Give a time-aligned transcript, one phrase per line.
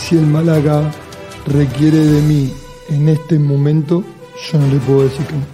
[0.00, 0.82] Si el Málaga
[1.46, 2.52] requiere de mí
[2.88, 4.02] en este momento,
[4.50, 5.44] yo no le puedo decir que no.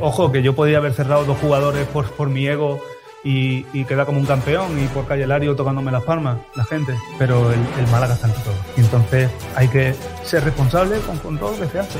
[0.00, 2.80] Ojo, que yo podía haber cerrado dos jugadores por, por mi ego
[3.24, 6.94] y, y como un campeón y por Calle Lario tocándome las palmas, la gente.
[7.18, 8.54] Pero el, el Málaga está ante todo.
[8.76, 11.98] Y entonces hay que ser responsable con, con todo lo que se hace.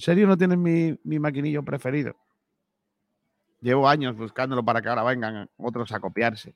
[0.01, 2.15] serio no tienes mi, mi maquinillo preferido?
[3.61, 6.53] Llevo años buscándolo para que ahora vengan otros a copiarse.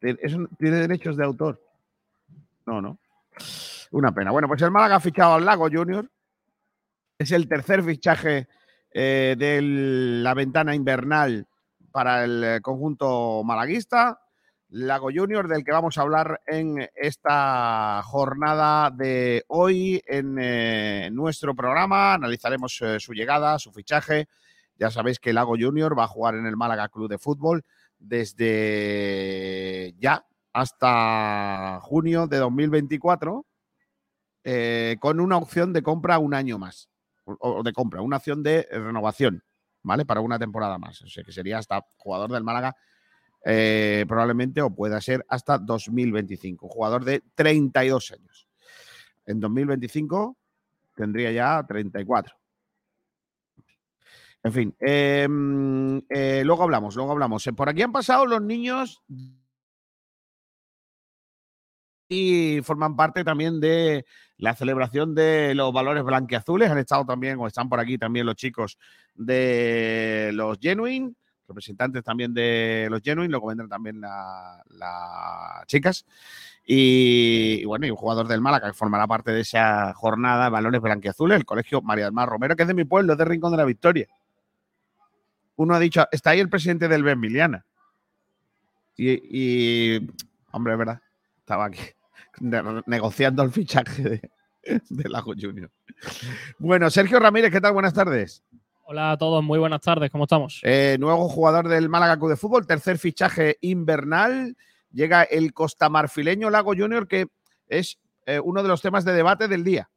[0.00, 1.60] Ti- ¿Eso tiene derechos de autor?
[2.64, 2.98] No, no.
[3.90, 4.30] Una pena.
[4.30, 6.08] Bueno, pues el Málaga ha fichado al Lago Junior.
[7.18, 8.46] Es el tercer fichaje
[8.92, 11.46] eh, de la ventana invernal
[11.90, 14.20] para el eh, conjunto malaguista.
[14.68, 21.54] Lago Junior, del que vamos a hablar en esta jornada de hoy en eh, nuestro
[21.54, 22.14] programa.
[22.14, 24.28] Analizaremos eh, su llegada, su fichaje.
[24.76, 27.64] Ya sabéis que Lago Junior va a jugar en el Málaga Club de Fútbol
[27.98, 33.46] desde ya hasta junio de 2024
[34.42, 36.90] eh, con una opción de compra un año más.
[37.24, 39.42] O, o de compra, una opción de renovación,
[39.82, 40.04] ¿vale?
[40.04, 41.02] Para una temporada más.
[41.02, 42.76] O sea que sería hasta jugador del Málaga
[43.44, 46.66] eh, probablemente o pueda ser hasta 2025.
[46.66, 48.48] Un jugador de 32 años.
[49.24, 50.36] En 2025
[50.94, 52.34] tendría ya 34.
[54.42, 57.44] En fin, mm, eh, luego hablamos, luego hablamos.
[57.46, 59.02] Eh, Por aquí han pasado los niños
[62.08, 64.04] y forman parte también de
[64.36, 66.70] la celebración de los valores blanqueazules.
[66.70, 68.78] Han estado también, o están por aquí también los chicos
[69.14, 71.14] de los Genuine,
[71.48, 76.04] representantes también de los Genuine, luego vendrán también la- las chicas.
[76.66, 80.80] Y, bueno, y un jugador del Málaga que formará parte de esa jornada de valores
[80.80, 83.52] blanqueazules, el colegio María del Mar Romero, que es de mi pueblo, es de Rincón
[83.52, 84.08] de la Victoria.
[85.56, 87.64] Uno ha dicho, está ahí el presidente del Benviliana.
[88.96, 90.10] Y, y,
[90.52, 91.00] hombre, es verdad,
[91.38, 91.80] estaba aquí
[92.40, 94.30] ne- negociando el fichaje de,
[94.88, 95.70] de Lago Junior.
[96.58, 97.72] Bueno, Sergio Ramírez, ¿qué tal?
[97.74, 98.42] Buenas tardes.
[98.88, 100.60] Hola a todos, muy buenas tardes, ¿cómo estamos?
[100.62, 104.56] Eh, nuevo jugador del Málaga Club de Fútbol, tercer fichaje invernal.
[104.92, 107.26] Llega el costamarfileño Lago Junior, que
[107.66, 109.90] es eh, uno de los temas de debate del día.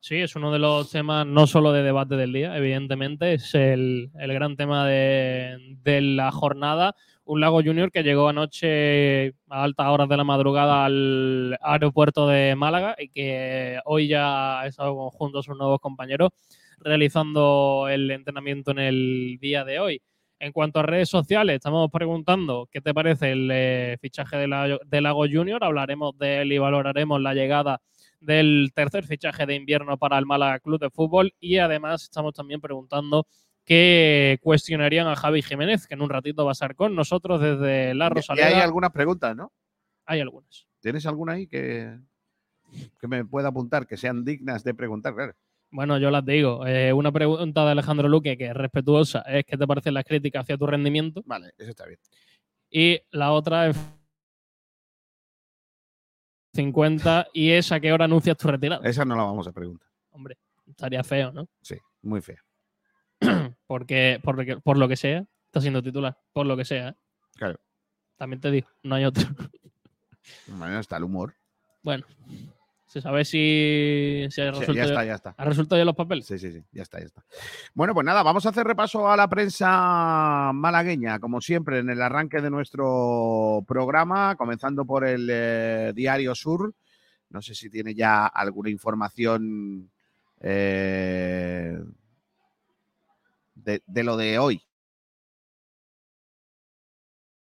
[0.00, 4.10] Sí, es uno de los temas no solo de debate del día, evidentemente, es el,
[4.18, 6.94] el gran tema de, de la jornada.
[7.24, 12.56] Un Lago Junior que llegó anoche a altas horas de la madrugada al aeropuerto de
[12.56, 16.30] Málaga y que hoy ya ha estado junto a sus nuevos compañeros
[16.82, 20.02] realizando el entrenamiento en el día de hoy.
[20.38, 24.78] En cuanto a redes sociales, estamos preguntando qué te parece el eh, fichaje de, la-
[24.84, 25.62] de Lago Junior.
[25.62, 27.80] Hablaremos de él y valoraremos la llegada
[28.20, 31.32] del tercer fichaje de invierno para el Málaga Club de Fútbol.
[31.38, 33.26] Y además estamos también preguntando
[33.64, 37.94] qué cuestionarían a Javi Jiménez, que en un ratito va a estar con nosotros desde
[37.94, 38.48] La Y Rosaleda.
[38.48, 39.52] hay algunas preguntas, ¿no?
[40.06, 40.66] Hay algunas.
[40.80, 41.96] ¿Tienes alguna ahí que,
[43.00, 45.14] que me pueda apuntar, que sean dignas de preguntar?
[45.14, 45.34] Claro.
[45.72, 46.66] Bueno, yo las digo.
[46.66, 50.42] Eh, una pregunta de Alejandro Luque que es respetuosa es qué te parecen las críticas
[50.42, 51.22] hacia tu rendimiento.
[51.24, 51.98] Vale, eso está bien.
[52.70, 53.76] Y la otra es
[56.54, 58.86] 50 y es a qué hora anuncias tu retirada.
[58.88, 59.88] Esa no la vamos a preguntar.
[60.10, 60.36] Hombre,
[60.66, 61.48] estaría feo, ¿no?
[61.62, 62.42] Sí, muy fea.
[63.66, 66.18] Porque por, lo que- por lo que sea, está siendo titular.
[66.32, 66.88] Por lo que sea.
[66.90, 66.94] ¿eh?
[67.36, 67.58] Claro.
[68.16, 69.24] También te digo, no hay otro.
[70.46, 71.34] Bueno, está el humor.
[71.82, 72.06] Bueno,
[72.92, 75.34] se sabe si, si ha resuelto ya ya, está, ya está.
[75.34, 76.26] ¿ha resuelto ya los papeles.
[76.26, 77.24] Sí, sí, sí, ya está, ya está.
[77.72, 82.02] Bueno, pues nada, vamos a hacer repaso a la prensa malagueña, como siempre, en el
[82.02, 86.74] arranque de nuestro programa, comenzando por el eh, Diario Sur.
[87.30, 89.90] No sé si tiene ya alguna información
[90.42, 91.78] eh,
[93.54, 94.62] de, de lo de hoy.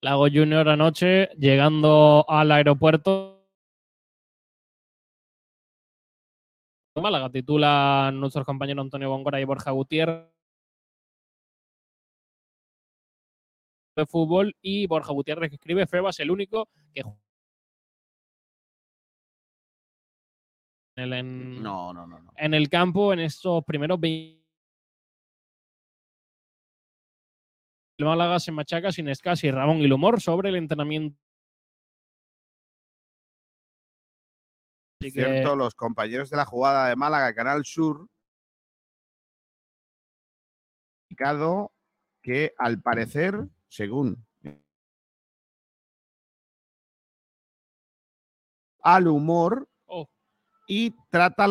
[0.01, 3.38] Lago Junior anoche, llegando al aeropuerto.
[7.03, 10.27] Málaga, titulan nuestros compañeros Antonio Góngora y Borja Gutiérrez.
[13.97, 17.19] de fútbol y Borja Gutiérrez que escribe Febas el único que ju-
[20.97, 22.33] en el, en- No, no, no, no.
[22.37, 24.39] en el campo en estos primeros 20
[27.99, 31.19] el Málaga se machaca sin Escasi, Ramón y el humor sobre el entrenamiento.
[35.09, 38.09] Así que- Cierto, los compañeros de la jugada de Málaga, Canal Sur,
[41.09, 41.73] indicado
[42.23, 44.25] que al parecer, según
[48.83, 50.09] al humor Oh,
[50.67, 51.47] y trata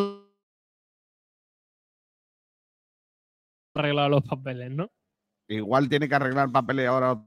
[3.75, 4.89] arreglado los papeles, ¿no?
[5.50, 7.24] igual tiene que arreglar papeles ahora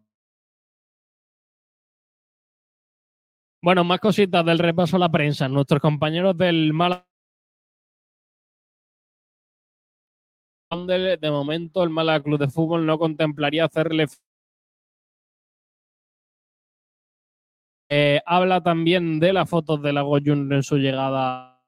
[3.62, 5.48] Bueno, más cositas del repaso a la prensa.
[5.48, 7.06] Nuestros compañeros del Málaga.
[10.70, 14.06] De, momento, el Málaga Club de Fútbol no contemplaría hacerle.
[17.90, 21.60] Eh, habla también de las fotos de Lago Junior en su llegada.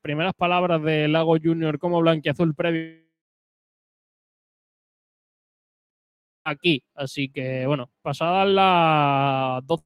[0.00, 3.09] Primeras palabras de Lago Junior como blanquiazul previo.
[6.50, 6.82] Aquí.
[6.94, 9.84] Así que, bueno, pasadas las 12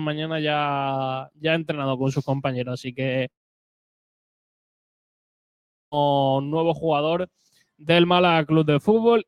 [0.00, 3.28] mañana ya, ya ha entrenado con sus compañeros, así que
[5.88, 7.28] como nuevo jugador
[7.76, 9.26] del Málaga Club de Fútbol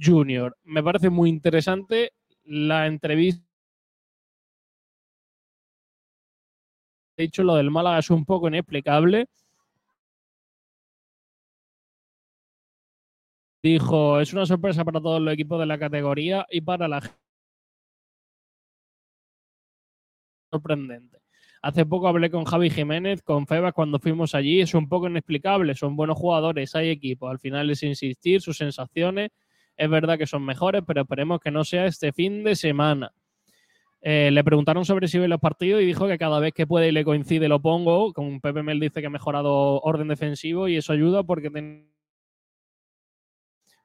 [0.00, 0.56] Junior.
[0.64, 2.12] Me parece muy interesante
[2.44, 3.43] la entrevista.
[7.16, 9.26] De hecho, lo del Málaga es un poco inexplicable.
[13.62, 17.18] Dijo, es una sorpresa para todos los equipos de la categoría y para la gente.
[20.50, 21.18] Sorprendente.
[21.62, 24.60] Hace poco hablé con Javi Jiménez, con Febas cuando fuimos allí.
[24.60, 25.74] Es un poco inexplicable.
[25.74, 27.30] Son buenos jugadores, hay equipos.
[27.30, 29.30] Al final es insistir, sus sensaciones.
[29.76, 33.12] Es verdad que son mejores, pero esperemos que no sea este fin de semana.
[34.06, 36.88] Eh, le preguntaron sobre si ve los partidos y dijo que cada vez que puede
[36.88, 38.12] y le coincide lo pongo.
[38.12, 41.50] Con Pepe Mel dice que ha mejorado orden defensivo y eso ayuda porque.
[41.50, 41.90] ten-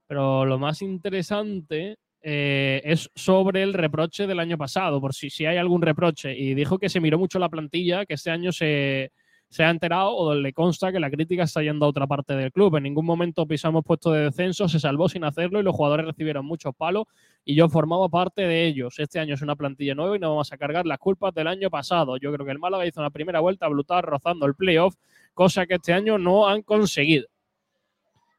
[0.07, 5.45] Pero lo más interesante eh, es sobre el reproche del año pasado, por si, si
[5.45, 6.37] hay algún reproche.
[6.37, 9.11] Y dijo que se miró mucho la plantilla, que este año se,
[9.49, 12.51] se ha enterado o le consta que la crítica está yendo a otra parte del
[12.51, 12.75] club.
[12.75, 16.45] En ningún momento pisamos puesto de descenso, se salvó sin hacerlo y los jugadores recibieron
[16.45, 17.05] muchos palos
[17.43, 18.99] y yo formaba parte de ellos.
[18.99, 21.71] Este año es una plantilla nueva y no vamos a cargar las culpas del año
[21.71, 22.17] pasado.
[22.17, 24.95] Yo creo que el Málaga hizo una primera vuelta brutal rozando el playoff,
[25.33, 27.27] cosa que este año no han conseguido.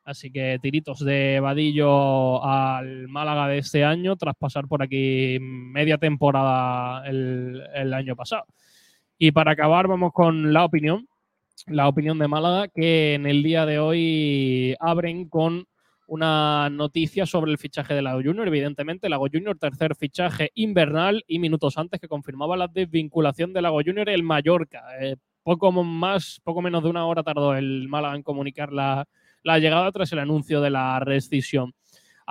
[0.05, 5.99] Así que tiritos de vadillo al Málaga de este año tras pasar por aquí media
[5.99, 8.45] temporada el, el año pasado.
[9.23, 11.07] Y para acabar vamos con la opinión,
[11.67, 15.67] la opinión de Málaga, que en el día de hoy abren con
[16.07, 18.49] una noticia sobre el fichaje de Lago Junior.
[18.49, 23.83] Evidentemente, Lago Junior, tercer fichaje invernal y minutos antes que confirmaba la desvinculación de Lago
[23.85, 24.85] Junior el Mallorca.
[25.03, 29.07] Eh, poco más, poco menos de una hora tardó el Málaga en comunicar la,
[29.43, 31.75] la llegada tras el anuncio de la rescisión.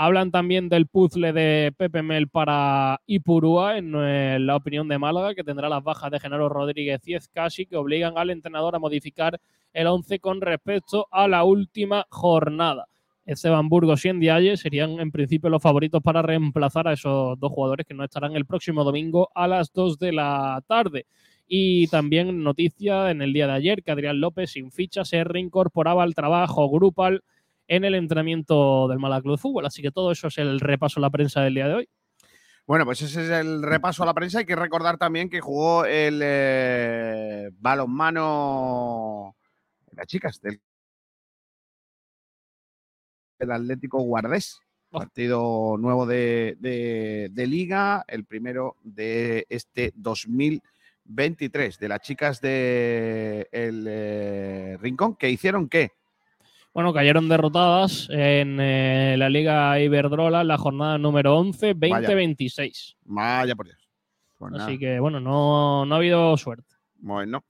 [0.01, 5.35] Hablan también del puzzle de Pepe Mel para Ipurúa, en eh, la opinión de Málaga,
[5.35, 9.41] que tendrá las bajas de Genaro Rodríguez y Escasi, que obligan al entrenador a modificar
[9.73, 12.87] el 11 con respecto a la última jornada.
[13.25, 17.85] Esteban Burgos y Endiaye serían en principio los favoritos para reemplazar a esos dos jugadores
[17.85, 21.07] que no estarán el próximo domingo a las 2 de la tarde.
[21.45, 26.03] Y también noticia en el día de ayer que Adrián López sin ficha se reincorporaba
[26.03, 27.21] al trabajo grupal
[27.69, 29.65] en el entrenamiento del Málaga Club de Fútbol.
[29.65, 31.89] Así que todo eso es el repaso a la prensa del día de hoy.
[32.65, 34.39] Bueno, pues ese es el repaso a la prensa.
[34.39, 39.35] Hay que recordar también que jugó el eh, balonmano
[39.87, 40.59] de las chicas del,
[43.39, 44.59] del Atlético Guardés.
[44.91, 44.99] Oh.
[44.99, 50.61] Partido nuevo de, de- de liga, el primero de este 2000.
[51.11, 55.89] 23 de las chicas de el eh, Rincón, que hicieron qué?
[56.73, 62.95] Bueno, cayeron derrotadas en eh, la Liga Iberdrola en la jornada número 11, 20-26.
[63.05, 63.89] Vaya por Dios.
[64.37, 66.75] Pues nada, Así que, bueno, no, no ha habido suerte.
[67.01, 67.43] Bueno.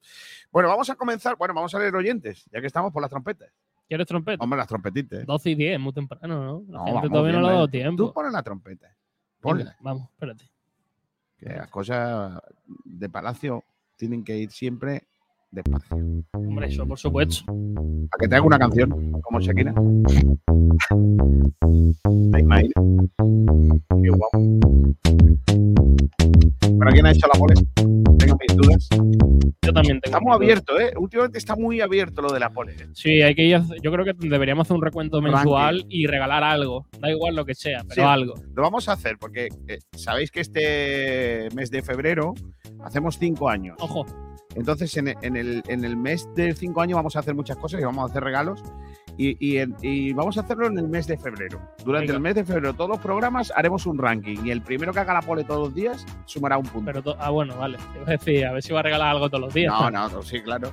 [0.50, 1.36] bueno, vamos a comenzar.
[1.36, 3.50] Bueno, vamos a leer oyentes, ya que estamos por las trompetas.
[3.88, 4.42] ¿Quieres trompeta?
[4.42, 5.26] Hombre, las trompetitas.
[5.26, 6.64] 12 y 10, muy temprano, ¿no?
[6.68, 8.04] La No, gente todavía no le ha dado tiempo.
[8.06, 8.86] Tú pones la trompeta.
[8.86, 8.96] Venga,
[9.40, 9.76] Ponla.
[9.80, 10.44] vamos, espérate.
[11.36, 12.40] Que las cosas
[12.84, 13.64] de palacio
[13.96, 15.08] tienen que ir siempre
[15.50, 15.96] despacio.
[16.34, 17.44] Hombre, eso por supuesto.
[17.50, 19.72] A que te haga una canción, como Shakira.
[22.04, 22.72] ¿Me imaginas?
[24.02, 24.38] Qué guapo.
[26.78, 27.54] ¿Pero quién ha hecho la pole?
[28.18, 28.88] Tengo mis dudas.
[29.62, 30.16] Yo también tengo.
[30.16, 30.62] Está muy mis dudas.
[30.66, 30.92] abierto, ¿eh?
[30.98, 32.74] Últimamente está muy abierto lo de la pole.
[32.94, 33.56] Sí, hay que ir.
[33.56, 36.86] a- Yo creo que deberíamos hacer un recuento mensual y regalar algo.
[37.00, 38.00] Da igual lo que sea, pero Sí.
[38.00, 38.34] algo.
[38.54, 42.34] Lo vamos a hacer porque eh, sabéis que este mes de febrero
[42.84, 43.76] hacemos cinco años.
[43.80, 44.06] Ojo,
[44.56, 47.80] Entonces, en, en el, en el mes de cinco años vamos a hacer muchas cosas
[47.80, 48.62] y vamos a hacer regalos.
[49.16, 49.36] Y,
[49.82, 51.60] y vamos a hacerlo en el mes de febrero.
[51.84, 52.14] Durante Venga.
[52.14, 54.38] el mes de febrero, todos los programas haremos un ranking.
[54.44, 56.90] Y el primero que haga la pole todos los días sumará un punto.
[56.92, 57.16] pero.
[57.18, 57.76] Ah, bueno, vale.
[57.92, 59.72] Te a decir, a ver si va a regalar algo todos los días.
[59.78, 60.72] no, no, no, sí, claro.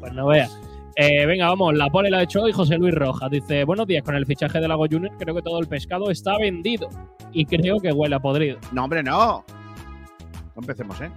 [0.00, 0.58] Pues no veas.
[0.96, 3.30] Eh, venga, vamos, la pole la ha hecho hoy José Luis Rojas.
[3.30, 6.36] Dice, buenos días, con el fichaje de Lago Junior creo que todo el pescado está
[6.38, 6.88] vendido.
[7.32, 8.58] Y creo que huele a podrido.
[8.72, 9.44] No, hombre, no.
[10.56, 11.10] No empecemos, ¿eh?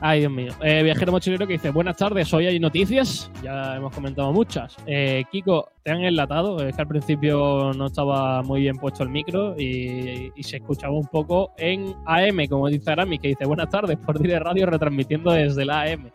[0.00, 0.52] Ay, Dios mío.
[0.62, 3.30] Eh, viajero mochilero que dice, buenas tardes, hoy hay noticias.
[3.42, 4.76] Ya hemos comentado muchas.
[4.86, 6.60] Eh, Kiko, te han enlatado.
[6.66, 11.06] Es que al principio no estaba muy bien puesto el micro y, se escuchaba un
[11.06, 15.64] poco en AM, como dice Arami, que dice, buenas tardes, por Dire Radio retransmitiendo desde
[15.64, 16.10] la AM.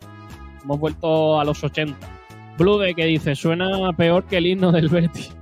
[0.62, 1.96] Hemos vuelto a los 80.
[2.56, 5.34] Blude que dice, suena peor que el himno del Betis.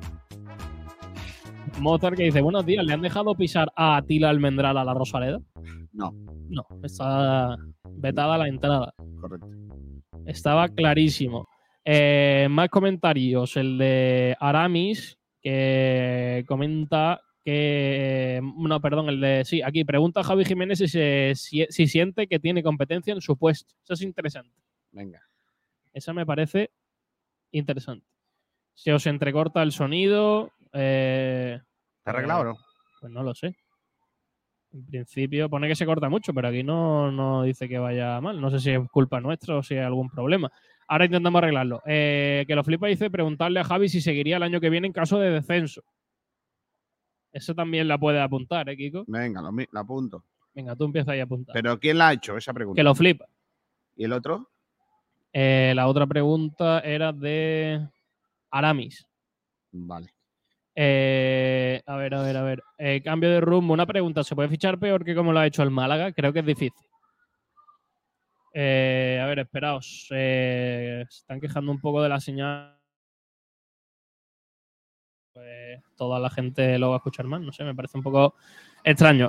[1.80, 5.40] Mozart que dice, buenos días, ¿le han dejado pisar a Atila Almendral a la Rosaleda?
[5.92, 6.12] No,
[6.48, 7.56] No, está
[7.96, 8.92] vetada la entrada.
[9.20, 9.48] correcto.
[10.26, 11.48] Estaba clarísimo.
[11.84, 13.56] Eh, más comentarios.
[13.56, 18.40] El de Aramis, que comenta que.
[18.56, 19.44] No, perdón, el de.
[19.44, 23.20] Sí, aquí pregunta a Javi Jiménez si, se- si, si siente que tiene competencia en
[23.22, 23.74] su puesto.
[23.82, 24.54] Eso es interesante.
[24.92, 25.20] Venga.
[25.92, 26.70] Esa me parece
[27.50, 28.06] interesante.
[28.74, 30.52] Se os entrecorta el sonido.
[30.72, 31.60] eh,
[32.00, 32.58] ¿Está arreglado o no?
[33.00, 33.56] pues no lo sé.
[34.72, 38.40] En principio pone que se corta mucho, pero aquí no, no dice que vaya mal.
[38.40, 40.52] No sé si es culpa nuestra o si hay algún problema.
[40.86, 41.82] Ahora intentamos arreglarlo.
[41.86, 44.92] Eh, que lo flipa dice preguntarle a Javi si seguiría el año que viene en
[44.92, 45.82] caso de descenso.
[47.32, 49.04] Eso también la puede apuntar, ¿eh, Kiko?
[49.06, 50.24] Venga, lo, apunto.
[50.54, 51.52] Venga, tú empieza ahí a apuntar.
[51.52, 52.78] Pero ¿quién la ha hecho esa pregunta?
[52.78, 53.26] que lo flipa.
[53.96, 54.50] ¿Y el otro?
[55.32, 57.88] Eh, la otra pregunta era de
[58.50, 59.06] Aramis.
[59.72, 60.12] Vale.
[60.74, 62.62] Eh, a ver, a ver, a ver.
[62.78, 63.74] Eh, cambio de rumbo.
[63.74, 64.24] Una pregunta.
[64.24, 66.12] ¿Se puede fichar peor que como lo ha hecho el Málaga?
[66.12, 66.72] Creo que es difícil.
[68.54, 70.06] Eh, a ver, esperaos.
[70.08, 72.76] Se están quejando un poco de la señal.
[75.32, 77.44] Pues toda la gente lo va a escuchar mal.
[77.44, 78.34] No sé, me parece un poco
[78.84, 79.28] extraño.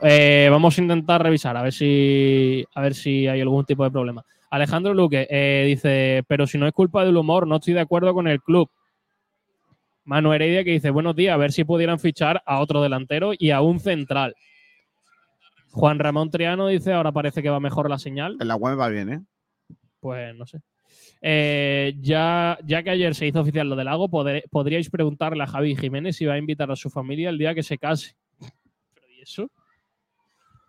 [0.49, 4.25] Vamos a intentar revisar a ver si a ver si hay algún tipo de problema.
[4.49, 5.27] Alejandro Luque
[5.67, 8.69] dice, pero si no es culpa del humor, no estoy de acuerdo con el club.
[10.03, 13.51] Manu Heredia que dice, buenos días, a ver si pudieran fichar a otro delantero y
[13.51, 14.35] a un central.
[15.71, 18.37] Juan Ramón Triano dice, ahora parece que va mejor la señal.
[18.39, 19.21] En la web va bien, ¿eh?
[19.99, 20.61] Pues no sé.
[21.21, 25.75] Eh, ya, ya que ayer se hizo oficial lo del lago, podríais preguntarle a Javi
[25.75, 28.15] Jiménez si va a invitar a su familia el día que se case.
[28.39, 29.49] ¿Pero y eso?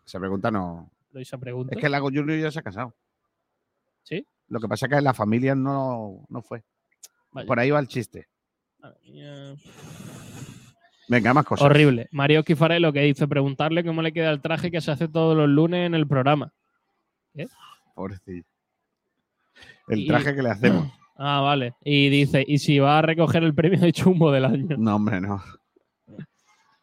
[0.07, 0.91] Esa pregunta no.
[1.11, 1.75] Lo hice pregunta.
[1.75, 2.95] Es que el Lago Junior ya se ha casado.
[4.03, 4.27] ¿Sí?
[4.49, 6.63] Lo que pasa es que la familia no, no fue.
[7.31, 7.47] Vaya.
[7.47, 8.29] Por ahí va el chiste.
[11.09, 11.65] Venga, más cosas.
[11.67, 12.09] Horrible.
[12.13, 15.49] Mario Kifarello que dice preguntarle cómo le queda el traje que se hace todos los
[15.49, 16.53] lunes en el programa.
[17.95, 18.45] Pobrecillo.
[19.89, 20.93] El Y- traje que le hacemos.
[21.25, 21.75] Ah, vale.
[21.85, 24.77] Y dice, ¿y si va a recoger el premio de chumbo del año?
[24.77, 25.41] No, hombre, no.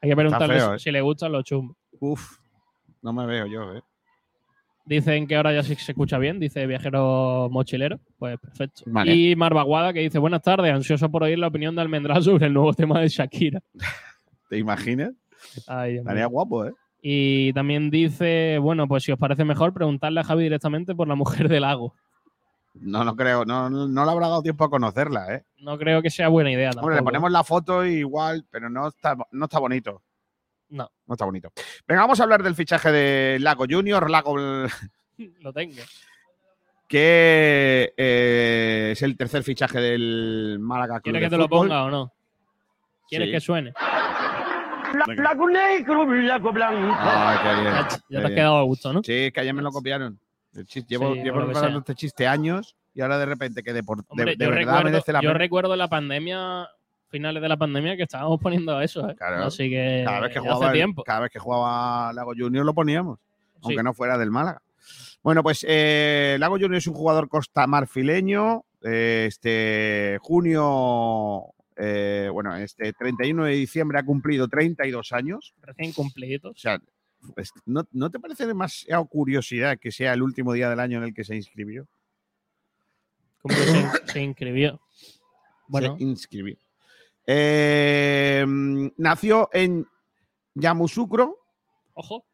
[0.01, 0.79] Hay que preguntarle feo, ¿eh?
[0.79, 1.75] si le gustan los chumbos.
[1.99, 2.37] Uf.
[3.01, 3.81] No me veo yo, ¿eh?
[4.89, 7.99] Dicen que ahora ya sí se escucha bien, dice viajero mochilero.
[8.17, 8.81] Pues perfecto.
[8.87, 9.13] Vale.
[9.13, 12.55] Y Marvaguada que dice, buenas tardes, ansioso por oír la opinión de Almendral sobre el
[12.55, 13.61] nuevo tema de Shakira.
[14.49, 15.11] ¿Te imaginas?
[15.67, 15.97] Ay.
[15.97, 16.73] Estaría guapo, ¿eh?
[17.03, 21.13] Y también dice, bueno, pues si os parece mejor, preguntarle a Javi directamente por la
[21.13, 21.93] mujer del lago.
[22.73, 23.45] No, no creo.
[23.45, 25.43] No, no, no le habrá dado tiempo a conocerla, ¿eh?
[25.59, 26.71] No creo que sea buena idea.
[26.71, 27.05] Hombre, le tampoco.
[27.05, 30.01] ponemos la foto y igual, pero no está, no está bonito.
[30.69, 31.51] No, No está bonito.
[31.87, 34.37] Venga, vamos a hablar del fichaje de Lago Junior, Lago
[35.17, 35.81] lo tengo.
[36.87, 41.83] que eh, es el tercer fichaje del Málaga Club ¿Quieres de que te lo ponga
[41.85, 42.13] o no?
[43.07, 43.31] ¿Quieres Sí.
[43.31, 43.73] que suene?
[45.15, 46.95] Blanco negro, blanco blanco.
[46.99, 47.73] Ay, qué bien.
[47.73, 49.01] Ya, ya qué te has quedado a gusto, ¿no?
[49.03, 50.19] Sí, es que ayer me lo copiaron.
[50.55, 53.99] El llevo Sí, llevo preparando este chiste años y ahora de repente que de, por-
[53.99, 56.67] de- Hombre, de yo, verdad recuerdo, merece la yo recuerdo la pandemia,
[57.09, 59.15] finales de la pandemia, que estábamos poniendo eso, ¿eh?
[59.15, 59.45] Claro.
[59.45, 61.03] Así que Cada vez que hace jugaba, tiempo.
[61.03, 63.19] cada vez que jugaba Lago Junior lo poníamos,
[63.61, 63.83] aunque Sí.
[63.83, 64.61] no fuera del Málaga.
[65.21, 68.63] Bueno, pues eh, Lago Junior es un jugador costamarfileño.
[68.83, 71.43] eh, este junio,
[72.31, 75.53] bueno, este 31 de diciembre ha cumplido 32 años.
[75.61, 76.51] Recién cumplidos.
[76.55, 76.79] O sea,
[77.35, 81.03] pues, ¿no, ¿no te parece demasiado curiosidad que sea el último día del año en
[81.05, 81.85] el que se inscribió?
[83.47, 84.79] Que se, se inscribió.
[85.67, 86.55] Bueno, Se inscribió.
[87.31, 88.43] Eh,
[88.97, 89.85] nació en
[90.55, 91.37] Yamoussoukro
[91.93, 92.25] ojo.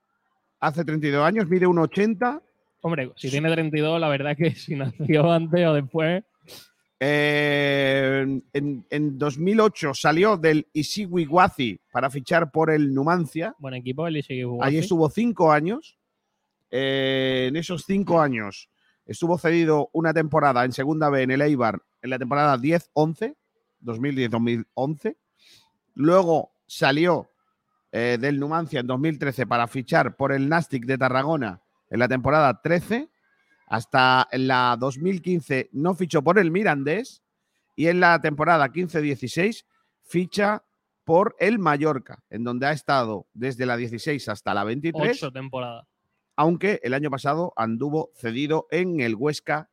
[0.62, 2.42] hace 32 años, mide 1,80.
[2.80, 6.24] Hombre, si tiene 32, la verdad que si nació antes o después.
[7.02, 13.54] Eh, en, en 2008 salió del Isiwiwazi para fichar por el Numancia.
[13.60, 14.24] Buen equipo, el
[14.62, 15.98] Allí estuvo cinco años.
[16.72, 18.70] Eh, en esos cinco años
[19.06, 23.36] estuvo cedido una temporada en Segunda B en el Eibar en la temporada 10-11,
[23.86, 25.16] 2010-2011.
[25.96, 27.30] Luego salió
[27.92, 32.62] eh, del Numancia en 2013 para fichar por el Nastic de Tarragona en la temporada
[32.62, 33.10] 13.
[33.68, 37.24] Hasta en la 2015 no fichó por el Mirandés
[37.76, 39.66] y en la temporada 15-16
[40.04, 40.64] ficha
[41.04, 45.86] por el Mallorca, en donde ha estado desde la 16 hasta la 23, Ocho temporadas.
[46.36, 49.70] aunque el año pasado anduvo cedido en el Huesca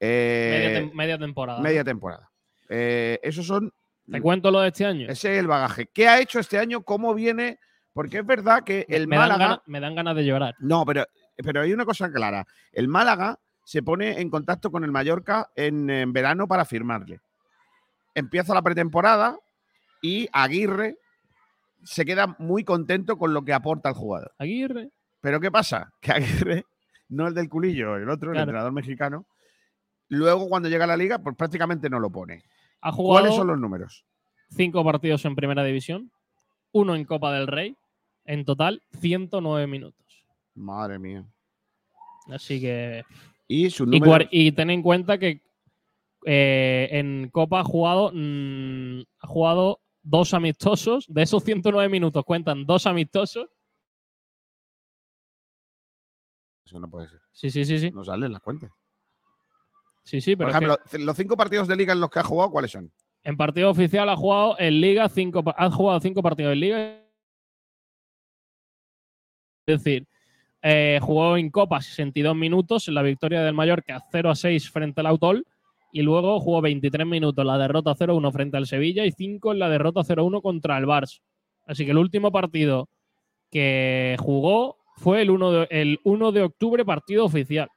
[0.00, 1.60] eh, media, tem- media temporada.
[1.62, 2.30] media temporada.
[2.68, 3.72] Eh, esos son
[4.10, 5.08] ¿Te cuento lo de este año?
[5.08, 5.86] ese es el bagaje.
[5.92, 6.82] ¿Qué ha hecho este año?
[6.82, 7.58] ¿Cómo viene?
[7.92, 9.44] Porque es verdad que el me, dan Málaga.
[9.44, 10.54] ganas, me dan ganas de llorar.
[10.58, 11.06] No, pero,
[11.36, 12.46] pero hay una cosa clara.
[12.72, 17.20] El Málaga se pone en contacto con el Mallorca en, en verano para firmarle.
[18.14, 19.38] Empieza la pretemporada
[20.00, 20.98] y Aguirre
[21.82, 24.32] se queda muy contento con lo que aporta el jugador.
[24.38, 24.90] Aguirre.
[25.20, 25.92] Pero ¿qué pasa?
[26.00, 26.64] Que Aguirre,
[27.08, 29.26] no el del culillo, el otro, el entrenador mexicano,
[30.08, 32.44] luego cuando llega a la liga, pues prácticamente no lo pone.
[32.86, 34.04] Ha jugado ¿Cuáles son los números?
[34.50, 36.12] cinco partidos en primera división,
[36.70, 37.76] uno en Copa del Rey,
[38.24, 40.24] en total 109 minutos.
[40.54, 41.26] Madre mía.
[42.30, 43.02] Así que.
[43.48, 44.04] Y su Y, número.
[44.06, 45.42] cuar- y ten en cuenta que
[46.24, 51.06] eh, en Copa ha jugado, mm, ha jugado dos amistosos.
[51.08, 53.48] De esos 109 minutos cuentan dos amistosos.
[56.64, 57.20] Eso no puede ser.
[57.32, 57.90] Sí, sí, sí, sí.
[57.90, 58.70] No salen las cuentas.
[60.06, 62.20] Sí, sí, Por pero que ejemplo, c- los cinco partidos de liga en los que
[62.20, 62.90] ha jugado, ¿cuáles son?
[63.24, 65.42] en partido oficial ha jugado en Liga cinco,
[65.72, 67.02] jugado cinco partidos en Liga.
[69.66, 70.06] Es decir,
[70.62, 75.00] eh, jugó en Copa 62 minutos en la victoria del Mallorca 0 a 6 frente
[75.00, 75.44] al Autol.
[75.92, 79.58] Y luego jugó 23 minutos en la derrota 0-1 frente al Sevilla y 5 en
[79.58, 81.20] la derrota 0-1 contra el Barça.
[81.66, 82.88] Así que el último partido
[83.50, 87.68] que jugó fue el 1 de, el 1 de octubre, partido oficial.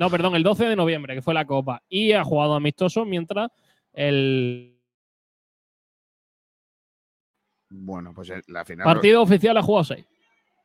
[0.00, 1.82] No, perdón, el 12 de noviembre, que fue la Copa.
[1.86, 3.50] Y ha jugado amistoso mientras
[3.92, 4.80] el
[7.68, 8.84] Bueno, pues el- la final.
[8.86, 10.06] partido oficial ha jugado 6.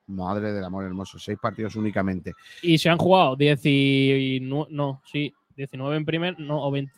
[0.08, 2.32] Madre del amor hermoso, seis partidos únicamente.
[2.62, 4.40] Y se han jugado 19,
[4.72, 6.94] no, sí, 19 en primer, no, o 20.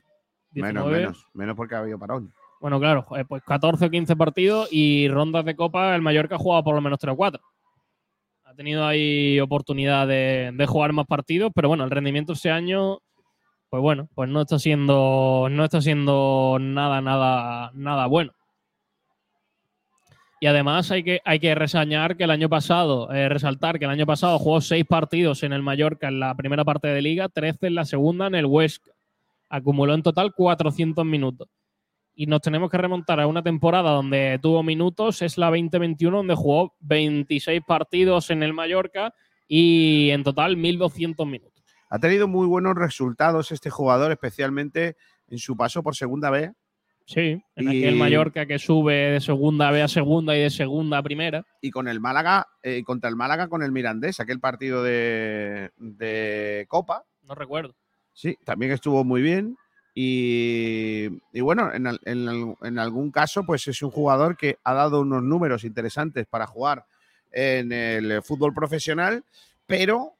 [0.51, 2.31] 19, Menos, menos, menos porque ha habido parón.
[2.61, 6.39] Bueno, claro, eh, pues 14 o 15 partidos y rondas de Copa, el Mallorca ha
[6.39, 7.41] jugado por lo menos 3 o 4.
[8.57, 12.97] Tenido ahí oportunidad de, jugar más partidos, pero bueno, el rendimiento ese año,
[13.69, 18.33] pues bueno, pues no está siendo, no está siendo nada, nada, nada bueno.
[20.39, 23.91] Y además hay que, hay que resañar que el año pasado, eh, resaltar que el
[23.91, 27.67] año pasado jugó 6 partidos en el Mallorca en la primera parte de liga, 13
[27.67, 28.91] en la segunda en el Huesca.
[29.49, 31.47] Acumuló en total 400 minutos
[32.19, 36.33] y nos tenemos que remontar a una temporada donde tuvo minutos, es la 2021, donde
[36.33, 39.13] jugó 26 partidos en el Mallorca
[39.47, 41.63] y en total 1.200 minutos.
[41.91, 44.97] Ha tenido muy buenos resultados este jugador, especialmente
[45.29, 46.51] en su paso por segunda B.
[47.05, 50.97] Sí, en Y- aquel Mallorca que sube de segunda B a segunda y de segunda
[50.97, 51.45] a primera.
[51.61, 56.65] Y con el Málaga, eh, contra el Málaga con el Mirandés, aquel partido de, de
[56.67, 57.03] Copa.
[57.21, 57.75] No recuerdo.
[58.11, 59.55] Sí, también estuvo muy bien.
[59.99, 65.01] Y, y bueno, en, en en algún caso, pues es un jugador que ha dado
[65.01, 66.85] unos números interesantes para jugar
[67.31, 69.23] en el fútbol profesional,
[69.65, 70.11] pero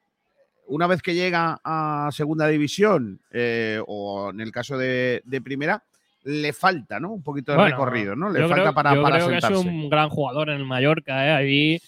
[0.66, 5.84] una vez que llega a segunda división eh, o en el caso de, de primera,
[6.24, 7.12] le falta, ¿no?
[7.12, 8.30] Un poquito de Bueno, recorrido, ¿no?
[8.30, 9.68] Le falta creo, para, yo para creo que es sentarse.
[9.68, 11.24] un gran jugador en el Mallorca.
[11.24, 11.30] ¿eh?
[11.30, 11.80] Ahí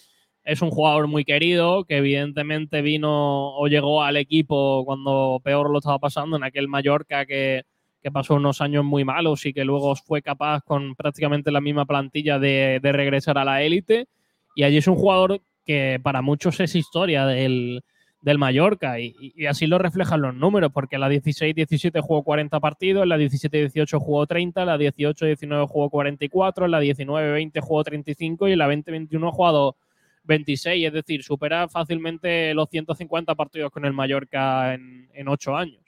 [0.44, 5.78] es un jugador muy querido que evidentemente vino o llegó al equipo cuando peor lo
[5.80, 7.64] estaba pasando en aquel Mallorca que,
[8.02, 11.84] que pasó unos años muy malos y que luego fue capaz con prácticamente la misma
[11.86, 14.06] plantilla de, de regresar a la élite.
[14.54, 17.82] Y allí es un jugador que para muchos es historia del,
[18.22, 22.58] del Mallorca y, y- así lo reflejan los números, porque en la 16-17 jugó 40
[22.60, 27.84] partidos, en la 17-18 jugó 30, en la 18-19 jugó 44, en la 19-20 jugó
[27.84, 29.76] 35 y en la 20-21 ha jugado
[30.24, 35.80] 26, es decir, supera fácilmente los 150 partidos con el Mallorca en, en 8 años.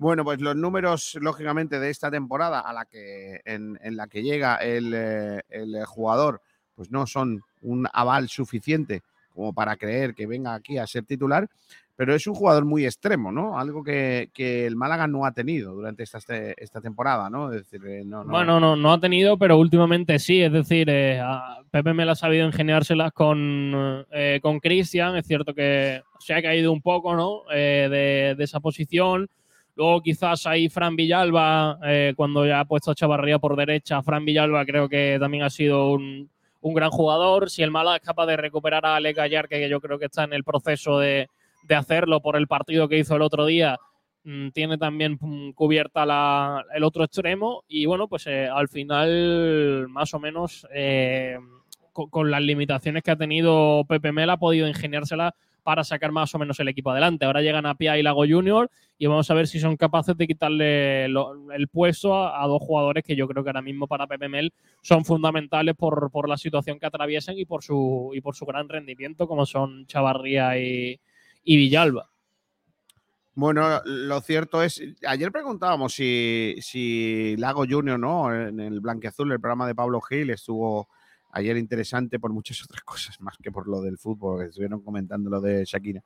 [0.00, 4.56] Bueno, pues los números, lógicamente, de esta temporada a la que, en, la que llega
[4.56, 6.40] el, eh, el, eh, jugador,
[6.74, 9.02] pues no son un aval suficiente
[9.34, 11.46] como para creer que venga aquí a ser titular,
[11.96, 13.58] pero es un jugador muy extremo, ¿no?
[13.58, 17.52] Algo que, el Málaga no ha tenido durante esta, este- esta temporada, ¿no?
[17.52, 20.40] Es decir, eh, no, no- Bueno, no, no ha tenido, pero últimamente sí.
[20.40, 21.22] Es decir, eh,
[21.70, 25.14] Pepe me ha sabido ingeniárselas con eh, con Cristian.
[25.16, 27.42] Es cierto que se ha caído un poco, ¿no?
[27.52, 29.28] Eh, de esa posición.
[29.80, 34.26] Luego quizás ahí Fran Villalba, eh, cuando ya ha puesto a Chavarría por derecha, Fran
[34.26, 36.28] Villalba creo que también ha sido un,
[36.60, 37.48] un gran jugador.
[37.48, 40.24] Si el Málaga es capaz de recuperar a Ale Gallar, que yo creo que está
[40.24, 41.28] en el proceso de,
[41.66, 43.78] de hacerlo por el partido que hizo el otro día,
[44.24, 49.86] mm, tiene también mm, cubierta la- el otro extremo y bueno, pues eh, al final
[49.88, 51.38] más o menos eh,
[51.94, 55.34] con, con las limitaciones que ha tenido Pepe Mel ha podido ingeniársela
[55.70, 57.24] para sacar más o menos el equipo adelante.
[57.24, 60.26] Ahora llegan a Pia y Lago Junior y vamos a ver si son capaces de
[60.26, 64.52] quitarle el puesto a, dos jugadores que yo creo que ahora mismo para Pepe Mel
[64.82, 68.68] son fundamentales por, por la situación que atraviesan y por su y por su gran
[68.68, 70.98] rendimiento como son Chavarría y,
[71.44, 72.10] Villalba.
[73.34, 78.34] Bueno, lo cierto es, ayer preguntábamos si, si Lago Junior, ¿no?
[78.34, 80.88] En el Blanqueazul, el programa de Pablo Gil, estuvo
[81.32, 85.30] ayer interesante por muchas otras cosas, más que por lo del fútbol, que estuvieron comentando
[85.30, 86.02] lo de Shakira.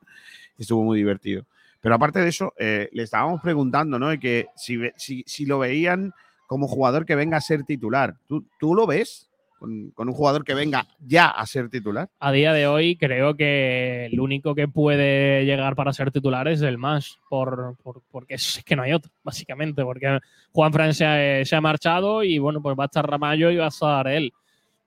[0.58, 1.46] Estuvo muy divertido.
[1.80, 4.08] Pero aparte de eso, eh, le estábamos preguntando, ¿no?
[4.08, 6.12] De que si, si, si lo veían
[6.46, 8.16] como jugador que venga a ser titular.
[8.26, 12.08] ¿Tú, tú lo ves con, con un jugador que venga ya a ser titular?
[12.20, 16.62] A día de hoy creo que el único que puede llegar para ser titular es
[16.62, 20.18] el más, por, por- porque es que no hay otro, básicamente, porque
[20.52, 23.56] Juan Fran se ha, se ha marchado y bueno, pues va a estar Ramallo y
[23.56, 24.32] va a estar él.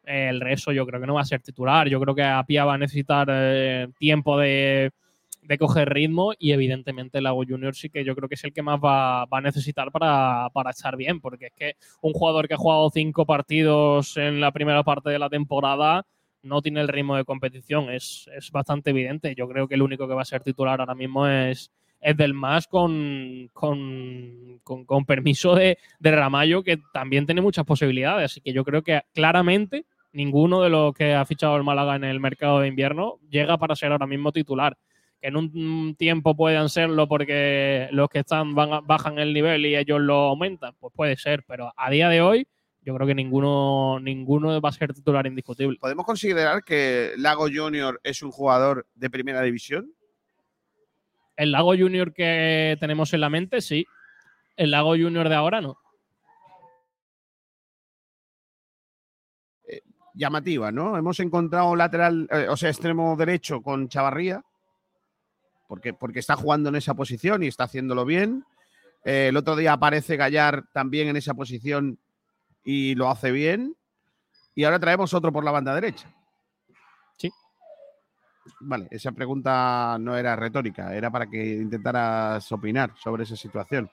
[0.07, 1.89] El resto yo creo que no va a ser titular.
[1.89, 4.91] Yo creo que Apia va a necesitar eh, tiempo de,
[5.59, 8.79] coger ritmo y evidentemente Lago Junior sí que yo creo que es el que más
[8.79, 12.89] va, a necesitar para, para estar bien, porque es que un jugador que ha jugado
[12.89, 16.05] cinco partidos en la primera parte de la temporada
[16.41, 19.35] no tiene el ritmo de competición, es, es bastante evidente.
[19.35, 22.33] Yo creo que el único que va a ser titular ahora mismo es, es del
[22.33, 28.31] más con, con, con- con permiso de, de Ramallo, que también tiene muchas posibilidades.
[28.31, 29.85] Así que yo creo que claramente
[30.17, 33.75] ninguno de los que ha fichado el Málaga en el mercado de invierno llega para
[33.75, 34.75] ser ahora mismo titular.
[35.21, 39.65] Que en un tiempo puedan serlo porque los que están van a- bajan el nivel
[39.65, 42.47] y ellos lo aumentan, pues puede ser, pero a día de hoy
[42.81, 45.77] yo creo que ninguno, ninguno va a ser titular indiscutible.
[45.79, 49.91] ¿Podemos considerar que Lago Junior es un jugador de primera división?
[51.35, 53.85] El Lago Junior que tenemos en la mente, sí.
[54.55, 55.77] El Lago Junior de ahora no.
[60.17, 60.97] Llamativa, ¿no?
[60.97, 64.43] Hemos encontrado lateral, eh, o sea, extremo derecho con Chavarría,
[65.67, 68.45] porque, porque está jugando en esa posición y está haciéndolo bien.
[69.05, 71.99] Eh, el otro día aparece Gallar también en esa posición
[72.63, 73.75] y lo hace bien.
[74.55, 76.11] Y ahora traemos otro por la banda derecha.
[77.17, 77.31] Sí.
[78.61, 83.89] Vale, esa pregunta no era retórica, era para que intentaras opinar sobre esa situación.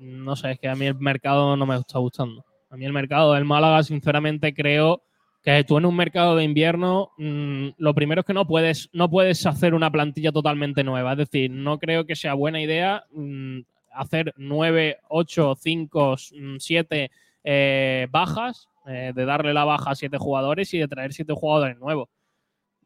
[0.00, 2.44] No sé, es que a mí el mercado no me está gustando.
[2.74, 5.04] A mí el mercado del Málaga, sinceramente, creo
[5.44, 9.08] que tú en un mercado de invierno, mm, lo primero es que no puedes, no
[9.08, 11.12] puedes hacer una plantilla totalmente nueva.
[11.12, 13.60] Es decir, no creo que sea buena idea mm,
[13.92, 16.16] hacer 9, 8, 5,
[16.58, 17.10] 7
[17.44, 21.78] eh, bajas, eh, de darle la baja a 7 jugadores y de traer 7 jugadores
[21.78, 22.08] nuevos.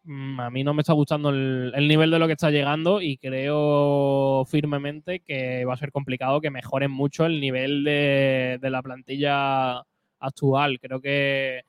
[0.08, 3.02] Mm, A mí no me está gustando el, el nivel de lo que está llegando
[3.02, 8.70] y creo firmemente que va a ser complicado que mejoren mucho el nivel de, de
[8.70, 9.82] la plantilla
[10.18, 10.80] actual.
[10.80, 11.60] Creo que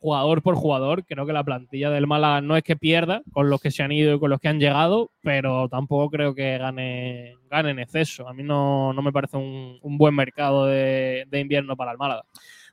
[0.00, 3.60] jugador por jugador, creo que la plantilla del Málaga no es que pierda con los
[3.60, 7.34] que se han ido y con los que han llegado, pero tampoco creo que gane,
[7.48, 8.28] gane en exceso.
[8.28, 11.98] A mí no, no me parece un, un buen mercado de, de invierno para el
[11.98, 12.24] Málaga.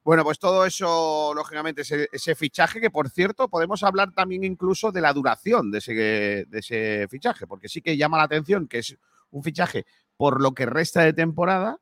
[0.06, 4.92] Bueno, pues todo eso, lógicamente, ese, ese fichaje, que por cierto, podemos hablar también incluso
[4.92, 8.78] de la duración de ese, de ese fichaje, porque sí que llama la atención que
[8.78, 8.96] es
[9.32, 11.80] un fichaje por lo que resta de temporada,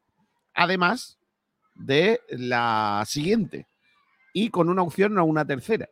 [0.53, 1.19] además
[1.75, 3.67] de la siguiente,
[4.33, 5.89] y con una opción a una tercera.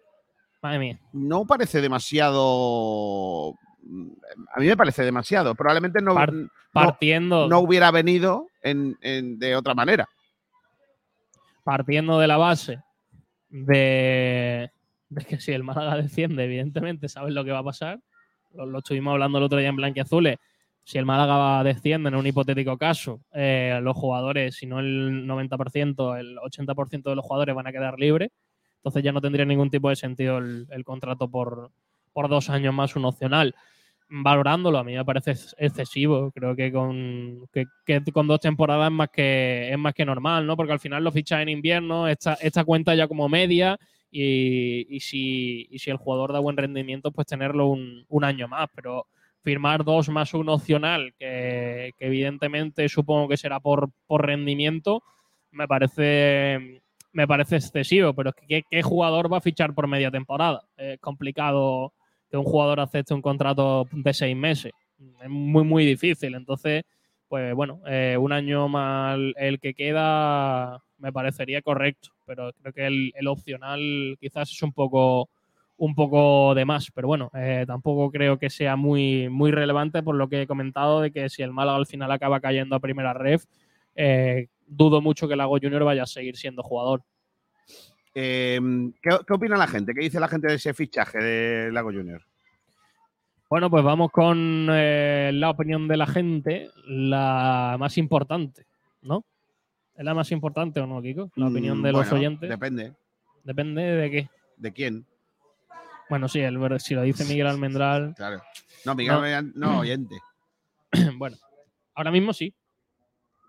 [0.62, 1.00] Madre mía.
[1.12, 3.50] No parece demasiado.
[4.56, 5.54] A mí me parece demasiado.
[5.56, 10.08] Probablemente no, Par- no- Partiendo, no hubiera venido en- en- de otra manera.
[11.64, 12.80] Partiendo de la base
[13.50, 14.72] de,
[15.28, 18.00] que si el Málaga desciende, evidentemente sabes lo que va a pasar.
[18.54, 20.38] lo, lo estuvimos hablando el otro día en Blanquiazules,
[20.84, 26.20] si el Málaga desciende en un hipotético caso, eh, los jugadores, si no el 90%,
[26.20, 28.30] el 80% de los jugadores van a quedar libres.
[28.78, 31.72] Entonces ya no tendría ningún tipo de sentido el, el contrato por,
[32.14, 33.56] por dos años más un opcional.
[34.14, 36.32] Valorándolo, a mí me parece ex- excesivo.
[36.32, 37.66] Creo que con, que,
[38.12, 40.58] con dos temporadas es más que, es más que normal, ¿no?
[40.58, 43.78] Porque al final lo fichas en invierno, esta, esta cuenta ya como media.
[44.12, 48.50] Y, y si, y si el jugador da buen rendimiento, pues tenerlo un, un año
[48.50, 48.68] más.
[48.76, 49.08] Pero
[49.44, 55.04] firmar dos más un opcional, que, que evidentemente supongo que será por, por rendimiento,
[55.52, 56.82] me parece,
[57.14, 58.14] me parece excesivo.
[58.14, 60.64] Pero que ¿qué, qué jugador va a fichar por media temporada?
[60.76, 61.94] Es complicado
[62.32, 64.72] que un jugador acepte un contrato de seis meses.
[65.22, 66.34] Es muy, muy difícil.
[66.34, 66.84] Entonces,
[67.28, 72.86] pues bueno, eh, un año más el que queda me parecería correcto, pero creo que
[72.88, 75.30] el, opcional quizás es un poco
[75.78, 80.14] un poco de más, pero bueno, eh, tampoco creo que sea muy, muy relevante por
[80.14, 83.14] lo que he comentado de que si el Málaga al final acaba cayendo a primera
[83.14, 83.46] ref,
[83.96, 87.02] eh, dudo mucho que Lago Junior vaya a seguir siendo jugador.
[88.14, 88.60] Eh,
[89.02, 89.94] ¿qué, qué opina la gente?
[89.94, 92.22] ¿Qué dice la gente de ese fichaje de Lago Junior?
[93.50, 98.66] Bueno, pues vamos con eh, la opinión de la gente, la más importante,
[99.02, 99.26] ¿no?
[99.96, 101.32] ¿Es la más importante o no, Kiko?
[101.36, 102.50] La opinión Mm, de los bueno, oyentes.
[102.50, 102.94] Depende.
[103.44, 104.30] Depende de qué.
[104.58, 105.06] ¿De quién?
[106.10, 108.14] Bueno, sí, el, si lo dice Miguel Almendral.
[108.16, 108.42] Claro.
[108.86, 109.22] No, Miguel, No.
[109.22, 110.16] Almendral- no, oyente.
[111.18, 111.38] bueno,
[111.96, 112.54] ahora mismo sí.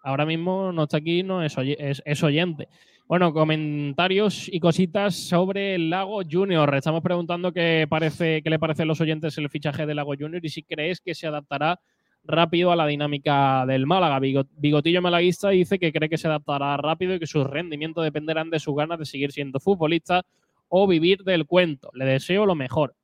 [0.02, 2.68] Ahora mismo no está aquí, no es, oye- es, oyente.
[3.06, 6.74] Bueno, comentarios y cositas sobre el Lago Junior.
[6.74, 10.44] Estamos preguntando qué, parece, qué le parece a los oyentes el fichaje del Lago Junior
[10.44, 11.78] y si crees que se adaptará
[12.24, 14.18] rápido a la dinámica del Málaga.
[14.20, 18.48] Bigot- Bigotillo Malaguista dice que cree que se adaptará rápido y que sus rendimientos dependerán
[18.50, 20.22] de sus ganas de seguir siendo futbolista
[20.68, 21.90] o vivir del cuento.
[21.94, 22.94] Le deseo lo mejor.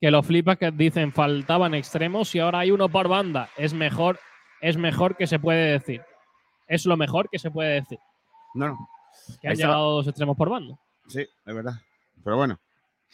[0.00, 3.48] Que los flipas que dicen faltaban extremos y ahora hay uno por banda.
[3.56, 4.18] Es mejor,
[4.60, 6.02] es mejor que se puede decir.
[6.66, 7.98] Es lo mejor que se puede decir.
[8.54, 8.88] No, no.
[9.40, 10.78] Que han Eso- llegado dos extremos por banda.
[11.06, 11.74] Sí, es verdad.
[12.22, 12.58] Pero bueno.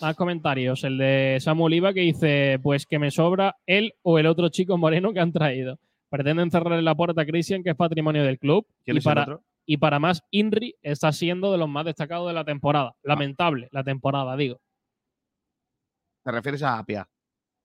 [0.00, 0.82] Más comentarios.
[0.82, 4.76] El de Samu Oliva que dice: Pues que me sobra él o el otro chico
[4.76, 5.78] moreno que han traído.
[6.10, 8.66] Pretenden cerrarle la puerta a Christian, que es patrimonio del club.
[8.84, 9.42] ¿Quién y, es el para, otro?
[9.66, 12.90] y para más, Inri está siendo de los más destacados de la temporada.
[12.94, 13.00] Ah.
[13.04, 14.60] Lamentable, la temporada, digo.
[16.24, 17.08] ¿Te refieres a Apia?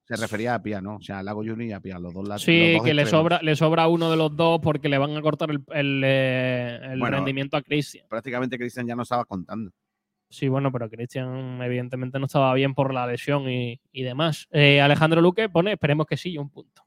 [0.09, 0.95] Se refería a Apia, ¿no?
[0.95, 2.41] O sea, Lago Junior y Apia, los dos lados.
[2.41, 5.15] Sí, los dos que le sobra, le sobra uno de los dos porque le van
[5.15, 7.17] a cortar el, el, eh, el Bueno.
[7.17, 8.05] rendimiento a Christian.
[8.09, 9.71] Prácticamente Cristian ya no estaba contando.
[10.31, 14.47] Sí, bueno, pero Christian evidentemente no estaba bien por la lesión y, y demás.
[14.51, 16.83] Eh, Alejandro Luque pone, esperemos que sí, un punto.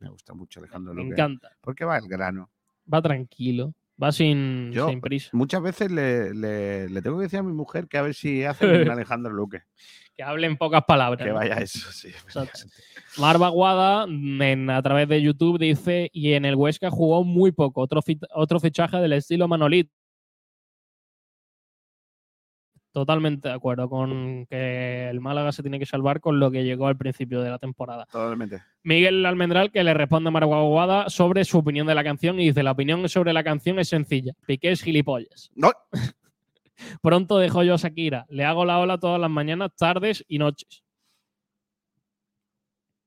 [0.00, 1.14] Me gusta mucho Alejandro Me Luque.
[1.14, 1.50] encanta.
[1.60, 2.50] ¿Por qué va el grano?
[2.92, 5.30] Va tranquilo, va sin, Yo- sin prisa.
[5.32, 8.42] Muchas veces le, le- le tengo que decir a mi mujer que a ver si
[8.44, 9.62] hace un Alejandro Luque.
[10.18, 11.24] Que hable en pocas palabras.
[11.24, 12.08] Que vaya eso, sí.
[14.08, 17.80] En, a través de YouTube, dice: Y en el Huesca jugó muy poco.
[17.82, 19.92] Otro, fi- otro fichaje del estilo Manolito.
[22.90, 26.88] Totalmente de acuerdo con que el Málaga se tiene que salvar con lo que llegó
[26.88, 28.06] al principio de la temporada.
[28.10, 28.60] Totalmente.
[28.82, 32.46] Miguel Almendral que le responde a Marva Guada sobre su opinión de la canción y
[32.48, 34.32] dice: La opinión sobre la canción es sencilla.
[34.46, 35.52] Piqué es gilipollas.
[35.54, 35.70] No,
[37.02, 38.26] Pronto dejo yo a Shakira.
[38.28, 40.82] Le hago la ola todas las mañanas, tardes y noches.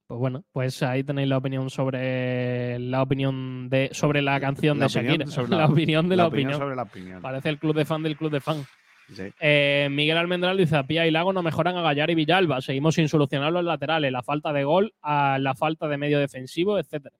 [0.07, 4.85] Pues bueno, pues ahí tenéis la opinión sobre la opinión de sobre la canción La
[4.87, 5.27] de Shakira.
[5.27, 6.59] sobre la, la- opinión de la, opinión.
[6.59, 7.21] sobre la opinión.
[7.21, 8.65] Parece el club de fan del club de fan.
[9.13, 9.23] Sí.
[9.39, 12.59] Eh, Miguel Almendral dice: a Pía y Lago no mejoran a Gallar y Villalba.
[12.61, 16.77] Seguimos sin solucionar los laterales, la falta de gol, a la falta de medio defensivo,
[16.77, 17.15] etcétera.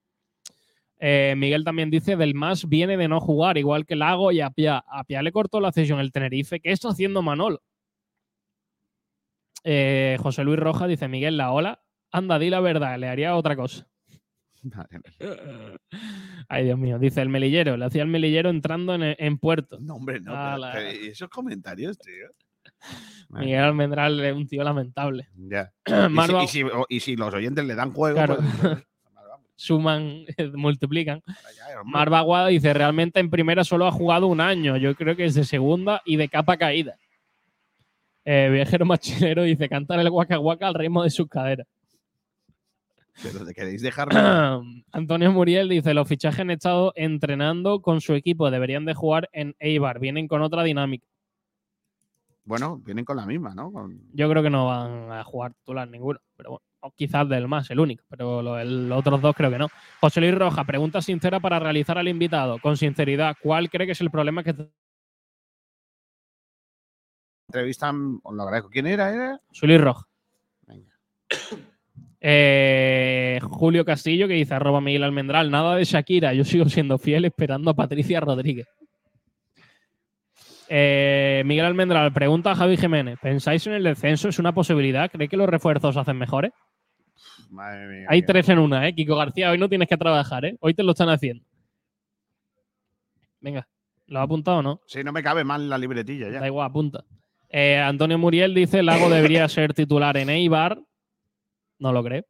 [1.04, 4.50] Eh, Miguel también dice: del más viene de no jugar, igual que Lago y a
[4.50, 4.84] Pia.
[4.86, 6.60] A Pia le cortó la cesión el Tenerife.
[6.60, 7.60] ¿Qué está haciendo Manolo?
[9.64, 11.82] Eh, José Luis Rojas dice: Miguel, la ola.
[12.10, 13.86] Anda, di la verdad, le haría otra cosa.
[14.62, 15.76] Madre mía.
[16.48, 16.98] Ay, Dios mío.
[16.98, 19.78] Dice el melillero, le hacía el melillero entrando en, en puerto.
[19.80, 20.34] No, hombre, no.
[20.36, 20.72] Ala.
[20.72, 22.28] pero- pero- ¿y esos comentarios, tío?
[23.30, 25.28] Miguel Almendral es un tío lamentable.
[25.36, 25.72] Ya.
[25.86, 28.36] Y si, Marva- y si- o- y si los oyentes le dan juego, Claro.
[28.60, 28.84] pues,
[29.62, 31.22] suman, multiplican.
[31.26, 31.82] ya.
[31.84, 35.34] Marva Guada dice, realmente en primera solo ha jugado un año, yo creo que es
[35.34, 36.96] de segunda y de capa caída.
[38.24, 41.66] Eh, viajero machinero dice, cantar el guaca guaca al ritmo de sus caderas.
[43.22, 44.08] Pero te queréis dejar.
[44.92, 49.54] Antonio Muriel dice, los fichajes han estado entrenando con su equipo, deberían de jugar en
[49.58, 51.06] Eibar, vienen con otra dinámica.
[52.44, 53.70] bueno, vienen con la misma, ¿no?
[53.72, 57.48] Con- Yo creo que no van a jugar titular ninguno, pero bueno, o quizás del
[57.48, 59.68] más, el único, pero los otros dos creo que no.
[60.00, 64.00] José Luis Roja, pregunta sincera para realizar al invitado, con sinceridad, ¿cuál cree que es
[64.00, 64.54] el problema que
[67.48, 68.70] Entrevistan, os lo agradezco.
[68.70, 69.12] ¿Quién era?
[69.12, 69.40] era?
[69.48, 70.06] José Luis Roja.
[70.66, 70.92] Venga.
[72.24, 77.24] Eh, Julio Castillo que dice arroba Miguel Almendral, nada de Shakira, yo sigo siendo fiel
[77.24, 78.68] esperando a Patricia Rodríguez.
[80.68, 84.28] Eh, Miguel Almendral pregunta a Javi Jiménez, ¿pensáis en el descenso?
[84.28, 85.10] ¿Es una posibilidad?
[85.10, 86.52] ¿Cree que los refuerzos hacen mejores?
[87.52, 88.06] Madre mía.
[88.08, 88.94] Hay tres en una, ¿eh?
[88.94, 90.56] Kiko García, hoy no tienes que trabajar, ¿eh?
[90.60, 91.44] Hoy te lo están haciendo.
[93.40, 93.68] Venga,
[94.06, 94.80] ¿lo ha apuntado o no?
[94.86, 96.46] Sí, no me cabe mal la libretilla Da ya.
[96.46, 97.04] igual, apunta.
[97.48, 100.80] Eh, Antonio Muriel dice: Lago debería ser titular en Eibar.
[101.78, 102.24] No lo cree.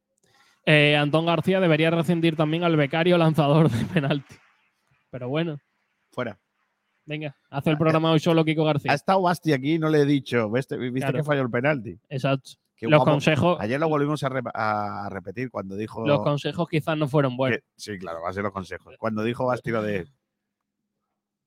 [0.65, 4.35] Eh, Antón García debería rescindir también al becario lanzador de penalti.
[5.11, 5.59] Pero bueno,
[6.13, 6.39] Fuera.
[7.05, 8.95] venga, hace el programa hoy solo Kiko Ha García.
[8.95, 10.51] estado Basti aquí, no le he dicho.
[10.51, 11.19] ¿Viste, viste Claro.
[11.19, 11.99] que falló el penalti?
[12.09, 12.53] Exacto.
[12.91, 16.07] Los consejos, Ayer lo volvimos a, re- a repetir cuando dijo.
[16.07, 17.59] los consejos quizás no fueron buenos.
[17.59, 18.95] que- sí, claro, va a ser los consejos.
[18.99, 20.07] Cuando dijo Basti lo de.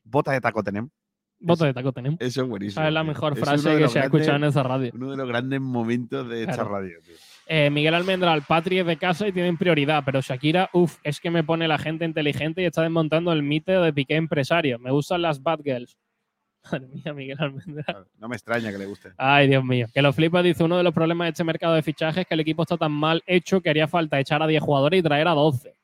[0.03, 0.91] Bota de taco tenemos.
[1.37, 2.19] Voto de taco tenemos.
[2.21, 2.81] Eso es buenísimo.
[2.81, 4.91] Esa es la mejor frase que se ha escuchado en esa radio.
[4.95, 7.15] Uno de los grandes momentos de esta radio, tío.
[7.47, 11.29] Eh, Miguel Almendral, Patri es de casa y tienen prioridad, pero Shakira, uff, es que
[11.29, 14.79] me pone la gente inteligente y está desmontando el mito de Piqué empresario.
[14.79, 15.97] Me gustan las bad girls.
[16.71, 18.07] Madre mía, Miguel Almendral.
[18.17, 19.11] No me extraña que le guste.
[19.17, 19.87] Ay, Dios mío.
[19.93, 22.33] Que lo flipa, dice, uno de los problemas de este mercado de fichajes es que
[22.33, 25.27] el equipo está tan mal hecho que haría falta echar a 10 jugadores y traer
[25.27, 25.75] a 12.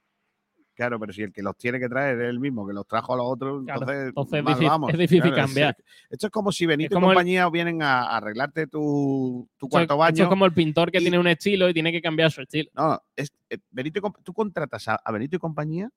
[0.74, 3.14] Claro, pero si el que los tiene que traer es el mismo que los trajo
[3.14, 4.92] a los otros, Claro, entonces, entonces es difícil- vamos.
[4.94, 5.78] es difícil Claro, cambiar.
[6.10, 9.66] Esto es como si Benito como y el- compañía vienen a, a arreglarte tu, tu
[9.68, 10.24] Esto- cuarto esto baño.
[10.24, 12.70] es como el pintor que y- tiene un estilo y tiene que cambiar su estilo.
[12.74, 15.90] No, es, eh, Benito y tú contratas a, a Benito y compañía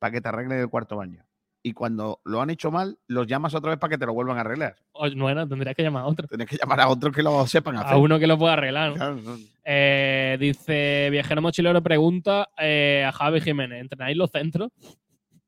[0.00, 1.24] para que te arreglen el cuarto baño.
[1.64, 4.36] Y cuando lo han hecho mal, los llamas otra vez para que te lo vuelvan
[4.38, 4.76] a arreglar.
[5.14, 6.26] No era, tendrías que llamar a otro.
[6.26, 7.92] Tienes que llamar a otros que lo sepan hacer.
[7.92, 8.90] A uno que lo pueda arreglar.
[8.90, 8.96] ¿no?
[8.96, 9.36] Claro, no.
[9.64, 14.70] Eh, dice Viajero Mochilero pregunta eh, a Javi Jiménez, ¿entrenáis los centros?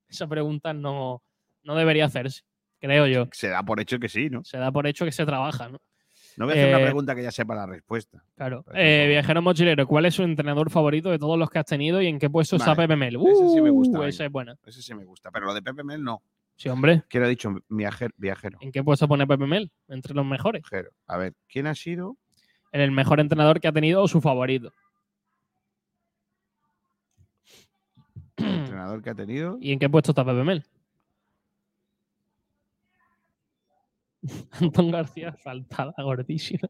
[0.08, 1.22] Esa pregunta no,
[1.64, 2.42] no debería hacerse,
[2.78, 3.28] creo yo.
[3.32, 4.44] Se da por hecho que sí, ¿no?
[4.44, 5.78] Se da por hecho que se trabaja, ¿no?
[6.36, 8.24] No voy a hacer una Eh, pregunta que ya sepa la respuesta.
[8.36, 8.64] Claro.
[8.74, 12.06] Eh, viajero Mochilero, ¿cuál es su entrenador favorito de todos los que has tenido y
[12.08, 13.16] en qué puesto está Pepe Mel?
[13.16, 14.56] ese sí me gusta, Uh, esa es buena.
[14.66, 15.30] Ese sí me gusta.
[15.30, 16.22] Pero lo de Pepe Mel no.
[16.56, 17.02] Sí, hombre.
[17.10, 18.14] He dicho, viajero.
[18.16, 18.58] viajero.
[18.60, 19.70] ¿En qué puesto pone Pepe Mel?
[19.88, 20.62] Entre los mejores.
[20.62, 20.90] viajero.
[21.06, 22.16] A ver, ¿quién ha sido?
[22.72, 24.72] En el mejor entrenador que ha tenido o su favorito.
[28.36, 29.58] El entrenador que ha tenido.
[29.60, 30.64] ¿Y en qué puesto está Pepe Mel?
[34.60, 36.68] Antón García, saltada gordísima.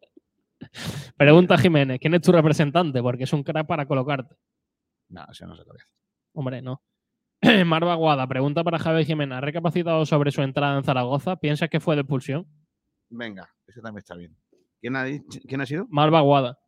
[1.17, 3.03] Pregunta Jiménez, ¿quién es tu representante?
[3.03, 4.35] Porque es un crack para colocarte.
[5.09, 5.73] No, eso no se lo.
[6.33, 6.83] Hombre, no.
[7.67, 9.37] Marva Guada, pregunta para Javier Jiménez.
[9.39, 11.37] ¿Ha recapacitado sobre su entrada en Zaragoza?
[11.37, 12.47] ¿Piensas que fue de expulsión?
[13.11, 14.37] Venga, eso también está bien.
[14.81, 15.87] ¿Quién ha, dicho- ¿quién ha sido?
[15.91, 16.59] Marva Guada.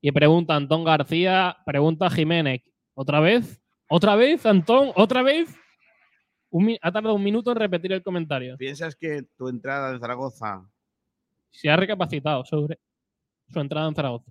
[0.00, 2.62] Y pregunta Antón García, pregunta Jiménez.
[2.94, 3.62] ¿Otra vez?
[3.88, 4.90] ¿Otra vez, Antón?
[4.96, 5.54] ¿Otra vez?
[6.52, 8.58] Un ha tardado un minuto en repetir el comentario.
[8.58, 10.68] ¿Piensas que tu entrada en Zaragoza
[11.50, 12.78] Si ha recapacitado sobre
[13.48, 14.30] su entrada en Zaragoza.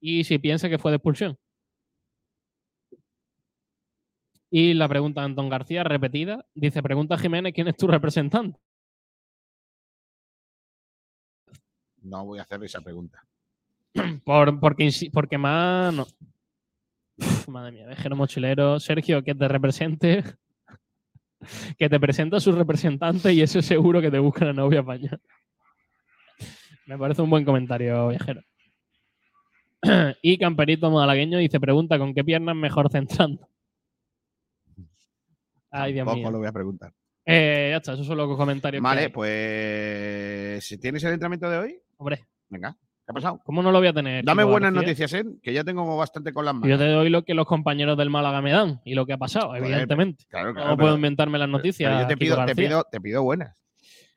[0.00, 1.38] Y si piensa que fue de expulsión.
[4.50, 8.58] Y la pregunta de Antón García, repetida, dice, pregunta Jiménez, ¿quién es tu representante?
[12.02, 13.24] no voy a hacer esa pregunta?
[14.24, 15.94] Por, porque, porque más...
[15.94, 16.06] No.
[17.18, 18.80] Uf, madre mía, vejero mochilero.
[18.80, 20.24] Sergio, que te represente.
[21.78, 25.18] Que te presente a su representante y eso seguro que te busca la novia paña.
[26.86, 28.42] Me parece un buen comentario, viajero.
[30.22, 33.48] y Camperito Malagueño dice, pregunta, ¿con qué piernas mejor centrando?
[35.70, 36.30] Ay, Dios mío.
[36.30, 36.92] lo voy a preguntar.
[37.24, 38.80] Eh, ya está, esos son los comentarios.
[38.80, 39.08] que Vale, hay.
[39.08, 43.40] pues si tienes el entrenamiento de hoy, Hombre, venga, ¿qué ha pasado?
[43.44, 44.24] ¿cómo no lo voy a tener?
[44.24, 44.88] Dame buenas García?
[44.88, 45.24] noticias, ¿eh?
[45.42, 46.68] Que ya tengo bastante con las manos.
[46.68, 49.18] Yo te doy lo que los compañeros del Málaga me dan y lo que ha
[49.18, 50.24] pasado, Joder, evidentemente.
[50.28, 50.70] Claro, claro.
[50.70, 51.90] No pero- puedo inventarme las noticias.
[51.90, 53.56] pero yo te pido, te, pido, te pido buenas.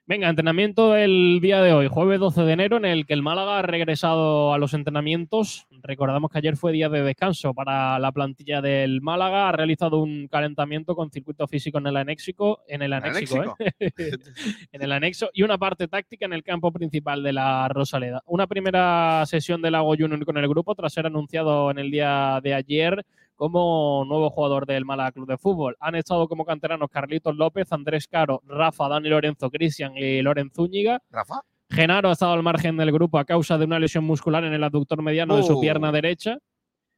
[0.08, 3.58] Venga, entrenamiento del día de hoy, jueves 12 de enero, en el que el Málaga
[3.58, 5.66] ha regresado a los entrenamientos.
[5.82, 9.50] Recordamos que ayer fue día de descanso para la plantilla del Málaga.
[9.50, 13.72] Ha realizado un calentamiento con circuito físico en el anéxico, en el anéxico, ¿eh?
[14.72, 18.22] en el anexo y una parte táctica en el campo principal de la Rosaleda.
[18.28, 22.40] Una primera sesión del Lago Junior con el grupo tras ser anunciado en el día
[22.44, 23.04] de ayer
[23.36, 25.76] como nuevo jugador del Málaga Club de Fútbol.
[25.80, 31.02] Han estado como canteranos Carlitos López, Andrés Caro, Rafa, Dani Lorenzo, Cristian y Loren Zúñiga.
[31.10, 34.54] Rafa, Genaro ha estado al margen del grupo a causa de una lesión muscular en
[34.54, 35.62] el aductor mediano de su Oh.
[35.62, 36.38] pierna derecha.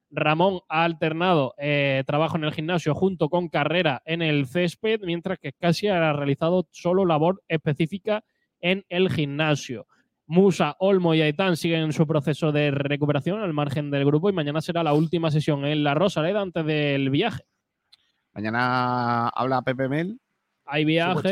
[0.09, 5.37] Ramón ha alternado eh, trabajo en el gimnasio junto con carrera en el césped, mientras
[5.37, 8.23] que casi ha realizado solo labor específica
[8.61, 9.85] en el gimnasio.
[10.27, 14.33] Musa, Olmo y Aitán siguen en su proceso de recuperación al margen del grupo y
[14.33, 17.45] mañana será la última sesión en la Rosaleda antes del viaje.
[18.33, 20.19] mañana habla Pepe Mel.
[20.65, 21.29] Hay viaje.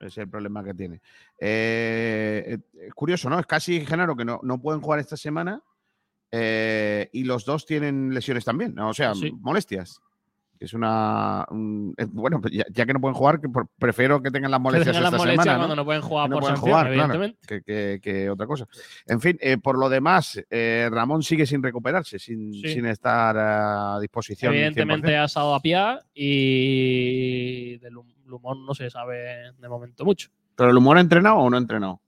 [0.00, 1.02] Ese es el problema que tiene.
[1.40, 3.40] Eh, es curioso, ¿no?
[3.40, 5.60] Es casi Genaro que no, no pueden jugar esta semana
[6.30, 8.90] eh, y los dos tienen lesiones también, ¿no?
[8.90, 9.32] o sea, Sí.
[9.40, 10.00] molestias.
[10.58, 11.46] Que Es una.
[11.50, 14.50] un- es- bueno, pues ya, ya que no pueden jugar, que por- prefiero que tengan
[14.50, 15.58] las molestias tengan las esta molestias semana.
[15.60, 17.14] cuando no pueden jugar Que no por pueden sanción, jugar, claro.
[17.14, 17.46] evidentemente.
[17.46, 18.66] que, que- que otra cosa.
[19.06, 22.68] En fin, eh, por lo demás, eh, Ramón sigue sin recuperarse, sin, Sí.
[22.74, 24.52] sin estar a disposición.
[24.52, 25.22] Evidentemente 100%.
[25.22, 25.78] ha estado a pie
[26.14, 30.28] y del humor no se sabe de momento mucho.
[30.56, 32.00] ¿Pero el humor ha entrenado o no ha entrenado?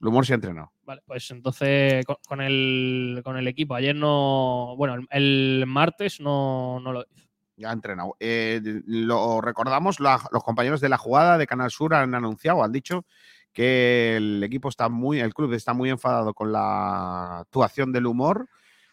[0.00, 0.70] El humor sí ha entrenado.
[0.84, 3.74] Vale, pues entonces con, con el, con el equipo.
[3.74, 4.74] Ayer no.
[4.76, 7.25] Bueno, el, el martes no, no lo hizo.
[7.56, 8.16] Ya ha entrenado.
[8.20, 13.06] Eh, lo recordamos, los compañeros de la jugada de Canal Sur han anunciado, han dicho
[13.52, 18.48] que el equipo está muy, el club está muy enfadado con la actuación del humor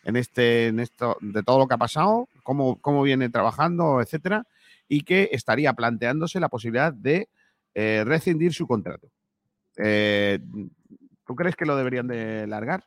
[0.05, 4.45] en este, en esto, de todo lo que ha pasado, cómo, cómo viene trabajando, etcétera,
[4.87, 7.27] y que estaría planteándose la posibilidad de
[7.73, 9.09] eh, rescindir su contrato.
[9.77, 10.39] Eh,
[11.25, 12.85] ¿Tú crees que lo deberían de largar?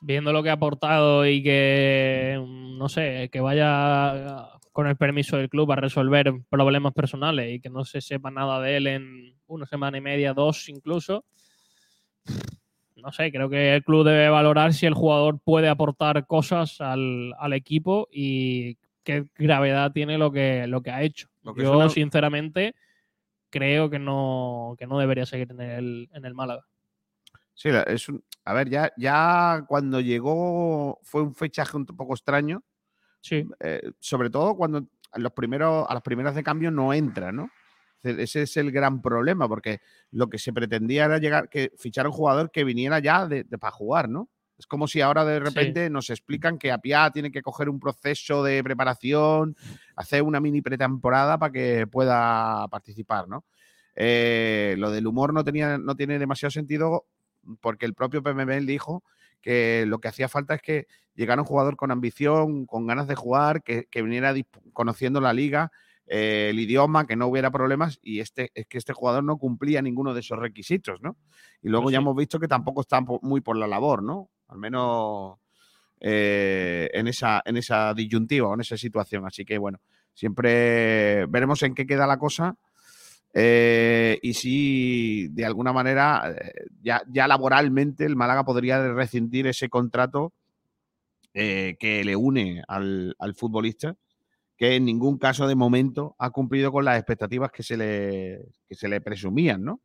[0.00, 2.40] Viendo lo que ha aportado y que,
[2.78, 7.68] no sé, que vaya con el permiso del club a resolver problemas personales y que
[7.68, 11.24] no se sepa nada de él en una semana y media, dos incluso.
[12.96, 17.32] No sé, creo que el club debe valorar si el jugador puede aportar cosas al,
[17.38, 21.28] al equipo y qué gravedad tiene lo que, lo que ha hecho.
[21.42, 22.74] Lo que Yo, suena- sinceramente,
[23.50, 26.64] creo que no, que no debería seguir en el, en el Málaga.
[27.58, 32.62] Sí, es un, a ver, ya, ya cuando llegó fue un fichaje un poco extraño,
[33.20, 37.32] Sí, eh, sobre todo cuando a, los primeros, a las primeras de cambio no entra,
[37.32, 37.50] ¿no?
[38.00, 39.80] Ese- es el gran problema, porque
[40.12, 43.44] lo que se pretendía era llegar, que fichar a un jugador que viniera ya de,
[43.44, 44.30] para jugar, ¿no?
[44.56, 48.44] Es como si ahora de repente nos explican que Apia tiene que coger un proceso
[48.44, 49.56] de preparación,
[49.96, 53.44] hacer una mini pretemporada para que pueda participar, ¿no?
[53.96, 57.06] Eh, lo del humor no, tenía, no tiene demasiado sentido
[57.60, 59.04] porque el propio PMB dijo
[59.40, 63.14] que lo que hacía falta es que llegara un jugador con ambición, con ganas de
[63.14, 64.34] jugar, que, que viniera
[64.72, 65.70] conociendo la liga,
[66.06, 69.82] eh, el idioma, que no hubiera problemas, y este es que este jugador no cumplía
[69.82, 71.16] ninguno de esos requisitos, ¿no?
[71.62, 72.02] Y luego Pues ya sí.
[72.02, 74.30] hemos visto que tampoco está muy por la labor, ¿no?
[74.48, 75.38] Al menos
[76.00, 79.26] eh, en, esa, en esa disyuntiva o en esa situación.
[79.26, 79.80] Así que bueno,
[80.14, 82.56] siempre veremos en qué queda la cosa.
[83.34, 89.68] Eh, y si de alguna manera eh, ya, ya laboralmente el Málaga podría rescindir ese
[89.68, 90.32] contrato
[91.34, 93.96] eh, que le une al, al futbolista,
[94.56, 98.74] que en ningún caso de momento ha cumplido con las expectativas que se le, que
[98.74, 99.80] se le presumían, ¿no?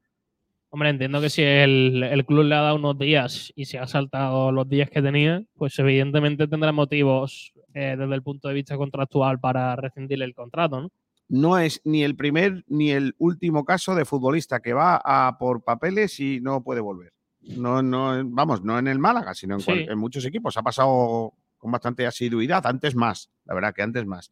[0.69, 3.85] Hombre, entiendo que si el, el club le ha dado unos días y se ha
[3.85, 8.75] saltado los días que tenía, pues evidentemente tendrá motivos eh, desde el punto de vista
[8.75, 10.89] contractual para rescindir el contrato, ¿no?
[11.29, 15.63] No es ni el primer ni el último caso de futbolista que va a por
[15.63, 17.13] papeles y no puede volver.
[17.41, 19.65] No, no, vamos, no en el Málaga, sino en, Sí.
[19.65, 20.55] cual- en muchos equipos.
[20.57, 24.31] Ha pasado con bastante asiduidad, antes más, la verdad que antes más.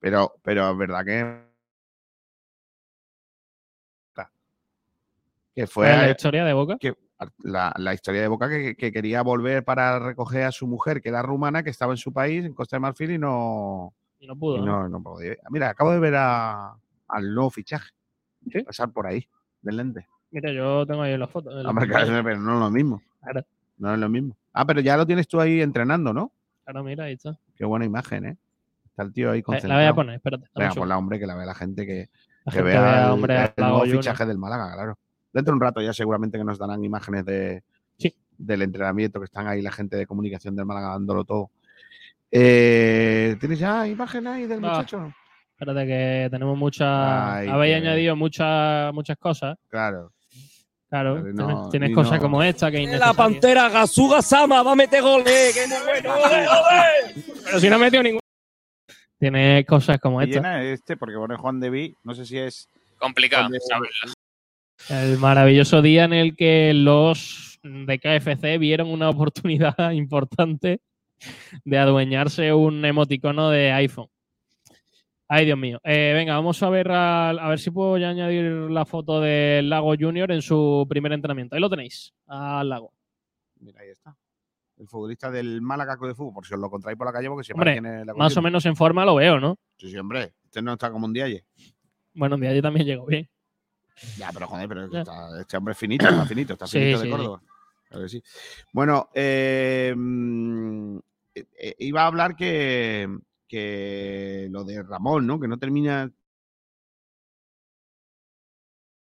[0.00, 1.48] Pero, pero es verdad que.
[5.54, 6.76] Que fue la historia de Boca.
[6.78, 6.94] que
[7.42, 11.08] la, la historia de Boca que, que quería volver para recoger a su mujer, que
[11.08, 14.36] era rumana, que estaba en su país, en Costa de Marfil, y no, Y no
[14.36, 14.56] pudo.
[14.56, 14.82] y ¿no?
[14.82, 15.36] no, no podía.
[15.50, 16.74] Mira, acabo de ver a-
[17.08, 17.90] al nuevo fichaje.
[18.50, 18.62] ¿Sí?
[18.62, 19.26] Pasar por ahí,
[19.62, 20.06] del lente.
[20.30, 21.52] Mira, yo tengo ahí las fotos.
[21.64, 21.86] pantalla.
[22.06, 23.02] claro, pero no es lo mismo.
[23.22, 23.44] Claro.
[23.78, 24.36] No es lo mismo.
[24.52, 26.32] Ah, pero ya lo tienes tú ahí entrenando, ¿no?
[26.64, 27.38] Claro, mira, ahí está.
[27.56, 28.36] Qué buena imagen, ¿eh?
[28.86, 29.80] Está el tío ahí concentrado.
[29.80, 30.44] la voy a poner, espérate.
[30.54, 32.10] Venga, ponla, hombre, que la vea la gente que,
[32.44, 34.98] La que gente vea vea, el, hombre, el nuevo fichaje del Málaga, claro.
[35.32, 37.62] Dentro de un rato ya seguramente que nos darán imágenes de,
[37.96, 38.14] Sí.
[38.36, 41.50] del entrenamiento, que están ahí la gente de comunicación del Málaga dándolo todo.
[42.30, 44.68] Eh, ¿Tienes ya imágenes ahí del Ah.
[44.68, 45.12] muchacho?
[45.58, 46.86] Espérate que tenemos muchas.
[46.88, 49.56] Habéis que- añadido muchas muchas cosas.
[49.68, 50.12] Claro.
[50.90, 51.22] Claro,
[51.70, 55.52] tienes, cosas no- como esta que La pantera Gasuga Sama va a meter goles.
[55.54, 56.14] ¡Qué muy bueno!
[56.14, 57.24] ¡Ole, ole!
[57.44, 58.20] Pero si no he metido ningún.
[59.18, 60.36] Tienes cosas como esta.
[60.36, 62.68] llena este, porque pone Juan de Vi, no sé si es.
[62.98, 63.48] Complicado.
[64.88, 70.80] El maravilloso día en el que los de KFC vieron una oportunidad importante
[71.64, 74.08] de adueñarse un emoticono de iPhone.
[75.30, 75.78] Ay, Dios mío.
[75.84, 79.68] Eh, venga, vamos a ver al- a ver si puedo ya añadir la foto del
[79.68, 81.54] Lago Junior en su primer entrenamiento.
[81.54, 82.92] Ahí lo tenéis, al Lago.
[83.60, 84.16] Mira, ahí está.
[84.78, 87.44] El futbolista del Málaga de Fútbol, por si os lo encontráis por la calle, porque
[87.44, 89.58] siempre Hombre, tiene la Más o menos en forma lo veo, ¿no?
[89.76, 90.32] Sí, sí, hombre.
[90.44, 91.44] Este no está como un día ayer.
[92.14, 93.28] Bueno, un día yo también llegó bien.
[94.16, 97.04] Ya, pero joder, pero está- este hombre es finito, está finito, está Sí, finito sí,
[97.04, 97.16] de sí.
[97.16, 97.42] Córdoba.
[97.88, 98.22] Claro que sí.
[98.72, 101.00] Bueno, eh, mm, eh,
[101.78, 103.08] iba a hablar que,
[103.46, 105.38] que lo de Ramón, ¿no?
[105.40, 106.10] Que no termina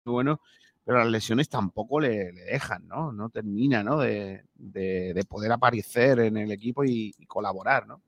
[0.05, 0.41] bueno,
[0.85, 3.13] pero las lesiones tampoco le, dejan, ¿no?
[3.13, 3.99] No termina, ¿no?
[3.99, 8.03] De, de- de poder aparecer en el equipo y, colaborar, ¿no?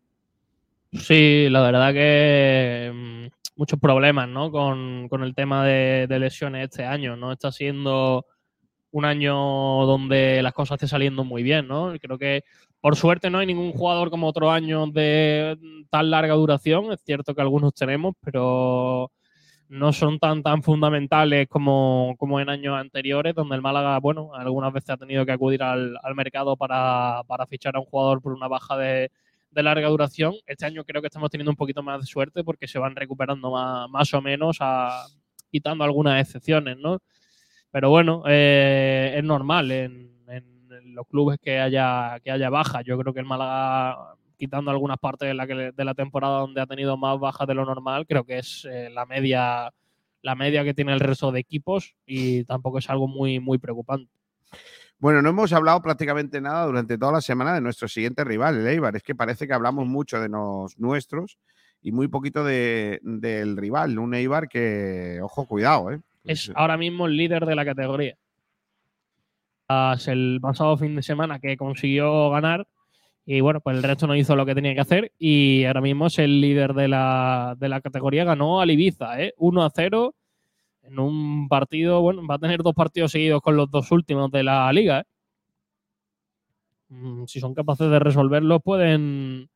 [0.93, 4.51] Sí, la verdad que mm, muchos problemas, ¿no?
[4.51, 7.16] Con, con el tema de, de lesiones este año.
[7.16, 8.27] No está siendo
[8.91, 9.35] un año
[9.87, 11.93] donde las cosas estén saliendo muy bien, ¿no?
[12.01, 12.45] Creo que
[12.85, 15.57] por suerte no hay ningún jugador como otros años de
[15.89, 16.93] tan larga duración.
[16.93, 19.11] Es cierto que algunos tenemos, pero
[19.70, 24.70] no son tan tan fundamentales como, como en años anteriores, donde el Málaga, bueno, algunas
[24.70, 28.35] veces ha tenido que acudir al, al mercado para, para fichar a un jugador por
[28.35, 29.11] una baja de,
[29.51, 30.35] de larga duración.
[30.45, 33.51] Este año creo que estamos teniendo un poquito más de suerte porque se van recuperando
[33.51, 34.59] más, más o menos,
[35.51, 36.99] quitando algunas excepciones, ¿no?
[37.70, 40.14] Pero bueno, eh, es normal en
[40.95, 42.84] los clubes que haya, que haya bajas.
[42.84, 46.61] Yo creo que el Málaga, quitando algunas partes de la, que- de la temporada donde
[46.61, 49.70] ha tenido más bajas de lo normal, creo que es eh, la media
[50.22, 54.11] la media que tiene el resto de equipos y tampoco es algo muy, muy preocupante.
[54.99, 58.66] Bueno, no hemos hablado prácticamente nada durante toda la semana de nuestro siguiente rival, el
[58.66, 58.97] Eibar.
[58.97, 61.36] Es que parece que hablamos mucho de los nuestros
[61.82, 63.99] y muy poquito de- del rival.
[63.99, 66.01] Un Eibar que, ojo, cuidado, ¿eh?
[66.24, 68.16] es ahora mismo el líder de la categoría.
[70.07, 72.66] El pasado fin de semana que consiguió ganar
[73.27, 76.07] y bueno, pues el resto no hizo lo que tenía que hacer y ahora mismo
[76.09, 79.33] es el líder de la, de la categoría, ganó al Ibiza, ¿eh?
[79.39, 80.14] 1 a 0
[80.83, 84.43] en un partido, bueno, va a tener dos partidos seguidos con los dos últimos de
[84.43, 85.01] la liga.
[85.01, 85.05] ¿eh?
[86.89, 89.49] Mm, Si son capaces de resolverlo, pueden,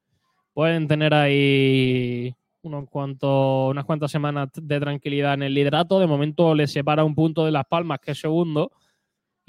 [0.55, 6.01] pueden tener ahí unos cuantos, unas cuantas semanas de tranquilidad en el liderato.
[6.01, 8.73] De momento les separa un punto de Las Palmas, que es segundo,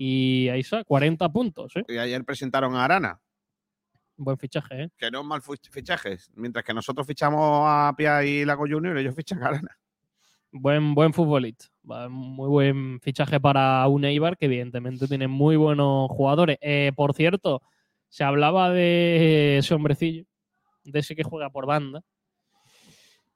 [0.02, 1.76] y ahí está, 40 puntos.
[1.76, 1.84] ¿eh?
[1.90, 3.20] Y ayer presentaron a Arana,
[4.16, 4.90] Buen fichaje, ¿eh?
[4.98, 6.30] que no es mal fich- fichajes.
[6.36, 9.78] Mientras que nosotros fichamos a Pia y Lago Junior, ellos fichan a Arana.
[10.52, 11.68] Buen, buen futbolista.
[12.10, 16.58] Muy buen fichaje para un Eibar que evidentemente tiene muy buenos jugadores.
[16.62, 17.62] Eh, por cierto,
[18.08, 20.26] se hablaba de ese hombrecillo,
[20.84, 22.02] de ese que juega por banda.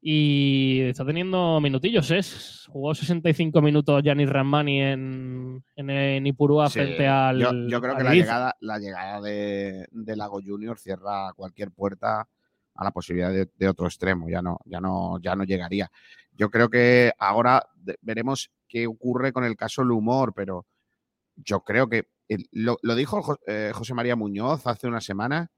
[0.06, 2.20] Y está teniendo minutillos, ¿eh?
[2.70, 7.40] Jugó 65 minutos Yanis Ramani en, en, en Ipurúa Sí, frente al.
[7.40, 12.28] yo, yo creo que la llegada, la llegada de, de Lago Junior cierra cualquier puerta
[12.76, 14.28] a la posibilidad de, de otro extremo.
[14.28, 15.90] Ya no, ya no, ya no llegaría.
[16.34, 17.66] Yo creo que ahora
[18.02, 20.66] veremos qué ocurre con el caso Lumor, pero
[21.38, 25.50] yo creo que el- lo, lo dijo Jo- eh, José María Muñoz hace una semana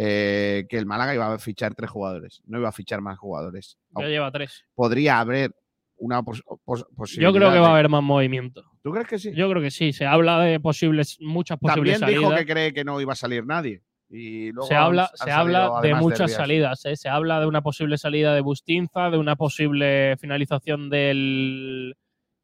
[0.00, 3.76] eh, que el Málaga iba a fichar tres jugadores, no iba a fichar más jugadores.
[3.98, 4.64] Ya lleva tres.
[4.76, 5.50] Podría haber
[5.96, 7.32] una pos- pos- Yo posibilidad.
[7.32, 8.62] creo que va a haber más movimiento.
[8.82, 9.32] ¿Tú crees que sí?
[9.34, 9.92] Yo creo que sí.
[9.92, 12.46] Se habla de posibles, muchas posibles También dijo salidas.
[12.46, 13.82] que cree que no iba a salir nadie.
[14.08, 16.84] Y luego se han- habla, han se habla de muchas salidas.
[16.86, 16.94] ¿eh?
[16.96, 21.96] Se habla de una posible salida de Bustinza, de una posible finalización del,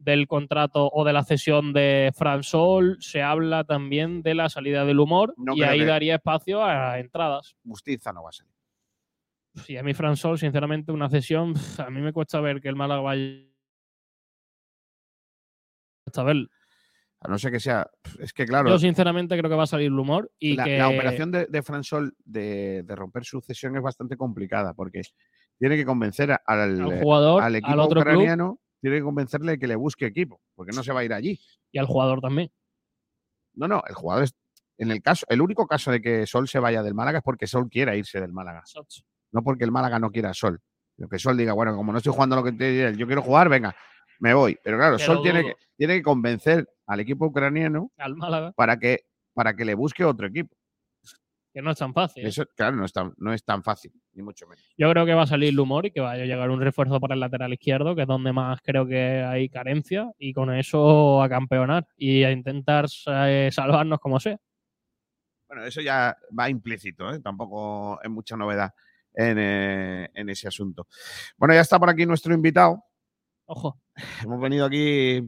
[0.05, 2.96] del contrato o de la cesión de Fran Sol.
[3.00, 6.98] Se habla también de la salida del humor No y ahí que- daría espacio a
[6.98, 7.57] entradas.
[7.62, 8.52] Bustinza no va a salir.
[9.68, 12.76] Y a mí Fran Sol, sinceramente, una cesión, a mí me cuesta ver que el
[12.76, 13.40] Málaga vaya.
[16.05, 16.48] Cuesta verlo.
[17.20, 17.88] A no ser que sea.
[18.18, 20.76] Es que claro, Yo, sinceramente, creo que va a salir el humor y la, que.
[20.76, 25.00] la operación de, de Fran Sol de, de romper su cesión es bastante complicada porque
[25.59, 29.03] tiene que convencer a- al, al jugador, al equipo al otro club ucraniano, tiene que
[29.05, 31.41] convencerle de que le busque equipo, porque no se va a ir allí.
[31.72, 32.51] y al jugador también.
[33.55, 34.35] No, no, el jugador es.
[34.76, 37.47] En el caso, el único caso de que Sol se vaya del Málaga es porque
[37.47, 38.62] Sol quiera irse del Málaga.
[39.32, 40.61] No porque el Málaga no quiera a Sol.
[40.97, 43.49] Sino que Sol diga, bueno, como no estoy jugando lo que te- yo quiero jugar,
[43.49, 43.74] venga,
[44.18, 44.59] me voy.
[44.62, 48.76] Pero claro, Sol lo tiene que, tiene que convencer al equipo ucraniano Al Málaga, para
[48.78, 50.55] que, para que le busque otro equipo.
[51.55, 52.26] Que no es tan fácil.
[52.26, 54.62] Eso, claro, no es, tan, no es tan fácil, ni mucho menos.
[54.76, 56.98] Yo creo que va a salir el humor y que vaya a llegar un refuerzo
[57.00, 61.22] para el lateral izquierdo, que es donde más creo que hay carencia, y con eso
[61.22, 64.36] a campeonar y a intentar eh, salvarnos como sea.
[65.48, 67.20] Bueno, eso ya va implícito, ¿eh?
[67.20, 68.72] tampoco es mucha novedad
[69.14, 70.88] en, eh, en ese asunto.
[71.36, 72.82] Bueno, ya está por aquí nuestro invitado.
[73.46, 73.80] Ojo,
[74.22, 75.20] Hemos venido aquí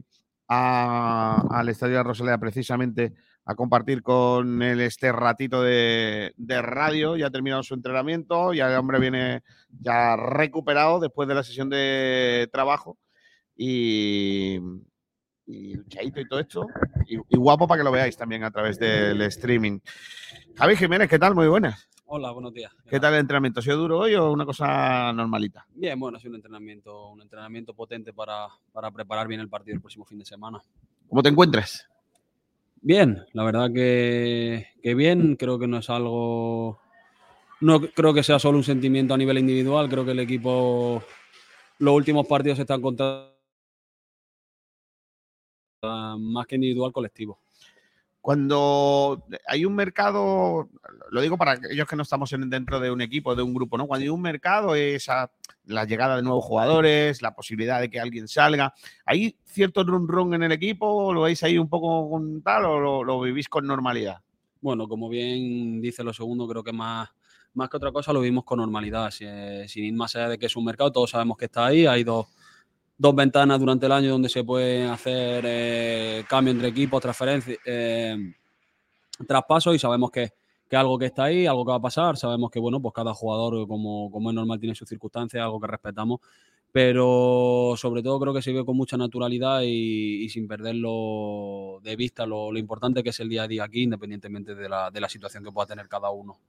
[0.49, 3.13] a- al Estadio de Rosaleda precisamente
[3.49, 7.15] a compartir con él este ratito de, de radio.
[7.15, 11.69] Ya ha terminado su entrenamiento, ya el hombre viene ya recuperado después de la sesión
[11.69, 12.97] de trabajo
[13.55, 14.59] y,
[15.45, 16.67] y y todo esto.
[17.07, 19.79] Y, y guapo para que lo veáis también a través del streaming.
[20.57, 21.33] Javi Jiménez, ¿qué tal?
[21.33, 21.87] Muy buenas.
[22.09, 22.73] Hola, buenos días.
[22.89, 23.61] ¿Qué tal el entrenamiento?
[23.61, 25.65] ¿Ha sido duro hoy o una cosa normalita?
[25.73, 29.75] Bien, bueno, ha sido un entrenamiento, un entrenamiento potente para, para preparar bien el partido
[29.75, 30.61] el próximo fin de semana.
[31.07, 31.87] ¿Cómo te encuentras?
[32.81, 36.79] Bien, la verdad que, que bien, creo que no es algo,
[37.61, 41.03] no creo que sea solo un sentimiento a nivel individual, creo que el equipo,
[41.79, 43.33] los últimos partidos están contra
[45.83, 47.39] más que individual, colectivo.
[48.27, 50.67] Cuando hay un mercado,
[51.11, 53.77] lo digo para aquellos que no estamos en- dentro de un equipo, de un grupo,
[53.77, 53.87] ¿no?
[53.87, 55.31] Cuando hay un mercado, esa,
[55.63, 58.73] la llegada de nuevos jugadores, la posibilidad de que alguien salga.
[59.05, 61.13] ¿Hay cierto run run en el equipo?
[61.13, 64.17] ¿Lo veis ahí un poco con tal o lo, vivís con normalidad?
[64.59, 67.07] Bueno, como bien dice lo segundo, creo que más,
[67.53, 69.23] más que otra cosa lo vimos con normalidad, si-
[69.69, 72.03] sin ir más allá de que es un mercado, todos sabemos que está ahí, hay
[72.03, 72.27] dos,
[72.97, 78.17] dos ventanas durante el año donde se pueden hacer eh, cambio entre equipos, transferencias, eh,
[79.27, 80.31] traspasos y sabemos que,
[80.67, 83.13] que algo que está ahí, algo que va a pasar, sabemos que bueno, pues cada
[83.13, 86.19] jugador como, como es normal tiene sus circunstancias, algo que respetamos,
[86.71, 91.95] pero sobre todo creo que se vive con mucha naturalidad y, y sin perderlo de
[91.95, 95.01] vista lo, lo importante que es el día a día aquí, independientemente de la, de
[95.01, 96.39] la situación que pueda tener cada uno.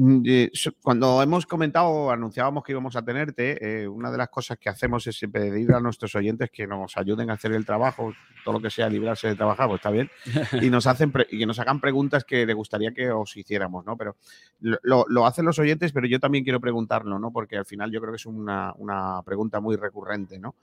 [0.00, 4.56] Mm, eh, Cuando hemos comentado, anunciábamos que íbamos a tenerte, eh, una de las cosas
[4.56, 8.12] que hacemos es pedir a nuestros oyentes que nos ayuden a hacer el trabajo,
[8.44, 10.08] todo lo que sea librarse de trabajar, pues está bien,
[10.62, 13.96] y nos hacen y que nos hagan preguntas que le gustaría que os hiciéramos, ¿no?
[13.96, 14.14] Pero
[14.60, 17.32] lo, lo- lo hacen los oyentes, pero yo también quiero preguntarlo, ¿no?
[17.32, 20.54] Porque al final yo creo que es una, una pregunta muy recurrente, ¿no?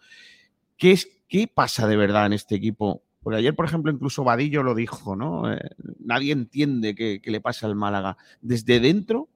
[0.77, 3.01] ¿Qué, es, ¿Qué pasa de verdad en este equipo?
[3.25, 5.51] Porque ayer, por ejemplo, incluso Vadillo lo dijo, ¿no?
[5.51, 5.59] Eh,
[5.97, 8.17] nadie entiende qué, qué le pasa al Málaga.
[8.39, 9.29] Desde dentro,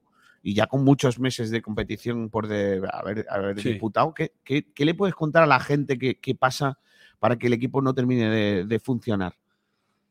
[0.44, 3.70] y ya con muchos meses de competición por de haber, haber Sí.
[3.70, 6.78] disputado, ¿qué, qué, qué le puedes contar a la gente que, que pasa
[7.18, 9.34] para que el equipo no termine de, de funcionar?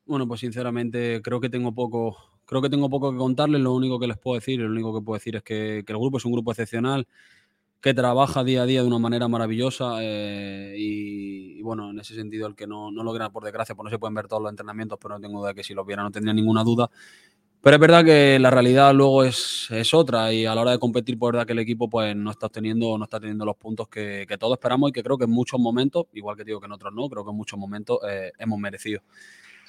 [0.06, 3.62] Bueno, pues sinceramente creo que tengo poco, creo que tengo poco que contarles.
[3.62, 6.00] Lo único que les puedo decir, lo único que puedo decir es que, que el
[6.00, 7.08] grupo es un grupo excepcional,
[7.82, 12.48] que trabaja día a día de una manera maravillosa eh, y, bueno, en ese sentido
[12.48, 15.00] el que no, no logra, por desgracia, pues no se pueden ver todos los entrenamientos,
[15.02, 16.90] pero no tengo duda de que si los viera no tendría ninguna duda.
[17.62, 20.80] Pero es verdad que la realidad luego es, es otra y a la hora de
[20.80, 23.58] competir, pues es verdad que el equipo pues no está teniendo, no está teniendo los
[23.58, 26.62] puntos que, que todos esperamos y que creo que en muchos momentos, igual que digo
[26.62, 29.02] que en otros no, creo que en muchos momentos eh, hemos merecido.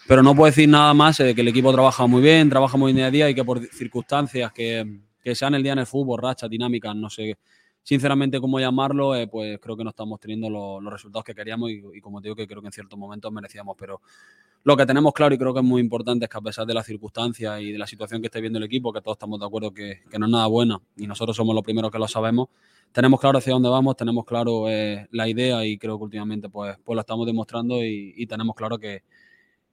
[0.07, 2.93] Pero no puedo decir nada más eh, que el equipo trabaja muy bien, trabaja muy
[2.93, 6.21] día a día y que por circunstancias que, que sean el día en el fútbol,
[6.21, 7.37] rachas, dinámicas, no sé
[7.91, 11.73] sinceramente cómo llamarlo, eh, pues creo que no estamos teniendo lo- los resultados que queríamos
[11.73, 14.01] y, como te digo que creo que en ciertos momentos merecíamos, pero
[14.63, 16.73] lo que tenemos claro y creo que es muy importante es que a pesar de
[16.75, 19.47] las circunstancias y de la situación que esté viendo el equipo, que todos estamos de
[19.47, 22.47] acuerdo que, no es nada buena y nosotros somos los primeros que lo sabemos,
[22.93, 26.79] tenemos claro hacia dónde vamos, tenemos claro eh, la idea y creo que últimamente pues,
[26.85, 29.03] pues lo estamos demostrando y tenemos claro que,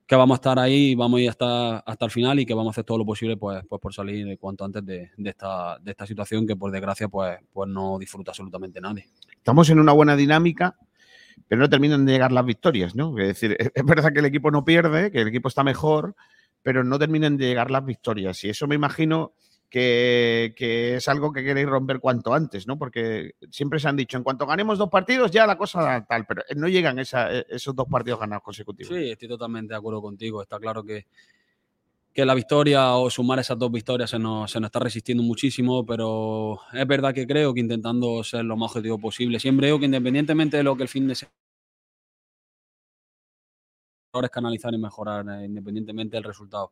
[0.08, 2.72] que vamos a estar ahí vamos a ir hasta, hasta el final y que vamos
[2.72, 5.92] a hacer todo lo posible pues, pues por salir cuanto antes de, de esta, de
[5.92, 9.08] esta situación que por desgracia pues, pues no disfruta absolutamente nadie.
[9.36, 10.78] Estamos en una buena dinámica,
[11.48, 13.18] pero no terminan de llegar las victorias, ¿no?
[13.20, 16.16] Es decir, es verdad que el equipo no pierde, que el equipo está mejor,
[16.64, 18.44] pero no terminan de llegar las victorias.
[18.46, 19.34] Y eso me imagino
[19.70, 20.54] que,
[20.96, 22.78] es algo que queréis romper cuanto antes, ¿no?
[22.78, 26.44] Porque siempre se han dicho, en cuanto ganemos dos partidos, ya la cosa tal, pero
[26.56, 28.96] no llegan esa- esos dos partidos ganados consecutivos.
[28.96, 30.42] Sí, estoy totalmente de acuerdo contigo.
[30.42, 31.06] Está claro que,
[32.14, 35.86] que la victoria o sumar esas dos victorias se nos, se nos está resistiendo muchísimo,
[35.86, 39.86] pero es verdad que creo que intentando ser lo más objetivo posible, siempre digo que
[39.86, 41.34] independientemente de lo que el fin de semana
[44.24, 46.72] es canalizar y mejorar eh, independientemente del resultado.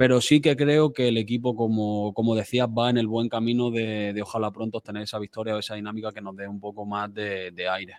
[0.00, 3.70] Pero sí que creo que el equipo, como, como decías, va en el buen camino
[3.70, 6.86] de, de ojalá pronto obtener esa victoria o esa dinámica que nos dé un poco
[6.86, 7.98] más de, de aire.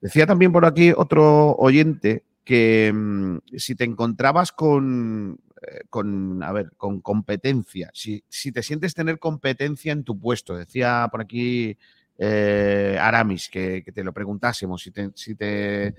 [0.00, 6.50] Decía también por aquí otro oyente que mm, si te encontrabas con, eh, con, a
[6.50, 11.78] ver, con competencia, si, si te sientes tener competencia en tu puesto, decía por aquí
[12.18, 15.92] eh, Aramis que, te lo preguntásemos, si te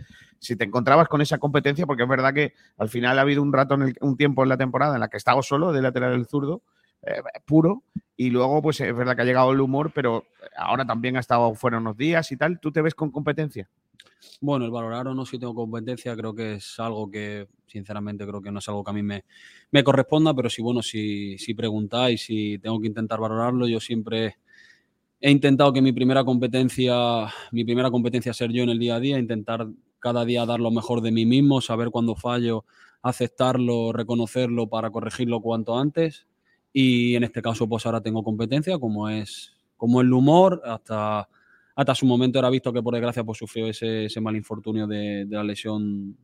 [0.64, 3.82] encontrabas con esa competencia, porque es verdad que al final ha habido un rato, en
[3.84, 6.28] el- un tiempo en la temporada en la que he estado solo de lateral del
[6.28, 6.62] zurdo,
[7.04, 7.84] eh, puro,
[8.16, 10.26] y luego pues es verdad que ha llegado el humor, pero
[10.58, 13.70] ahora también ha estado fuera unos días y tal, ¿tú te ves con competencia?
[14.42, 18.42] Bueno, el valorar o no si tengo competencia creo que es algo que, sinceramente, creo
[18.42, 19.26] que no es algo que a mí me,
[19.72, 24.38] me corresponda, pero si, bueno, si, si preguntáis, si tengo que intentar valorarlo, yo siempre
[25.20, 29.00] he intentado que mi primera competencia, mi primera competencia ser yo en el día a
[29.00, 29.68] día, intentar
[30.00, 32.66] cada día dar lo mejor de mí mismo, saber cuándo fallo,
[33.02, 36.28] aceptarlo, reconocerlo para corregirlo cuanto antes.
[36.72, 41.28] Y en este caso, pues ahora tengo competencia, como es, como el humor, hasta,
[41.76, 45.26] hasta su momento era visto que por desgracia pues sufrió ese, ese mal infortunio de,
[45.26, 46.16] de la lesión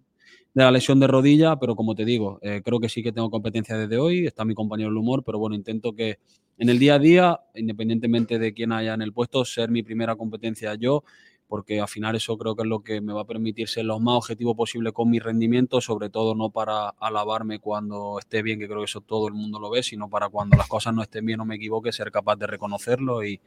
[0.54, 3.32] de la lesión de rodilla, pero como te digo, eh, creo que sí que tengo
[3.32, 6.20] competencia desde hoy, está mi compañero el humor, pero bueno, intento que
[6.58, 10.16] en el día a día, independientemente de quién haya en el puesto, ser mi primera
[10.16, 11.04] competencia yo,
[11.47, 13.99] porque al final eso creo que es lo que me va a permitir ser lo
[13.99, 18.68] más objetivo posible con mi rendimiento, sobre todo no para alabarme cuando esté bien, que
[18.68, 21.26] creo que eso todo el mundo lo ve, sino para cuando las cosas no estén
[21.26, 23.41] bien o me equivoque, ser capaz de reconocerlo y,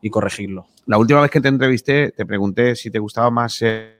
[0.00, 0.66] y corregirlo.
[0.86, 3.99] La última vez que te entrevisté, te pregunté si te gustaba más ser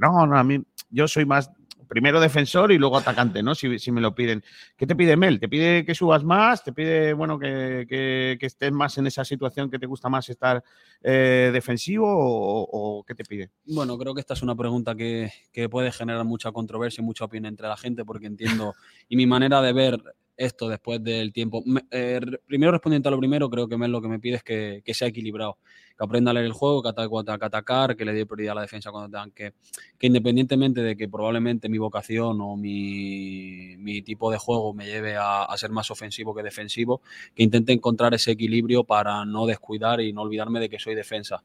[0.00, 1.50] no, no, a mí, yo soy más
[1.88, 3.54] primero defensor y luego atacante, ¿no?
[3.54, 4.42] Si, me lo piden.
[4.76, 5.38] ¿Qué te pide Mel?
[5.38, 6.64] ¿Te pide que subas más?
[6.64, 10.62] ¿Te pide, bueno, que, que- estés más en esa situación que te gusta más estar
[11.02, 13.50] eh, defensivo o, o qué te pide?
[13.66, 17.26] Bueno, creo que esta es una pregunta que, que puede generar mucha controversia y mucha
[17.26, 18.74] opinión entre la gente, porque entiendo,
[19.08, 20.02] y mi manera de ver
[20.36, 21.62] esto después del tiempo.
[21.66, 24.42] Me- eh, primero respondiendo a lo primero, creo que Mel lo que me pide es
[24.42, 25.58] que, sea equilibrado,
[25.96, 27.08] que aprenda a leer el juego, que ataque
[27.38, 29.52] que atacar, que le dé prioridad a la defensa cuando tengan que,
[29.98, 35.56] que independientemente de que probablemente mi vocación o mi, tipo de juego me lleve a
[35.56, 37.00] ser más ofensivo que defensivo,
[37.34, 41.42] que intente encontrar ese equilibrio para no descuidar y no olvidarme de que soy defensa.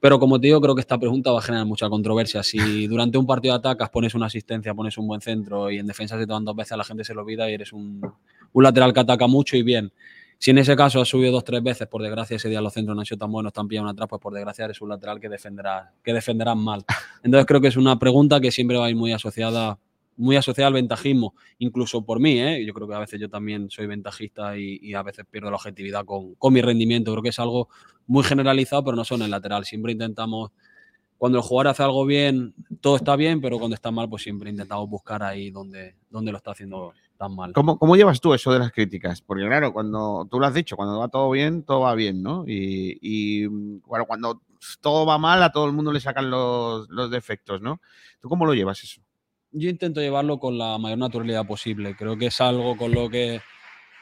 [0.00, 2.42] Pero como te digo, creo que esta pregunta va a generar mucha controversia.
[2.42, 6.18] Si durante un partido atacas, pones una asistencia, pones un buen centro y en defensa
[6.18, 8.00] se te van dos veces, a la gente se lo olvida y eres un,
[8.52, 9.92] un lateral que ataca mucho y bien.
[10.38, 12.96] Si en ese caso has subido dos tres veces, por desgracia ese día los centros
[12.96, 15.28] no han sido tan buenos, están pillando atrás, pues por desgracia eres un lateral que
[15.28, 16.82] defenderá, que defenderás mal.
[17.22, 19.78] Entonces creo que es una pregunta que siempre va a ir muy asociada,
[20.20, 22.64] muy asociada al ventajismo, incluso por mí, ¿eh?
[22.64, 26.04] Yo creo que a veces yo también soy ventajista y, a veces pierdo la objetividad
[26.04, 27.10] con, con mi rendimiento.
[27.12, 27.68] Creo que es algo
[28.06, 29.64] muy generalizado, pero no son el lateral.
[29.64, 30.50] Siempre intentamos,
[31.16, 34.50] cuando el jugador hace algo bien, todo está bien, pero cuando está mal, pues siempre
[34.50, 37.52] intentamos buscar ahí donde, donde lo está haciendo tan mal.
[37.54, 39.22] ¿Cómo, ¿Cómo llevas tú eso de las críticas?
[39.22, 42.44] Porque claro, cuando tú lo has dicho, cuando va todo bien, todo va bien, ¿no?
[42.46, 44.42] Y, y, bueno, cuando
[44.82, 47.80] todo va mal, a todo el mundo le sacan los, los defectos, ¿no?
[48.20, 49.00] ¿Tú cómo lo llevas eso?
[49.52, 51.96] Yo intento llevarlo con la mayor naturalidad posible.
[51.96, 53.40] Creo que es algo con lo que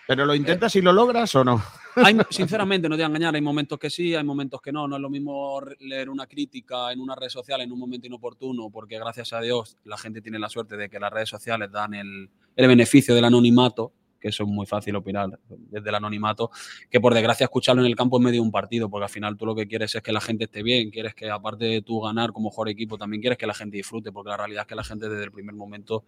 [0.08, 1.62] ¿Pero lo intentas y lo logras o no?
[1.96, 4.88] Hay, sinceramente, no te voy a engañar, hay momentos que sí, hay momentos que no.
[4.88, 8.70] No es lo mismo leer una crítica en una red social en un momento inoportuno,
[8.70, 11.92] porque gracias a Dios la gente tiene la suerte de que las redes sociales dan
[11.92, 16.50] el, el beneficio del anonimato, que eso es muy fácil opinar desde el anonimato,
[16.90, 19.36] que por desgracia escucharlo en el campo en medio de un partido, porque al final
[19.36, 22.00] tú lo que quieres es que la gente esté bien, quieres que aparte de tú
[22.00, 24.74] ganar como mejor equipo, también quieres que la gente disfrute, porque la realidad es que
[24.74, 26.04] la gente desde el primer momento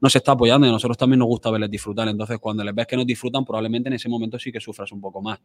[0.00, 2.08] nos está apoyando y a nosotros también nos gusta verles disfrutar.
[2.08, 5.00] Entonces, cuando les ves que no disfrutan, probablemente en ese momento sí que sufras un
[5.00, 5.38] poco más.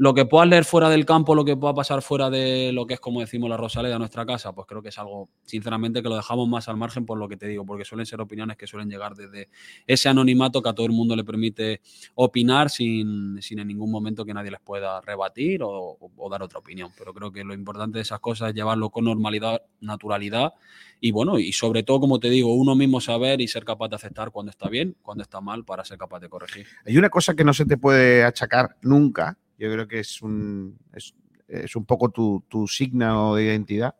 [0.00, 2.94] Lo que puedas leer fuera del campo, lo que pueda pasar fuera de lo que
[2.94, 6.16] es, como decimos, la Rosaleda, nuestra casa, pues creo que es algo, sinceramente, que lo
[6.16, 8.88] dejamos más al margen por lo que te digo, porque suelen ser opiniones que suelen
[8.88, 9.50] llegar desde
[9.86, 11.82] ese anonimato que a todo el mundo le permite
[12.14, 15.98] opinar sin, sin en ningún momento que nadie les pueda rebatir o,
[16.30, 16.92] dar otra opinión.
[16.96, 20.54] Pero creo que lo importante de esas cosas es llevarlo con normalidad, naturalidad
[20.98, 23.96] y bueno, y sobre todo, como te digo, uno mismo saber y ser capaz de
[23.96, 26.66] aceptar cuando está bien, cuando está mal, para ser capaz de corregir.
[26.86, 30.78] Hay una cosa que no se te puede achacar nunca, yo creo que es un,
[30.94, 31.14] es,
[31.46, 33.94] es un poco tu, tu signo de identidad,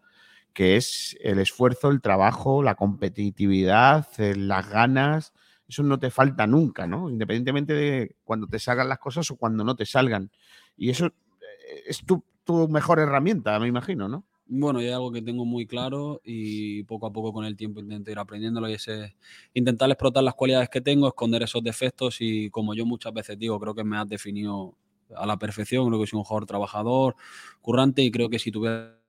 [0.54, 5.34] que es el esfuerzo, el trabajo, la competitividad, eh, las ganas.
[5.68, 7.11] Eso no te falta nunca, ¿no?
[7.11, 10.30] Independientemente de cuando te salgan las cosas o cuando no te salgan.
[10.78, 14.24] Y eso eh, es tu, tu mejor herramienta, me imagino, ¿no?
[14.46, 18.11] Bueno, hay algo que tengo muy claro y poco a poco con el tiempo intento
[18.11, 19.14] ir aprendiéndolo y ese
[19.54, 23.61] intentar explotar las cualidades que tengo, esconder esos defectos y como yo muchas veces digo,
[23.61, 24.74] creo que me has definido
[25.16, 27.16] a la perfección, creo que soy un jugador trabajador,
[27.61, 29.00] currante y creo que si tuviera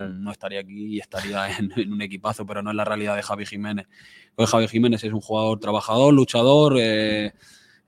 [0.00, 3.46] no estaría aquí y estaría en, un equipazo, pero no es la realidad de Javi
[3.46, 3.86] Jiménez.
[4.34, 7.32] Pues Javi Jiménez es un jugador trabajador, luchador, eh,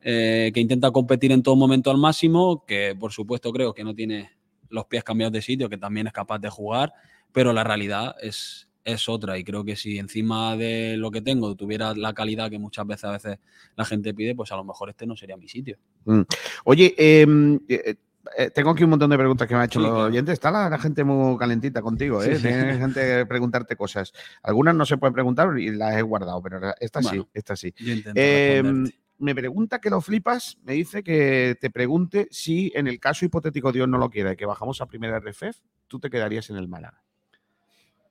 [0.00, 3.94] eh, que intenta competir en todo momento al máximo, que por supuesto creo que no
[3.94, 4.30] tiene
[4.68, 6.92] los pies cambiados de sitio, que también es capaz de jugar,
[7.32, 11.54] pero la realidad es, es otra y creo que si encima de lo que tengo
[11.56, 13.38] tuviera la calidad que muchas veces a veces
[13.74, 15.76] la gente pide, pues a lo mejor este no sería mi sitio.
[16.04, 16.22] Mm.
[16.64, 17.26] Oye, eh,
[17.68, 17.96] eh,
[18.38, 20.06] eh, tengo aquí un montón de preguntas que me ha hecho Sí, los claro.
[20.06, 20.32] oyentes.
[20.34, 22.36] Está la, la gente muy calentita contigo, ¿eh?
[22.36, 22.42] Sí, sí.
[22.48, 24.12] Tiene gente que preguntarte cosas.
[24.42, 27.74] Algunas no se pueden preguntar y las he guardado, pero esta sí, esta sí.
[27.78, 28.98] Yo Eh, responderte.
[29.18, 33.72] me pregunta que lo flipas, me dice que te pregunte si en el caso hipotético
[33.72, 35.58] Dios no lo quiera y que bajamos a primera RFF,
[35.88, 37.02] tú te quedarías en el Málaga.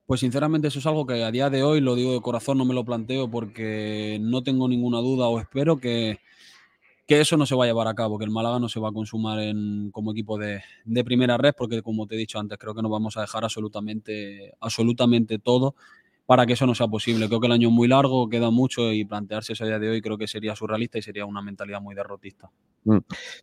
[0.06, 2.66] Pues sinceramente eso es algo que a día de hoy, lo digo de corazón, no
[2.66, 6.20] me lo planteo porque no tengo ninguna duda o espero que,
[7.08, 8.90] que eso no se va a llevar a cabo, que el Málaga no se va
[8.90, 12.60] a consumar en, como equipo de, de primera red, porque como te he dicho antes,
[12.60, 15.76] creo que nos vamos a dejar absolutamente, absolutamente todo
[16.26, 17.28] para que eso no sea posible.
[17.28, 19.90] Creo que el año es muy largo, queda mucho y plantearse eso a día de
[19.90, 22.50] hoy creo que sería surrealista y sería una mentalidad muy derrotista.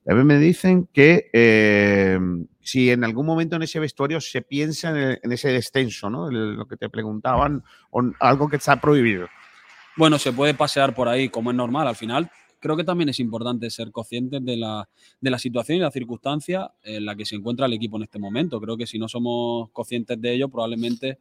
[0.04, 2.18] También me dicen que eh,
[2.60, 6.28] si en algún momento en ese vestuario se piensa en, el- en ese descenso, ¿no?
[6.28, 9.28] El- lo que te preguntaban, o algo que está prohibido.
[9.96, 11.86] Bueno, se puede pasear por ahí como es normal.
[11.88, 12.30] Al final,
[12.60, 14.88] creo que también es importante ser conscientes de la,
[15.20, 18.18] de la situación y la circunstancia en la que se encuentra el equipo en este
[18.18, 18.60] momento.
[18.60, 21.18] Creo que si no somos conscientes de ello, probablemente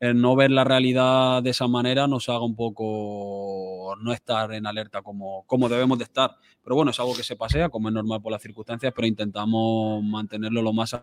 [0.00, 4.66] el no ver la realidad de esa manera nos haga un poco no estar en
[4.66, 6.36] alerta como, como debemos de estar.
[6.62, 10.02] Pero bueno, es algo que se pasea, como es normal por las circunstancias, pero intentamos
[10.04, 10.94] mantenerlo lo más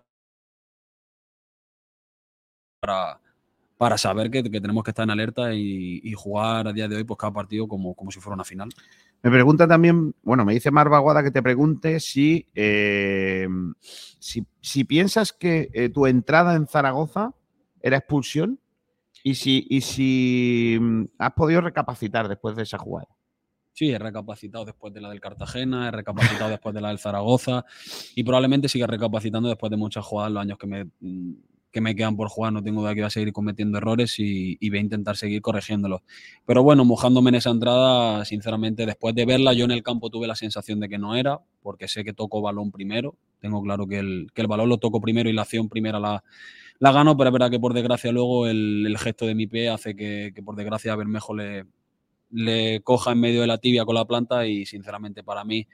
[2.79, 3.19] para,
[3.77, 7.03] para saber que, que tenemos que estar en alerta y, jugar a día de hoy
[7.03, 8.69] pues cada partido como, como si fuera una final.
[9.21, 13.47] Me pregunta también, bueno, me dice Marva Guada que te pregunte si, eh,
[14.19, 17.33] si, si piensas que eh, tu entrada en Zaragoza
[17.81, 18.59] era expulsión
[19.23, 23.07] y si, y si mm, has podido recapacitar después de esa jugada.
[23.71, 27.65] Sí, he recapacitado después de la del Cartagena, he recapacitado después de la del Zaragoza
[28.13, 31.33] y probablemente siga recapacitando después de muchas jugadas los años que me, mm,
[31.71, 32.53] que me quedan por jugar.
[32.53, 35.41] No tengo duda que voy a seguir cometiendo errores y, y voy a intentar seguir
[35.41, 36.01] corrigiéndolos.
[36.45, 40.27] Pero bueno, mojándome en esa entrada, sinceramente, después de verla, yo en el campo tuve
[40.27, 43.15] la sensación de que no era, porque sé que toco balón primero.
[43.39, 46.23] Tengo claro que el, que el balón lo toco primero y la acción primera la,
[46.83, 49.95] la gano, pero es verdad que por desgracia luego el, gesto de mi pie hace
[49.95, 54.45] que, por desgracia a Bermejo le, coja en medio de la tibia con la planta
[54.45, 55.65] y sinceramente para mí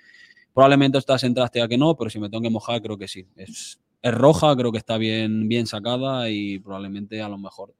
[0.54, 3.26] probablemente estas entradas tenga que no, pero si me tengo que mojar creo que sí.
[3.36, 7.74] Es, es roja, creo que está bien, bien sacada y probablemente a lo mejor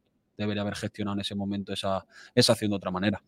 [0.44, 3.22] debería haber gestionado en ese momento esa, esa acción de otra manera.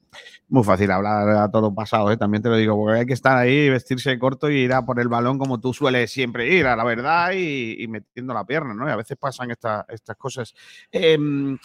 [0.50, 2.18] Muy fácil hablar a todo pasado, ¿eh?
[2.18, 5.00] también te lo digo, porque hay que estar ahí, vestirse corto y ir a por
[5.00, 8.74] el balón como tú sueles siempre ir, a la verdad, y, y metiendo la pierna,
[8.74, 8.88] ¿no?
[8.88, 10.54] Y a veces pasan esta- estas cosas.
[10.92, 11.58] Em,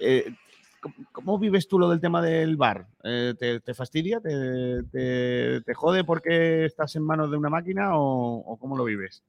[0.00, 0.34] eh,
[0.80, 2.86] ¿cómo- ¿Cómo vives tú lo del tema del bar?
[3.02, 4.20] Eh, ¿te, te fastidia?
[4.20, 8.84] ¿Te, te- te jode porque estás en manos de una máquina o, o cómo lo
[8.84, 9.22] vives?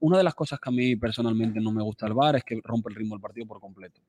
[0.00, 2.60] Una de las cosas que a mí personalmente no me gusta del VAR es que
[2.64, 4.00] rompe el ritmo del partido por completo.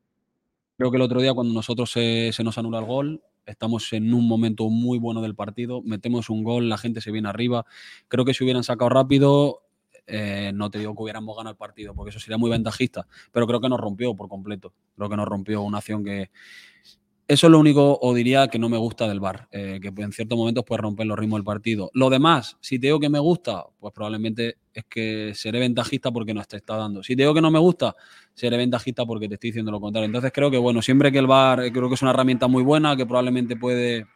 [0.79, 4.25] Creo que el otro día cuando nosotros se, nos anula el gol, estamos en un
[4.25, 7.65] momento muy bueno del partido, metemos un gol, la gente se viene arriba.
[8.07, 9.63] Creo que si hubieran sacado rápido,
[10.07, 13.45] eh, no te digo que hubiéramos ganado el partido, porque eso sería muy ventajista, pero
[13.45, 14.73] creo que nos rompió por completo.
[14.95, 16.31] Creo que nos rompió una acción que...
[17.29, 20.11] Eso es lo único, o diría, que no me gusta del VAR, eh, que en
[20.11, 21.91] ciertos momentos puede romper los ritmos del partido.
[21.93, 26.33] Lo demás, si te digo que me gusta, pues probablemente es que seré ventajista porque
[26.33, 27.03] nos te está dando.
[27.03, 27.95] Si te digo que no me gusta,
[28.33, 30.07] seré ventajista porque te estoy diciendo lo contrario.
[30.07, 32.63] Entonces creo que, bueno, siempre que el VAR, eh, creo que es una herramienta muy
[32.63, 34.07] buena, que probablemente puede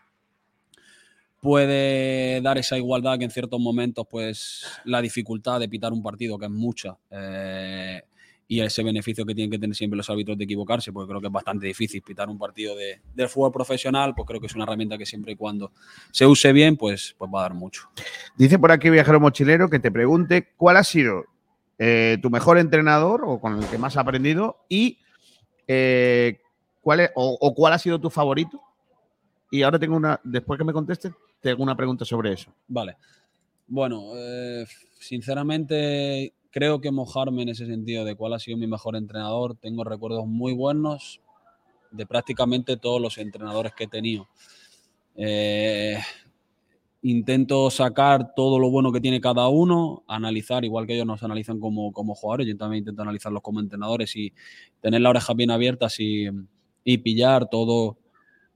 [1.40, 6.40] puede dar esa igualdad que en ciertos momentos, pues la dificultad de pitar un partido,
[6.40, 8.02] que es mucha, eh,
[8.48, 11.28] y ese beneficio que tienen que tener siempre los árbitros de equivocarse, porque creo que
[11.28, 14.66] es bastante difícil pitar un partido de, del fútbol profesional, pues creo que es una
[14.66, 15.72] herramienta que siempre y cuando
[16.12, 17.90] se use bien, pues, pues va a dar mucho.
[18.38, 21.26] Dice por aquí Viajero Mochilero que te pregunte cuál ha sido
[21.80, 25.00] eh, tu mejor entrenador o con el que más has aprendido y
[25.68, 26.40] eh,
[26.82, 28.62] cuál es- o, o cuál ha sido tu favorito.
[29.52, 32.54] Y ahora tengo una, después que me contestes, tengo una pregunta sobre eso.
[32.68, 32.98] Vale.
[33.68, 34.66] Bueno, eh,
[35.00, 39.84] sinceramente creo que mojarme en ese sentido de cuál ha sido mi mejor entrenador, tengo
[39.84, 41.20] recuerdos muy buenos
[41.90, 44.28] de prácticamente todos los entrenadores que he tenido.
[45.16, 45.98] Eh,
[47.02, 51.60] intento sacar todo lo bueno que tiene cada uno, analizar, igual que ellos nos analizan
[51.60, 54.32] como, como jugadores, yo también intento analizarlos como entrenadores y
[54.80, 56.28] tener las orejas bien abiertas y,
[56.84, 57.98] y pillar todo,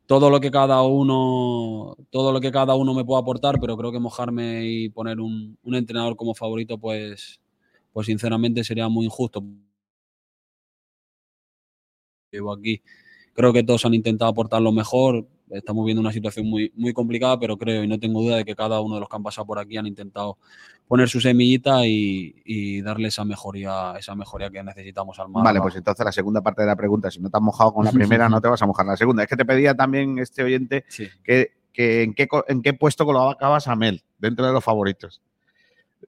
[0.06, 3.92] todo lo que cada uno todo lo que cada uno me pueda aportar, pero creo
[3.92, 7.40] que mojarme y poner un, un entrenador como favorito, pues,
[7.92, 9.44] pues sinceramente sería muy injusto.
[12.32, 12.82] Llevo aquí,
[13.34, 15.28] creo que todos han intentado aportar lo mejor.
[15.50, 18.54] Estamos viendo una situación muy, muy complicada, pero creo y no tengo duda de que
[18.54, 20.38] cada uno de los que han pasado por aquí han intentado
[20.90, 25.46] poner su semillita y, y darle esa mejoría, esa mejoría que necesitamos al mar.
[25.46, 27.86] Vale, pues entonces la segunda parte de la pregunta, si no te has mojado con
[27.86, 29.24] la primera, no te vas a mojar la segunda.
[29.24, 31.08] Es que te pedía también este oyente Sí.
[31.24, 35.22] que, que en, qué, en qué puesto colocabas a Mel dentro de los favoritos.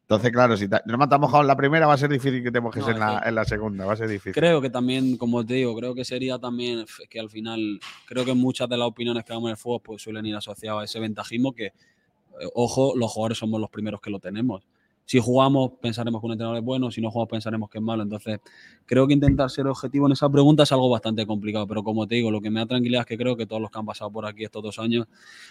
[0.09, 2.41] Entonces, claro, si te- no te has mojado en la primera, va a ser difícil
[2.41, 3.85] que te mojes No, en, la, en la segunda.
[3.85, 4.33] Va a ser difícil.
[4.33, 8.33] Creo que también, como te digo, creo que sería también que al final, creo que
[8.33, 10.99] muchas de las opiniones que damos en el fútbol pues suelen ir asociadas a ese
[10.99, 11.73] ventajismo que, eh,
[12.55, 14.63] ojo, los jugadores somos los primeros que lo tenemos.
[15.05, 18.01] Si jugamos, pensaremos que un entrenador es bueno, si no jugamos, pensaremos que es malo.
[18.01, 18.39] Entonces,
[18.87, 22.15] creo que intentar ser objetivo en esa pregunta es algo bastante complicado, pero como te
[22.15, 24.09] digo, lo que me da tranquilidad es que creo que todos los que han pasado
[24.09, 25.05] por aquí estos dos años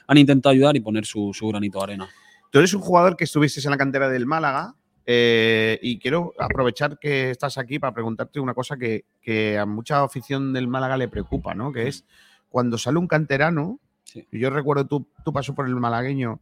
[0.09, 2.09] han intentado ayudar y poner su, su granito de arena.
[2.51, 4.75] Tú eres un jugador que estuviste en la cantera del Málaga
[5.07, 10.03] eh, y quiero aprovechar que estás aquí para preguntarte una cosa que, que a mucha
[10.03, 11.73] afición del Málaga le preocupa, ¿no?
[11.73, 12.05] Que es
[12.49, 14.27] cuando sale un canterano, Sí.
[14.33, 16.41] yo recuerdo tu, tu paso por el malagueño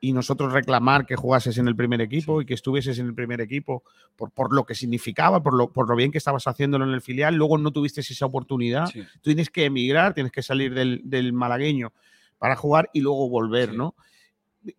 [0.00, 3.40] y nosotros reclamar que jugases en el primer equipo y que estuvieses en el primer
[3.40, 3.84] equipo
[4.16, 7.00] por, por lo que significaba, por lo, por lo bien que estabas haciéndolo en el
[7.02, 9.02] filial, luego no tuviste esa oportunidad, Sí.
[9.02, 11.92] tú tienes que emigrar, tienes que salir del, del malagueño
[12.38, 13.76] para jugar y luego volver, Sí.
[13.76, 13.94] ¿no?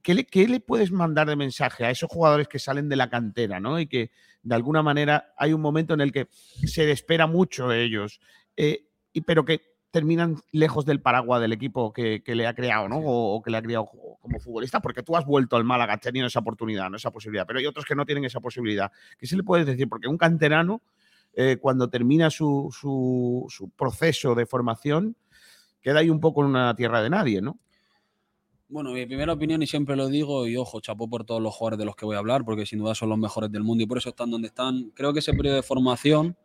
[0.01, 3.09] ¿Qué le, qué le puedes mandar de mensaje a esos jugadores que salen de la
[3.09, 3.79] cantera, ¿no?
[3.79, 4.11] Y que
[4.41, 8.19] de alguna manera hay un momento en el que se espera mucho de ellos,
[8.57, 9.61] eh, y, pero que
[9.91, 12.97] terminan lejos del paraguas del equipo que, que le ha creado, ¿no?
[12.97, 13.86] O, o que le ha creado
[14.19, 16.97] como futbolista, porque tú has vuelto al Málaga teniendo esa oportunidad, ¿no?
[16.97, 18.91] Esa posibilidad, pero hay otros que no tienen esa posibilidad.
[19.17, 19.88] ¿Qué se le puedes decir?
[19.88, 20.81] Porque un canterano
[21.33, 25.15] eh, cuando termina su, su- su proceso de formación,
[25.81, 27.59] queda ahí un poco en una tierra de nadie, ¿no?
[28.68, 31.78] Bueno, mi primera opinión, y siempre lo digo, y ojo, chapó por todos los jugadores
[31.80, 33.88] de los que voy a hablar, porque sin duda son los mejores del mundo y
[33.88, 34.89] por eso están donde están.
[34.95, 36.36] Creo que ese periodo de formación,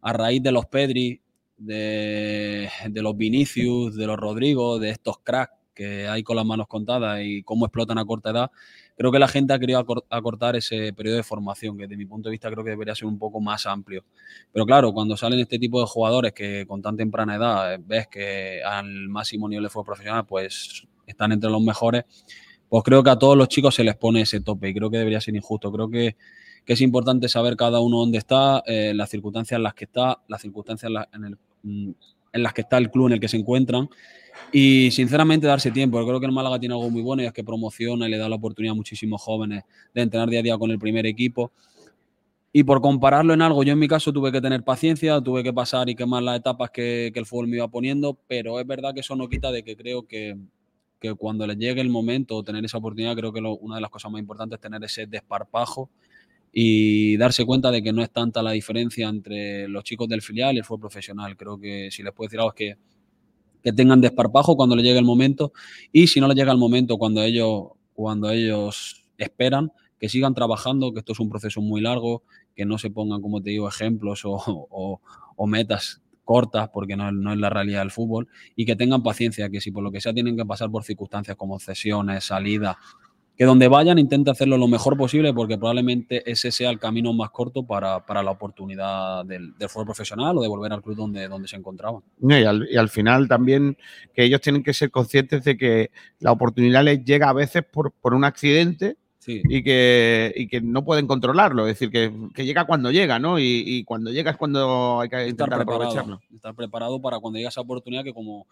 [0.00, 1.20] a raíz de los Pedri,
[1.58, 7.20] de, los Vinicius, de los Rodrigo, de estos cracks que hay con las manos contadas
[7.22, 8.50] y cómo explotan a corta edad,
[8.96, 12.06] creo que la gente ha querido acor- acortar ese periodo de formación, que desde mi
[12.06, 14.02] punto de vista creo que debería ser un poco más amplio.
[14.52, 18.08] Pero claro, cuando salen este tipo de jugadores que con tan temprana edad eh, ves
[18.08, 22.04] que al máximo nivel de fútbol profesional, pues están entre los mejores,
[22.68, 24.98] pues creo que a todos los chicos se les pone ese tope y creo que
[24.98, 25.70] debería ser injusto.
[25.72, 26.16] Creo que,
[26.66, 30.42] es importante saber cada uno dónde está, eh, las circunstancias en las que está, las
[30.42, 30.90] circunstancias
[31.62, 31.90] mm,
[32.32, 33.88] en las que está el club en el que se encuentran
[34.52, 36.04] y sinceramente darse tiempo.
[36.04, 38.28] Creo que el Málaga tiene algo muy bueno y es que promociona y le da
[38.28, 39.62] la oportunidad a muchísimos jóvenes
[39.94, 41.52] de entrenar día a día con el primer equipo.
[42.52, 45.52] Y por compararlo en algo, yo en mi caso tuve que tener paciencia, tuve que
[45.52, 49.00] pasar y quemar las etapas que el fútbol me iba poniendo, pero es verdad que
[49.00, 50.36] eso no quita de que creo que,
[51.00, 53.80] que cuando les llegue el momento o tener esa oportunidad, creo que lo- una de
[53.82, 55.90] las cosas más importantes es tener ese desparpajo
[56.52, 60.54] y darse cuenta de que no es tanta la diferencia entre los chicos del filial
[60.56, 61.36] y el fútbol profesional.
[61.36, 62.76] Creo que si les puedo decir algo es que,
[63.62, 65.52] que tengan desparpajo cuando les llegue el momento
[65.92, 70.92] y si no les llega el momento cuando ellos, cuando ellos esperan, que sigan trabajando,
[70.92, 72.22] que esto es un proceso muy largo,
[72.54, 75.00] que no se pongan, como te digo, ejemplos o, o-
[75.36, 79.48] o metas cortas, porque no, no es la realidad del fútbol, y que tengan paciencia,
[79.48, 82.76] que si por lo que sea tienen que pasar por circunstancias como cesiones, salidas,
[83.36, 87.30] que donde vayan intenten hacerlo lo mejor posible, porque probablemente ese sea el camino más
[87.30, 91.28] corto para, para la oportunidad del, del fútbol profesional o de volver al club donde,
[91.28, 92.02] donde se encontraban.
[92.20, 93.76] Y al, y al final también
[94.14, 97.92] que ellos tienen que ser conscientes de que la oportunidad les llega a veces por,
[97.92, 98.96] por un accidente
[99.26, 99.42] Sí.
[99.48, 101.66] y que, y que no pueden controlarlo.
[101.66, 103.40] Es decir, que, que llega cuando llega, ¿no?
[103.40, 106.20] Y, y cuando llega es cuando hay que estar intentar preparado, aprovecharlo.
[106.32, 108.46] estar preparado para cuando llegue esa oportunidad que como,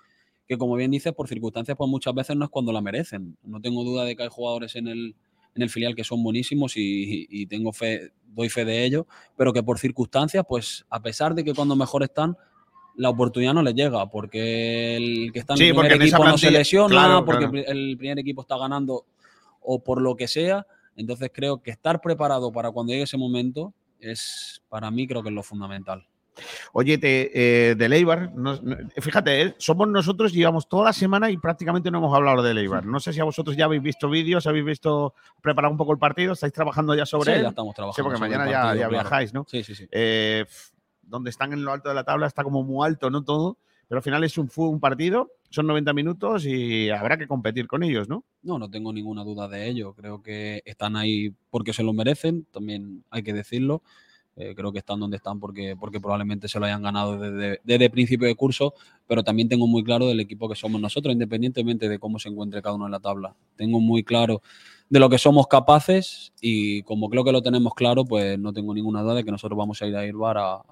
[0.48, 3.36] que como bien dices, por circunstancias, pues muchas veces no es cuando la merecen.
[3.44, 5.14] No tengo duda de que hay jugadores en el,
[5.54, 9.06] en el filial que son buenísimos y, y tengo fe, doy fe de ello,
[9.36, 12.36] pero que por circunstancias, pues a pesar de que cuando mejor están,
[12.96, 16.38] la oportunidad no les llega, porque el que está en Sí, el primer equipo no
[16.38, 17.68] se lesiona, claro, porque claro.
[17.68, 19.04] el primer equipo está ganando
[19.64, 20.66] o por lo que sea.
[20.96, 25.30] Entonces creo que estar preparado para cuando llegue ese momento es, para mí, creo que
[25.30, 26.06] es lo fundamental.
[26.72, 31.30] Oye, te, eh, de Leibar, no- no- fíjate, eh, somos nosotros, llevamos toda la semana
[31.30, 32.84] y prácticamente no hemos hablado de Leibar.
[32.84, 35.98] No sé si a vosotros ya habéis visto vídeos, habéis visto preparar un poco el
[35.98, 37.42] partido, estáis trabajando ya sobre Sí, él.
[37.44, 39.02] ya estamos trabajando Sí, porque mañana ya, partido, ya claro.
[39.04, 39.46] viajáis, ¿no?
[39.48, 39.86] Sí, sí, sí.
[39.92, 40.44] Eh,
[41.02, 43.22] donde están en lo alto de la tabla está como muy alto, ¿no?
[43.22, 47.66] Todo, pero al final es un, un partido, son 90 minutos y habrá que competir
[47.66, 48.24] con ellos, ¿no?
[48.42, 49.94] No, no tengo ninguna duda de ello.
[49.94, 53.82] Creo que están ahí porque se lo merecen, también hay que decirlo.
[54.36, 57.88] Eh, creo que están donde están porque, porque probablemente se lo hayan ganado desde, desde
[57.88, 58.74] principio de curso,
[59.06, 62.60] pero también tengo muy claro del equipo que somos nosotros, independientemente de cómo se encuentre
[62.60, 63.36] cada uno en la tabla.
[63.54, 64.42] Tengo muy claro
[64.88, 68.74] de lo que somos capaces y como creo que lo tenemos claro, pues no tengo
[68.74, 70.62] ninguna duda de que nosotros vamos a ir a Irbar a,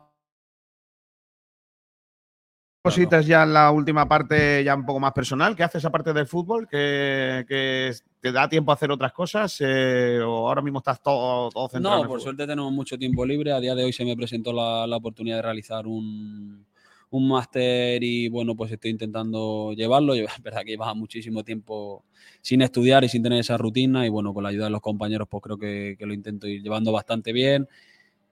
[2.82, 5.54] Cositas ya en la última parte, ya un poco más personal.
[5.54, 6.66] ¿Qué haces aparte del fútbol?
[6.68, 9.56] ¿Que, que te da tiempo a hacer otras cosas?
[9.60, 11.98] eh, ¿O ahora mismo estás todo, todo centrado?
[11.98, 12.34] en No, el por fútbol?
[12.34, 13.52] suerte tenemos mucho tiempo libre.
[13.52, 16.66] A día de hoy se me presentó la, la oportunidad de realizar un,
[17.10, 20.16] un máster y bueno, pues estoy intentando llevarlo.
[20.16, 22.04] Yo, es verdad que llevaba muchísimo tiempo
[22.40, 25.28] sin estudiar y sin tener esa rutina y bueno, con la ayuda de los compañeros
[25.30, 27.68] pues creo que, que lo intento ir llevando bastante bien.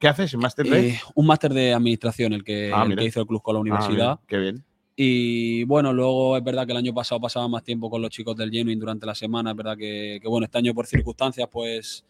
[0.01, 0.35] ¿Qué haces?
[0.35, 0.89] ¿Máster de?
[0.89, 3.03] Eh, un máster de administración, el que, Ah, el mira.
[3.03, 4.21] que hizo el club con la Ah, universidad.
[4.27, 4.65] qué bien.
[4.97, 8.35] Y bueno, luego es verdad que el año pasado pasaba más tiempo con los chicos
[8.35, 9.51] del Genuine durante la semana.
[9.51, 12.05] Es verdad que, que, bueno, este año por circunstancias, pues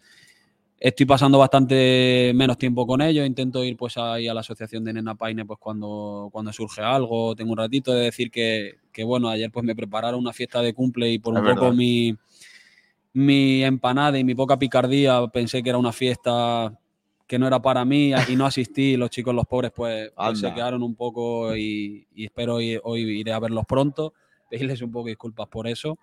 [0.78, 3.26] estoy pasando bastante menos tiempo con ellos.
[3.26, 7.34] Intento ir pues ahí a la asociación de Nena Paine pues cuando, cuando surge algo.
[7.34, 10.74] Tengo un ratito de decir que, que, bueno, ayer pues me prepararon una fiesta de
[10.74, 12.16] cumple y por Es un poco mi,
[13.14, 16.72] mi empanada y mi poca picardía pensé que era una fiesta
[17.31, 18.97] que no era para mí y no asistí.
[18.97, 23.20] Los chicos, los pobres, pues, pues se quedaron un poco y, y espero hoy, hoy
[23.20, 24.14] iré a verlos pronto,
[24.51, 25.97] pedirles un poco de disculpas por eso.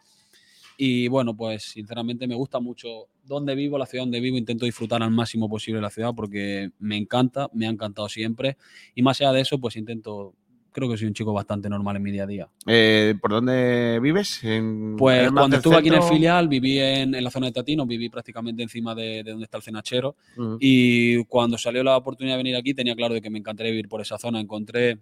[0.77, 5.03] Y bueno, pues sinceramente me gusta mucho donde vivo, la ciudad donde vivo, intento disfrutar
[5.03, 8.55] al máximo posible la ciudad porque me encanta, me ha encantado siempre.
[8.95, 10.33] Y más allá de eso, pues intento,
[10.77, 12.47] creo que soy un chico bastante normal en mi día a día.
[12.67, 14.43] Eh, ¿Por dónde vives?
[14.43, 17.87] ¿En- Pues cuando estuve aquí en el filial, viví en, en la zona de Tatino,
[17.87, 20.15] viví prácticamente encima de, de donde está el cenachero.
[20.59, 23.89] Y cuando salió la oportunidad de venir aquí, tenía claro de que me encantaría vivir
[23.89, 24.39] por esa zona.
[24.39, 24.99] Encontré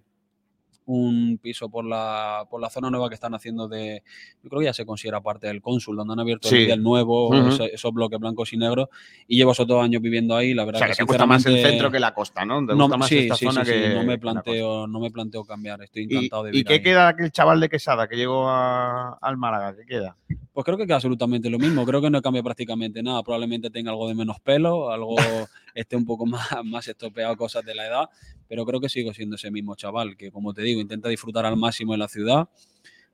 [0.88, 4.04] un piso por la, por la zona nueva que están haciendo de,
[4.44, 6.70] yo creo que ya se considera parte del cónsul, donde han abierto Sí.
[6.70, 7.34] el, nuevo,
[7.72, 8.90] esos bloques blancos y negros,
[9.28, 11.26] y llevo esos dos años viviendo ahí, la O verdad sea, que que te gusta
[11.26, 12.62] más el centro que la costa, ¿no?
[12.62, 16.04] No, más sí, esta sí, zona que no me planteo, no me planteo cambiar, estoy
[16.10, 16.82] ¿Y, encantado de y vivir qué ahí.
[16.82, 19.76] queda aquel chaval de Quesada que llegó a- al Málaga?
[19.76, 20.16] ¿Qué queda?
[20.54, 21.86] Pues creo que queda absolutamente lo mismo.
[21.86, 23.22] Creo que no cambia prácticamente nada.
[23.24, 25.16] Probablemente tenga algo de menos pelo, algo
[25.76, 28.06] esté un poco más, más estropeado, cosas de la edad,
[28.48, 31.58] pero creo que sigo siendo ese mismo chaval que, como te digo, intenta disfrutar al
[31.58, 32.50] máximo en la ciudad.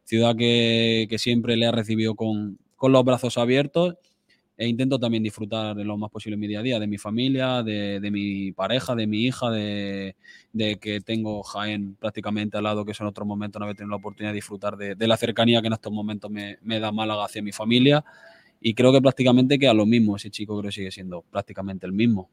[0.05, 3.95] Ciudad que, que siempre le ha recibido con, con los brazos abiertos.
[4.57, 7.63] E intento también disfrutar de lo más posible mi día a día, de mi familia,
[7.63, 10.15] de, de mi pareja, de mi hija, de,
[10.53, 13.89] de que tengo Jaén prácticamente al lado, que eso en otros momentos no había tenido
[13.91, 16.91] la oportunidad de disfrutar de, de la cercanía que en estos momentos me, me da
[16.91, 18.05] Málaga hacia mi familia.
[18.59, 20.15] Y creo que prácticamente queda lo mismo.
[20.15, 22.29] Ese chico creo que sigue siendo prácticamente el mismo.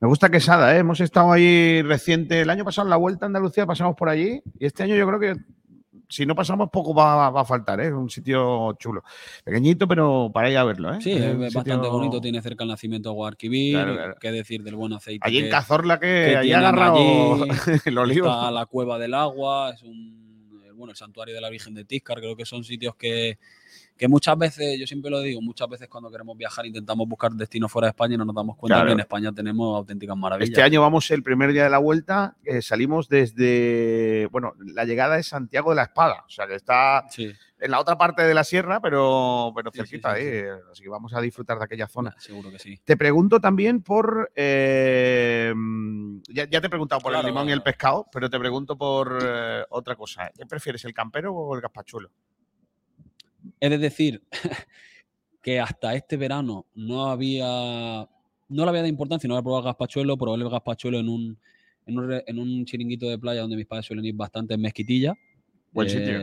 [0.00, 0.78] Me gusta Quesada, ¿eh?
[0.78, 2.40] Hemos estado ahí reciente.
[2.40, 5.06] El año pasado en la Vuelta a Andalucía pasamos por allí y este año yo
[5.08, 5.34] creo que
[6.10, 7.92] si no pasamos poco va, va a faltar, ¿eh?
[7.92, 9.02] Un sitio chulo.
[9.44, 10.98] Pequeñito, pero para ir a verlo, ¿eh?
[11.00, 12.20] Sí, Es es bastante sitio- bonito.
[12.20, 13.74] Tiene cerca el nacimiento de Guadalquivir.
[13.74, 14.14] Claro, claro.
[14.20, 15.26] Qué decir del buen aceite.
[15.26, 17.48] Allí en Cazorla que, que tienen agarrado allí.
[17.84, 18.28] el olivo.
[18.28, 22.18] Está la Cueva del Agua, es un, bueno, el santuario de la Virgen de Tíscar,
[22.18, 23.38] creo que son sitios que,
[23.98, 27.70] que muchas veces, yo siempre lo digo, muchas veces cuando queremos viajar intentamos buscar destinos
[27.70, 28.86] fuera de España y no nos damos cuenta Claro.
[28.88, 30.50] que en España tenemos auténticas maravillas.
[30.50, 35.18] Este año vamos el primer día de la vuelta, eh, salimos desde, bueno, la llegada
[35.18, 38.34] es Santiago de la Espada, o sea que está Sí, en la otra parte de
[38.34, 41.88] la sierra, pero, pero Sí, cerquita, sí, eh, así que vamos a disfrutar de aquella
[41.88, 42.14] zona.
[42.18, 42.78] seguro que sí.
[42.84, 45.52] Te pregunto también por, eh,
[46.28, 47.26] ya, ya te he preguntado por Claro.
[47.26, 50.30] el limón y el pescado, pero te pregunto por eh, otra cosa.
[50.36, 52.10] ¿Qué prefieres, el campero o el gazpachuelo?
[53.60, 54.22] He de decir
[55.42, 59.66] que hasta este verano no había, no le había dado importancia, no había probado el
[59.66, 61.38] gazpachuelo, probé el gazpachuelo en un,
[61.86, 65.14] en un, en un chiringuito de playa donde mis padres suelen ir bastante en Mezquitilla.
[65.72, 66.18] Buen sitio.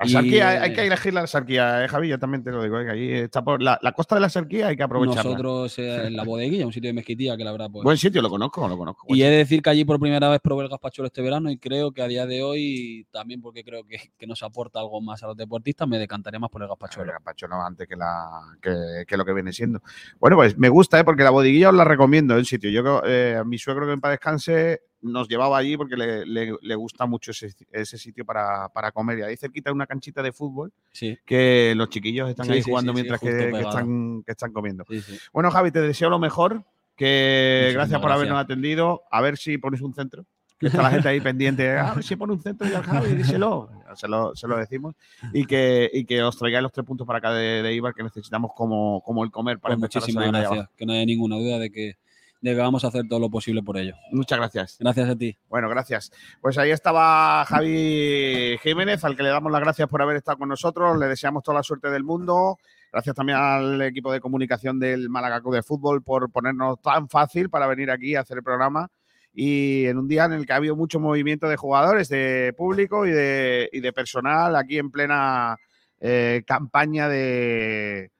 [0.00, 2.50] Eh, La sarquía, hay- hay eh, que elegir la sarquía, eh, Javi, yo también te
[2.50, 4.82] lo digo, eh, que ahí está por la, la costa de la sarquía, hay que
[4.82, 5.22] aprovecharla.
[5.24, 8.22] Nosotros eh, en la bodeguilla, un sitio de Mezquitilla que la verdad pues, Buen sitio,
[8.22, 9.04] lo conozco, lo conozco.
[9.08, 11.58] Y he de decir que allí por primera vez probé el gazpachuelo este verano y
[11.58, 15.22] creo que a día de hoy, también porque creo que, que nos aporta algo más
[15.22, 17.12] a los deportistas, me decantaría más por el El gazpachuelo.
[17.12, 18.26] gazpachuelo antes que, la,
[18.62, 19.82] que, que lo que viene siendo.
[20.18, 21.04] Bueno, pues me gusta, ¿eh?
[21.04, 22.70] porque la bodeguilla os la recomiendo en sitio.
[22.70, 26.56] Yo, eh, a mi suegro que en paz descanse nos llevaba allí porque le, le-
[26.60, 29.18] le gusta mucho ese, ese sitio para, para comer.
[29.18, 32.62] Y ahí cerquita hay una canchita de fútbol Sí, que los chiquillos están Sí, ahí
[32.62, 34.84] sí, jugando mientras que, están, que están comiendo.
[35.32, 36.64] Bueno, Javi, te deseo lo mejor.
[36.96, 38.16] Que Muchísimas gracias por gracias.
[38.28, 39.02] habernos atendido.
[39.10, 40.26] A ver si pones un centro.
[40.58, 41.70] Que está la gente ahí pendiente.
[41.78, 43.70] A ver si pone un centro y al Javi, díselo.
[43.96, 44.94] Se lo, se lo decimos.
[45.32, 48.04] Y que, y que os traigáis los tres puntos para acá de, de Ibar que
[48.04, 50.68] necesitamos como, como el comer para Pues empezar muchísimas gracias.
[50.76, 51.94] Que no haya ninguna duda de que,
[52.40, 53.94] de que vamos a hacer todo lo posible por ello.
[54.12, 54.76] Muchas gracias.
[54.80, 55.36] Gracias a ti.
[55.48, 56.10] Bueno, gracias.
[56.40, 60.48] Pues ahí estaba Javi Jiménez, al que le damos las gracias por haber estado con
[60.48, 60.98] nosotros.
[60.98, 62.58] Le deseamos toda la suerte del mundo.
[62.92, 67.50] Gracias también al equipo de comunicación del Málaga Club de Fútbol por ponernos tan fácil
[67.50, 68.88] para venir aquí a hacer el programa.
[69.32, 73.06] Y en un día en el que ha habido mucho movimiento de jugadores, de público
[73.06, 75.56] y de, y de personal aquí en plena
[76.00, 78.10] eh, campaña de,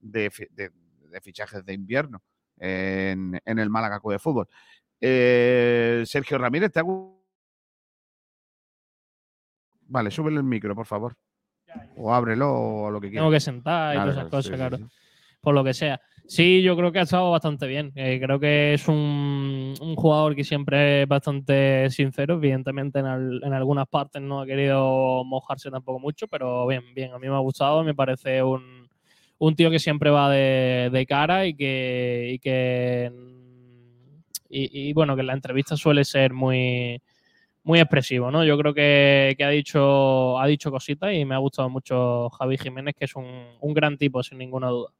[0.00, 0.72] de, fi- de-
[1.10, 2.22] de fichajes de invierno
[2.60, 4.48] en, en el Málaga Club de Fútbol.
[5.00, 7.18] Eh, Sergio Ramírez, te hago.
[9.86, 11.14] Vale, súbele el micro, por favor.
[11.96, 13.22] O ábrelo o lo que quieras.
[13.24, 14.76] Tengo que sentar y todas esas cosas, sí, claro.
[14.76, 14.84] sí.
[15.40, 16.00] Por lo que sea.
[16.26, 17.90] Sí, yo creo que ha estado bastante bien.
[17.94, 22.34] Eh, creo que es un, un jugador que siempre es bastante sincero.
[22.34, 27.12] Evidentemente, en, al- en algunas partes no ha querido mojarse tampoco mucho, pero bien, bien.
[27.12, 27.82] A mí me ha gustado.
[27.82, 28.87] Me parece un,
[29.38, 32.30] un tío que siempre va de, cara y que.
[32.34, 33.12] Y que
[34.50, 37.02] y, y, bueno, que la entrevista suele ser muy,
[37.64, 38.44] muy expresivo, ¿no?
[38.44, 42.56] Yo creo que, que ha, dicho, ha dicho cositas y me ha gustado mucho Javi
[42.56, 44.90] Jiménez, que es un, gran tipo, sin ninguna duda.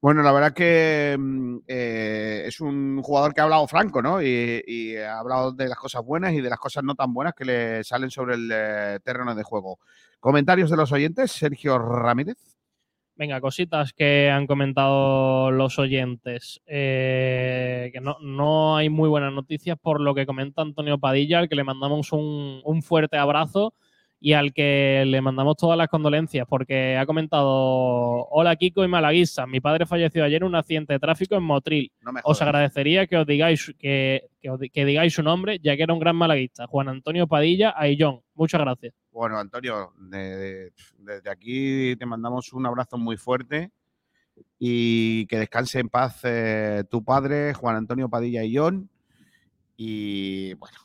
[0.00, 4.22] Bueno, la verdad que mm, eh, es un jugador que ha hablado franco, ¿no?
[4.22, 7.34] Y, y ha hablado de las cosas buenas y de las cosas no tan buenas
[7.34, 9.80] que le salen sobre el eh, terreno de juego.
[10.20, 12.53] Comentarios de los oyentes, Sergio Ramírez.
[13.16, 16.60] Venga, cositas que han comentado los oyentes.
[16.66, 21.48] Eh, que no, no hay muy buenas noticias por lo que comenta Antonio Padilla, al
[21.48, 23.74] que le mandamos un, un fuerte abrazo
[24.26, 27.46] y al que le mandamos todas las condolencias, porque ha comentado:
[28.30, 31.92] Hola Kiko y Malaguisa, mi padre falleció ayer en un accidente de tráfico en Motril.
[32.00, 35.58] No me Os agradecería que os digáis que, que os di- que digáis su nombre,
[35.62, 36.66] ya que era un gran malaguista.
[36.66, 38.22] Juan Antonio Padilla Aillón.
[38.34, 38.94] Muchas gracias.
[39.12, 43.72] Bueno, Antonio, de- de- desde aquí te mandamos un abrazo muy fuerte
[44.58, 48.88] y que descanse en paz eh, tu padre, Juan Antonio Padilla y John.
[49.76, 50.78] Y bueno,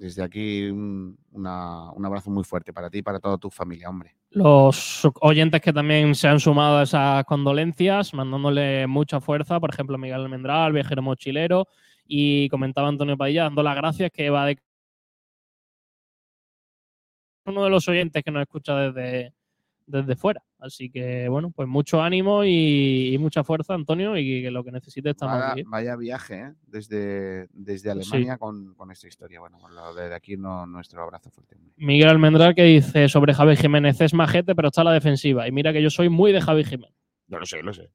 [0.00, 3.90] Desde aquí un, una- un abrazo muy fuerte para ti y para toda tu familia,
[3.90, 4.16] hombre.
[4.30, 9.98] Los oyentes que también se han sumado a esas condolencias, mandándole mucha fuerza, por ejemplo,
[9.98, 11.66] Miguel Almendral, viajero mochilero,
[12.06, 14.58] y comentaba Antonio Padilla dando las gracias que va de
[17.44, 19.34] uno de los oyentes que nos escucha desde,
[19.90, 20.42] desde fuera.
[20.58, 24.72] Así que, bueno, pues mucho ánimo y, y mucha fuerza, Antonio, y que lo que
[24.72, 25.62] necesites estamos Vaya, aquí.
[25.66, 26.54] vaya viaje, ¿eh?
[26.66, 29.40] Desde, desde Alemania con, con esta historia.
[29.40, 31.56] Bueno, con lo de aquí no, nuestro abrazo fuerte.
[31.76, 35.48] Miguel Almendral que dice sobre Javi Jiménez, es majete, pero está a la defensiva.
[35.48, 36.94] Y mira que yo soy muy de Javi Jiménez.
[37.26, 37.90] Yo lo sé, lo sé.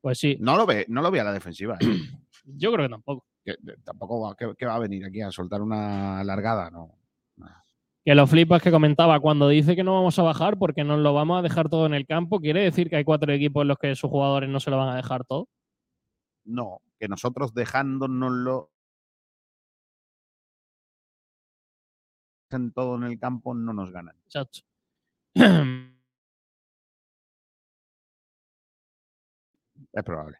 [0.00, 1.78] Pues sí, No lo ve, no lo ve a la defensiva.
[1.80, 1.86] ¿eh?
[2.44, 3.26] yo creo que tampoco.
[3.44, 6.98] Que, tampoco va, que, que va a venir aquí a soltar una largada, no.
[8.04, 11.14] Que lo flipas que comentaba, cuando dice que no vamos a bajar porque nos lo
[11.14, 13.78] vamos a dejar todo en el campo, ¿quiere decir que hay cuatro equipos en los
[13.78, 15.48] que sus jugadores no se lo van a dejar todo?
[16.44, 18.70] No, que nosotros dejándonoslo
[22.50, 24.16] en todo en el campo no nos ganan.
[24.28, 24.62] Chacho.
[29.92, 30.38] Es probable.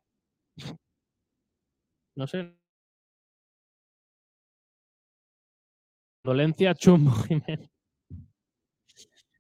[2.17, 2.55] no sé.
[6.25, 7.71] Dolencia Chumbo Jiménez.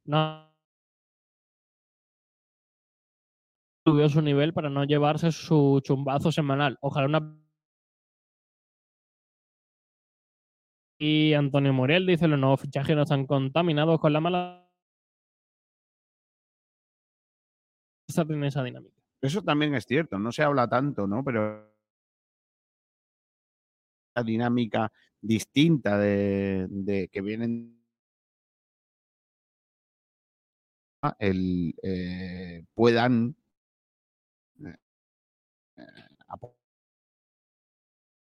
[0.04, 0.52] No.
[3.86, 6.78] Subió su nivel para no llevarse su chumbazo semanal.
[6.80, 7.40] Ojalá una.
[10.98, 14.60] Y Antonio Muriel dice: los nuevos fichajes no están contaminados con la mala.
[18.06, 18.94] Tiene esa dinámica.
[19.22, 21.24] Eso también es cierto, no se habla tanto, ¿no?
[21.24, 21.74] Pero
[24.14, 24.92] la dinámica
[25.24, 27.80] distinta de, de que vienen
[31.18, 33.34] el eh, puedan
[34.64, 34.76] eh,
[35.76, 35.82] eh,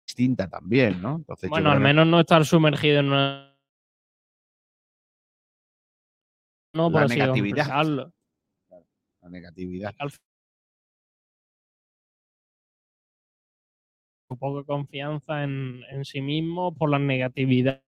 [0.06, 1.16] distinta también, ¿no?
[1.16, 3.46] Entonces, Bueno, al que- menos no estar sumergido en una.
[6.72, 7.66] No, La negatividad.
[9.22, 9.94] la negatividad.
[10.08, 10.18] Su
[14.36, 17.82] poca confianza en, en sí mismo por la negatividad.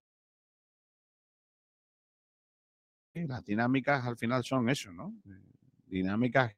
[3.15, 5.15] Las dinámicas al final son eso, ¿no?
[5.27, 5.53] Eh,
[5.87, 6.57] Dinámicas.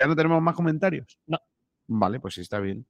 [0.00, 1.18] ¿Ya no tenemos más comentarios?
[1.26, 1.38] No.
[1.88, 2.86] Vale, pues está bien.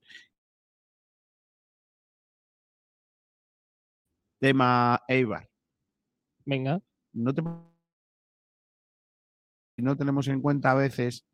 [4.41, 5.49] Tema Eibar.
[6.45, 6.81] Venga.
[7.13, 7.43] No, te...
[9.79, 11.28] no tenemos en cuenta a veces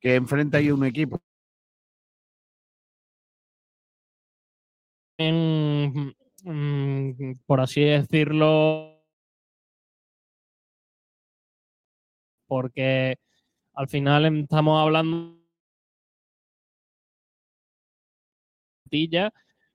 [0.00, 1.20] que enfrenta ahí un equipo.
[5.18, 6.12] Mm,
[7.46, 9.02] por así decirlo.
[12.48, 13.16] Porque
[13.74, 15.36] al final estamos hablando.
[18.86, 19.32] plantilla,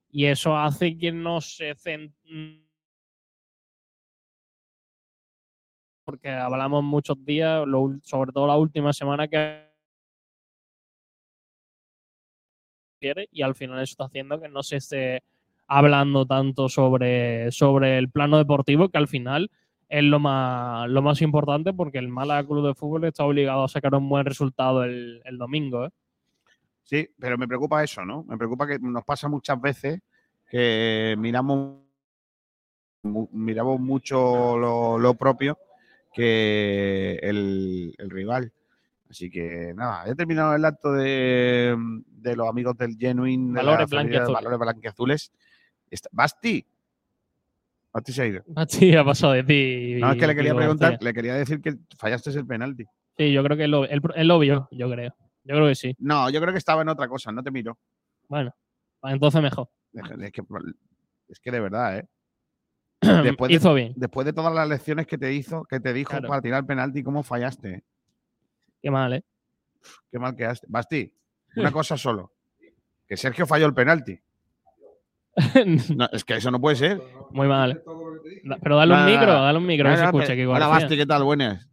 [0.10, 1.76] Y eso hace que no se
[6.04, 7.64] porque hablamos muchos días,
[8.04, 9.71] sobre todo la última semana que
[13.02, 15.24] quiere y al final eso está haciendo que no se esté
[15.68, 19.50] hablando tanto sobre, sobre el plano deportivo que al final
[19.90, 23.68] es lo más, lo más importante porque el Málaga Club de Fútbol está obligado a
[23.68, 25.86] sacar un buen resultado el, el domingo.
[25.86, 25.90] ¿eh?
[26.84, 28.24] Sí, pero me preocupa eso, ¿no?
[28.24, 30.00] Me preocupa que nos pasa muchas veces
[30.50, 31.80] que miramos,
[33.04, 35.58] miramos mucho lo, lo propio
[36.14, 38.52] que el, el rival.
[39.12, 41.76] Así que nada, he terminado el acto de,
[42.08, 44.34] de los amigos del Genuine Valores de blanquiazules.
[44.34, 45.32] Valores Blanquiazules.
[45.90, 46.66] Está- Basti.
[47.92, 48.44] Basti se ha ido.
[48.56, 49.96] Así ha pasado de ti.
[50.00, 52.86] No, es que le quería preguntar, le quería decir que fallaste el penalti.
[53.18, 55.14] Sí, yo creo que lo, él, él lo vio, yo creo.
[55.44, 55.94] Yo creo que sí.
[56.00, 57.78] No, yo creo que estaba en otra cosa, no te miro.
[58.30, 58.56] Bueno,
[59.02, 59.68] pues entonces mejor.
[59.92, 60.42] Es que,
[61.28, 62.08] es que de verdad, ¿eh?
[63.24, 63.92] Después de, Hizo bien.
[63.98, 66.30] después de todas las lecciones que te hizo, que te dijo Claro.
[66.30, 67.84] para tirar penalti, ¿cómo fallaste?
[68.82, 69.24] Qué mal, ¿eh?
[70.12, 70.68] Qué mal quedaste.
[70.70, 71.14] Basti,
[71.56, 72.32] una cosa solo.
[73.08, 74.20] Que Sergio falló el penalti.
[75.96, 77.02] No, es que eso no puede ser.
[77.32, 77.72] Muy mal.
[77.72, 77.84] ¿eh?
[78.44, 80.26] Da- Pero dale un micro, dale un micro, que se Nada, escucha.
[80.28, 80.68] pero- Kiko Hola.
[80.68, 81.24] Basti, ¿qué tal?
[81.24, 81.68] Buenas.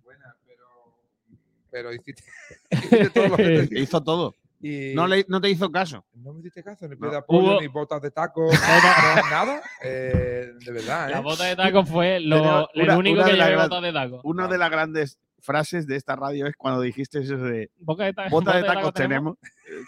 [1.70, 2.22] Pero hiciste,
[2.70, 3.80] hiciste todo lo que te dije.
[3.80, 4.34] Hizo todo.
[4.60, 6.04] Y No, le- no te hizo caso.
[6.14, 7.00] no me hiciste caso, ni No.
[7.00, 9.62] pie de apoyo, Hubo- ni botas de taco, no, nada.
[9.84, 11.12] Eh, de verdad, ¿eh?
[11.12, 14.20] La bota de taco fue lo, el único que llevé gran- bota de taco.
[14.24, 18.12] Una de las grandes frases de esta radio es cuando dijiste eso de Boca de
[18.12, 19.36] ta- bota de taco tacos tenemos.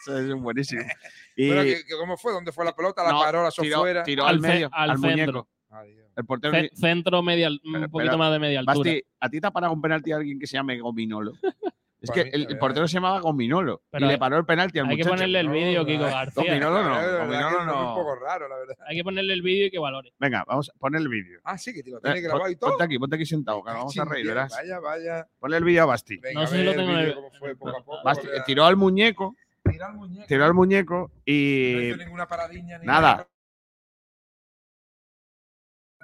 [0.02, 0.82] Eso es buenísimo.
[1.36, 2.32] Y Pero, ¿qué- qué- ¿Cómo fue?
[2.32, 3.02] ¿Dónde fue la pelota?
[3.02, 4.02] ¿La no, paró, la tiró, fuera?
[4.02, 5.48] tiró Al medio, al al, muñeco.
[5.70, 6.10] Adiós.
[6.16, 8.76] El portero Ce- Centro media, un Pero- poquito pero, más de media altura.
[8.78, 11.32] Basti, ¿a ti te ha parado un penalti alguien que se llame Gominolo?
[12.02, 14.96] Es que el, portero se llamaba Gominolo Pero y le paró el penalti al Hay
[14.96, 16.42] que ponerle el vídeo, Kiko no, García.
[16.44, 17.88] Gominolo no, Gominolo que es no.
[17.90, 18.74] un poco raro, la verdad.
[18.88, 20.14] Hay que ponerle el vídeo y que valore.
[20.18, 21.40] Venga, vamos a poner el vídeo.
[21.44, 22.70] Ah, sí, que te lo Eh, tiene grabado y todo.
[22.70, 24.50] Ponte aquí, ponte aquí sentado, que nos vamos a reír, verás.
[24.50, 25.28] Vaya, vaya.
[25.38, 26.16] Ponle el vídeo a Basti.
[26.16, 27.98] Venga, No sé si lo tengo en vídeo el- cómo fue poco a poco.
[28.04, 28.44] Basti vea.
[28.44, 29.36] tiró al muñeco,
[29.70, 30.26] Tira al muñeco.
[30.26, 33.26] tiró al muñeco No y hizo ninguna paradiña ni nada.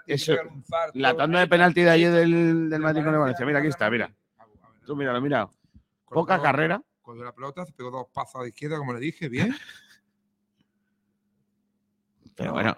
[0.07, 0.35] Eso,
[0.95, 3.45] la tanda de penalti de ayer del, del Madrid con el Valencia.
[3.45, 4.09] Mira, aquí está, mira.
[4.39, 4.47] Ah.
[4.87, 5.49] Tú míralo, mira.
[6.09, 6.83] Poca carrera.
[7.03, 9.55] Cogió la pelota, se pegó dos pasos a la izquierda, como le dije, bien.
[12.35, 12.77] Pero bueno.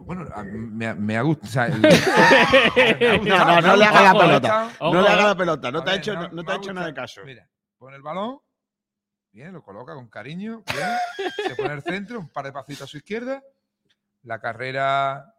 [0.00, 1.46] Bueno, me, me ha gustado.
[1.46, 1.66] o sea,
[2.86, 4.70] el- No, no, no le haga la pelota.
[4.80, 5.70] No le haga la pelota.
[5.70, 7.20] No te ha hecho, no, te ha hecho nada de caso.
[7.24, 7.48] Mira,
[7.78, 8.40] pone el balón.
[9.32, 10.64] Bien, lo coloca con cariño.
[10.72, 11.32] Bien.
[11.46, 13.42] se pone el centro, un par de pasitos a su izquierda.
[14.24, 15.32] La carrera.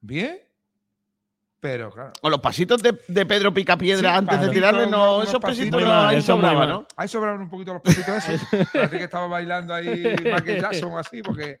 [0.00, 0.40] Bien.
[1.62, 2.12] Pero claro.
[2.20, 5.80] Con los pasitos de, de Pedro Picapiedra Sí, antes de tirarle, no, unos esos pasitos.
[5.80, 6.68] no ahí eso muy sobraba, mal.
[6.68, 6.86] ¿no?
[6.96, 8.48] Ahí sobraron un poquito los pasitos esos.
[8.72, 11.60] Parece que estaba bailando ahí Michael Jackson o así, porque.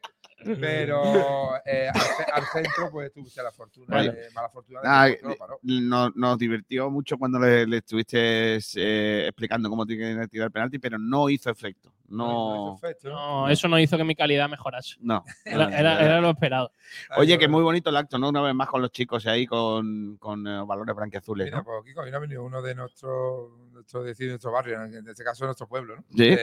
[0.60, 5.10] Pero eh, al, ce- al centro, pues tuviste la fortuna, de- mala fortuna de Nada,
[5.16, 5.58] que paró.
[5.62, 10.52] Nos, nos divirtió mucho cuando le, le estuviste eh, explicando cómo tiene que tirar el
[10.52, 11.92] penalti, pero no hizo efecto.
[12.08, 12.74] No.
[12.76, 13.42] hizo efecto, ¿no?
[13.46, 14.96] No, eso no hizo que mi calidad mejorase.
[15.00, 15.24] No.
[15.46, 16.70] Era, lo esperado.
[17.16, 18.28] Oye, que muy bonito el acto, ¿no?
[18.28, 21.64] Una vez más con los chicos ahí con, con eh, valores blanqueazules, Mira, ¿no?
[21.64, 25.24] pues Kiko, hoy no ha venido uno de nuestro, nuestro, decir, nuestro barrio, en este
[25.24, 26.04] caso nuestro pueblo, ¿no?
[26.14, 26.36] Sí.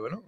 [0.00, 0.22] Bueno,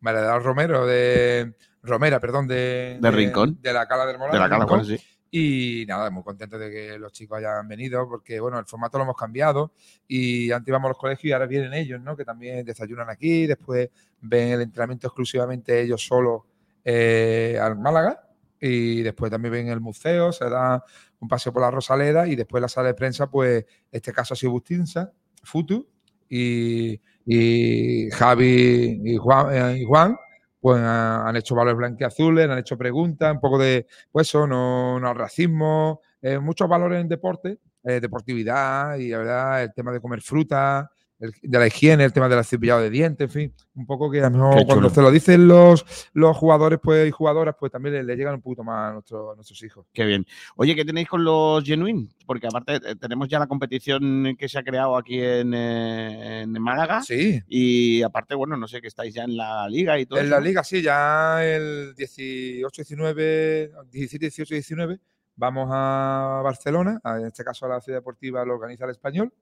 [0.00, 3.58] Maredal Romero, de Romera, perdón, de, De Rincón.
[3.60, 4.32] De la Cala del Moral.
[4.32, 4.98] De la bueno, sí.
[5.34, 9.04] Y nada, muy contento de que los chicos hayan venido, porque bueno, el formato lo
[9.04, 9.72] hemos cambiado
[10.06, 12.14] y antes íbamos a los colegios y ahora vienen ellos, ¿no?
[12.14, 13.88] Que también desayunan aquí, después
[14.20, 16.42] ven el entrenamiento exclusivamente ellos solos
[16.84, 18.28] eh, al Málaga
[18.60, 20.84] y después también ven el museo, se da
[21.18, 24.36] un paseo por la Rosaleda y después la sala de prensa, pues este caso ha
[24.36, 25.88] sido Bustinza, Futu
[26.28, 30.14] y, y Javi y Juan, eh, y Juan
[30.62, 35.00] pues ha- han hecho valores blanqueazules, han hecho preguntas, un poco de, pues eso, no,
[35.00, 39.92] no al racismo, eh, muchos valores en deporte, eh, deportividad y la verdad, el tema
[39.92, 40.90] de comer fruta,
[41.22, 44.20] el- de la higiene, el tema del cepillado de dientes, en fin, un poco que
[44.20, 47.94] a lo mejor cuando te lo dicen los, los jugadores pues, y jugadoras, pues también
[47.94, 49.86] le, le llegan un poquito más a, nuestro- a nuestros hijos.
[49.92, 50.26] Qué bien.
[50.56, 52.08] Oye, ¿qué tenéis con los Genuine?
[52.26, 56.52] Porque aparte eh, tenemos ya la competición que se ha creado aquí en, eh, en
[56.60, 57.02] Málaga.
[57.02, 60.26] Sí, Y aparte, bueno, no sé, que estáis ya en la liga y todo En
[60.26, 64.98] eso, la liga, sí, ya el 18, 19, 17, 18, 19,
[65.36, 69.32] vamos a Barcelona, en este caso a la ciudad deportiva lo organiza el español.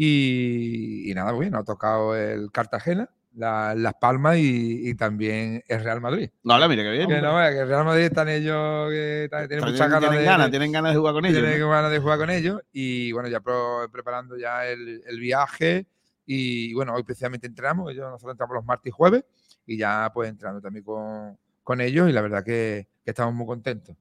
[0.00, 4.94] Y, y nada, muy bien, nos ha tocado el Cartagena, la- Las Palmas y, y
[4.94, 6.30] también el Real Madrid.
[6.44, 7.08] No, habla, mira, qué bien.
[7.08, 10.24] Que no que el Real Madrid están ellos, que están- tienen muchas ganas tienen de,
[10.24, 11.40] ganas, tienen ganas de jugar con ellos.
[11.42, 12.60] tienen ganas de jugar con ellos.
[12.72, 15.86] Y bueno, ya pro- preparando ya el, el viaje.
[16.24, 19.24] Y bueno, hoy precisamente entramos, ellos, nosotros entramos los martes y jueves
[19.66, 21.36] y ya pues entrando también con,
[21.68, 23.94] con ellos y la verdad que, que estamos muy contentos.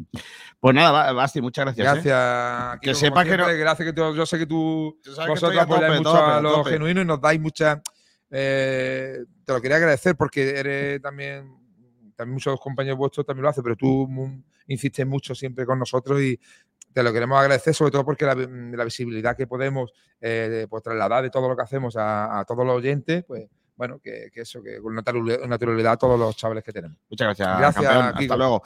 [0.58, 1.86] Pues nada, Ba- Basti, muchas gracias.
[1.86, 1.92] ¿eh?
[2.10, 2.80] Gracias.
[2.80, 5.68] Que Kiko, sepa como que no- gracias que tú- yo sé que tú vosotros apoyáis
[5.68, 6.70] tope, mucho tope, a los tope.
[6.72, 7.82] genuinos y nos dais mucha
[8.32, 11.54] eh, te lo quería agradecer porque eres también
[12.16, 14.08] también muchos compañeros vuestros también lo hacen, pero tú
[14.68, 16.40] insistes mucho siempre con nosotros y
[16.94, 21.30] te lo queremos agradecer, sobre todo porque la visibilidad que podemos eh, pues, trasladar de
[21.30, 24.82] todo lo que hacemos a, a todos los oyentes, pues bueno, que, que eso, que
[24.82, 26.98] con naturalidad, a todos los chavales que tenemos.
[27.10, 28.18] Muchas gracias, Gracias, campeón.
[28.18, 28.64] Hasta luego.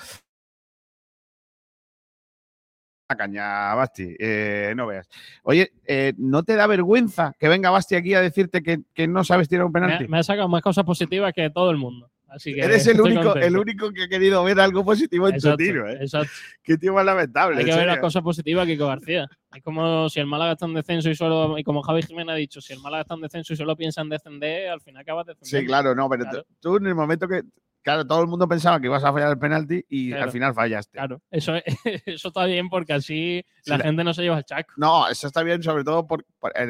[3.10, 5.10] La caña, Basti, eh, no veas.
[5.44, 9.26] Oye, eh, ¿no te da vergüenza que venga Basti aquí a decirte que, que no
[9.26, 10.08] sabes tirar un penalti?
[10.08, 12.10] me ha sacado más cosas positivas que todo el mundo.
[12.34, 13.46] Así que Eres el único, contento.
[13.46, 15.98] el único que ha querido ver algo positivo en Exacto, tu tiro, ¿eh?
[16.00, 16.32] exacto.
[16.64, 17.60] Qué tío más lamentable.
[17.60, 19.28] Hay que ver las cosas positivas, Kiko García.
[19.54, 22.38] Es como si el Málaga está en descenso y solo, y como Javi Jiménez ha
[22.38, 25.26] dicho, si el Málaga está en descenso y solo piensa en descender, al final acabas
[25.26, 25.60] descendiendo.
[25.60, 26.46] Sí, claro, no, pero Claro.
[26.62, 27.44] tú- en el momento que.
[27.84, 30.26] Claro, todo el mundo pensaba que ibas a fallar el penalti y Claro.
[30.26, 30.98] al final fallaste.
[31.00, 31.64] Claro, eso, es-
[32.06, 34.72] eso está bien porque así Sí, la gente no se lleva el chaco.
[34.78, 36.24] No, eso está bien, sobre todo por,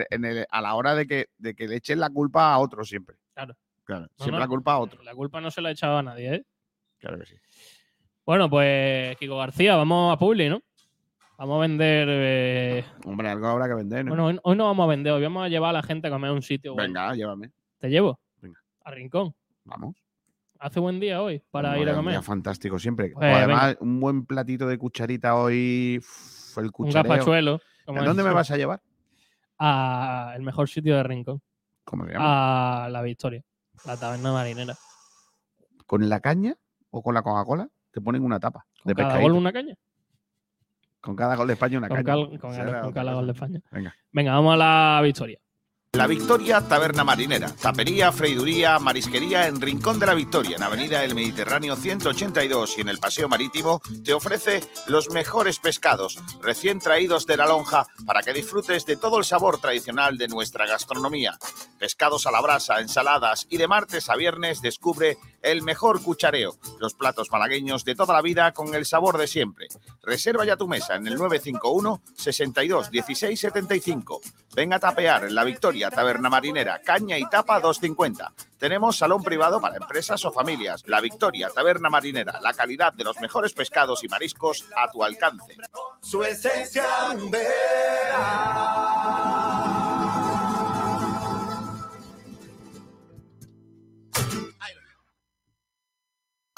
[0.09, 2.83] en el- a la hora de que, de que le echen la culpa a otro
[2.85, 3.17] siempre.
[3.35, 3.55] Claro.
[3.84, 5.03] Claro, No, siempre no, la culpa a otro.
[5.03, 6.45] La culpa no se la ha echado a nadie, ¿eh?
[6.99, 7.36] Claro que sí.
[8.26, 10.62] Bueno, pues Kiko García, vamos a Publi, ¿no?
[11.38, 12.08] Vamos a vender.
[12.12, 14.06] eh, Hombre, algo habrá que vender.
[14.06, 14.10] ¿no?
[14.16, 16.30] Bueno, hoy, no vamos a vender, hoy vamos a llevar a la gente a comer
[16.30, 16.74] a un sitio.
[16.76, 16.88] bueno.
[16.88, 17.52] Venga, llévame.
[17.80, 18.20] ¿Te llevo?
[18.41, 18.60] Venga.
[18.84, 19.34] A Rincón.
[19.64, 19.95] Vamos.
[20.60, 22.12] Hace buen día hoy para ir a un comer.
[22.14, 23.10] día fantástico siempre.
[23.16, 25.98] Pues, además, un buen platito de cucharita hoy.
[25.99, 27.12] uf, el Un cuchareo.
[27.12, 27.56] gafachuelo.
[27.56, 28.80] ¿A como dónde me vas a llevar?
[29.58, 31.41] A el mejor sitio de Rincón.
[31.84, 32.86] ¿Cómo se llama?
[32.86, 33.44] A la Victoria.
[33.86, 34.76] La taberna marinera.
[35.86, 36.56] ¿Con la caña
[36.90, 37.68] o con la Coca-Cola?
[37.91, 39.30] Te ponen una tapa de Cada pescadito.
[39.34, 39.76] gol una caña.
[41.02, 42.06] Con cada gol de España una Con, caña.
[42.06, 43.62] cal- con, con cada gol de España.
[43.72, 43.95] Venga.
[44.12, 45.40] Venga, vamos a la Victoria.
[45.93, 47.53] La Victoria Taberna Marinera.
[47.53, 52.88] Tapería, freiduría, marisquería en Rincón de la Victoria, en Avenida El Mediterráneo 182 y en
[52.88, 58.31] el Paseo Marítimo, te ofrece los mejores pescados recién traídos de la lonja para que
[58.31, 61.38] disfrutes de todo el sabor tradicional de nuestra gastronomía.
[61.77, 66.55] Pescados a la brasa, ensaladas y de martes a viernes descubre el mejor cuchareo.
[66.80, 69.68] Los platos malagueños de toda la vida con el sabor de siempre.
[70.03, 74.22] Reserva ya tu mesa en el 951 62 16 75.
[74.53, 78.34] Ven a tapear en la Victoria Taberna Marinera, caña y tapa 250.
[78.57, 80.84] Tenemos salón privado para empresas o familias.
[80.88, 85.56] La Victoria Taberna Marinera, la calidad de los mejores pescados y mariscos a tu alcance.
[86.02, 86.86] Su esencia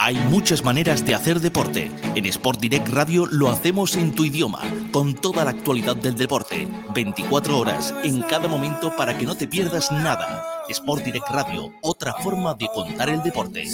[0.05, 1.89] Hay muchas maneras de hacer deporte.
[2.13, 4.59] En Sport Direct Radio lo hacemos en tu idioma,
[4.91, 9.47] con toda la actualidad del deporte, 24 horas en cada momento para que no te
[9.47, 10.65] pierdas nada.
[10.67, 13.65] Sport Direct Radio, otra forma de contar el deporte.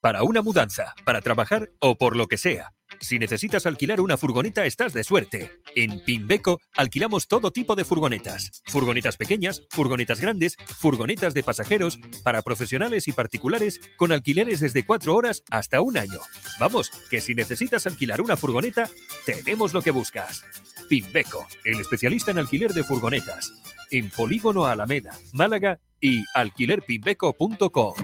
[0.00, 2.72] Para una mudanza, para trabajar o por lo que sea.
[3.02, 5.50] Si necesitas alquilar una furgoneta, estás de suerte.
[5.74, 8.62] En Pimbeco alquilamos todo tipo de furgonetas.
[8.66, 15.16] Furgonetas pequeñas, furgonetas grandes, furgonetas de pasajeros, para profesionales y particulares, con alquileres desde cuatro
[15.16, 16.20] horas hasta un año.
[16.60, 18.88] Vamos, que si necesitas alquilar una furgoneta,
[19.26, 20.44] tenemos lo que buscas.
[20.88, 23.52] Pimbeco, el especialista en alquiler de furgonetas.
[23.90, 27.94] En Polígono Alameda, Málaga y alquilerpimbeco.com.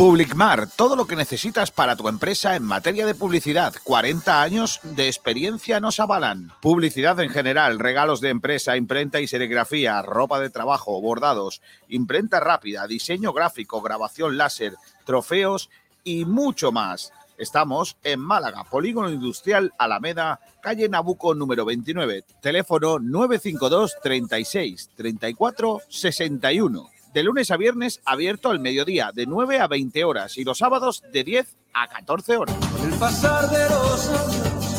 [0.00, 3.74] Publicmar, todo lo que necesitas para tu empresa en materia de publicidad.
[3.84, 6.52] 40 años de experiencia nos avalan.
[6.62, 11.60] Publicidad en general, regalos de empresa, imprenta y serigrafía, ropa de trabajo, bordados,
[11.90, 14.74] imprenta rápida, diseño gráfico, grabación láser,
[15.04, 15.68] trofeos
[16.02, 17.12] y mucho más.
[17.36, 26.99] Estamos en Málaga, Polígono Industrial Alameda, calle Nabuco número 29, teléfono 952 36 34 61
[27.12, 31.02] de lunes a viernes abierto al mediodía, de 9 a 20 horas, y los sábados
[31.12, 32.56] de 10 a 14 horas.
[32.82, 34.69] El pasar de los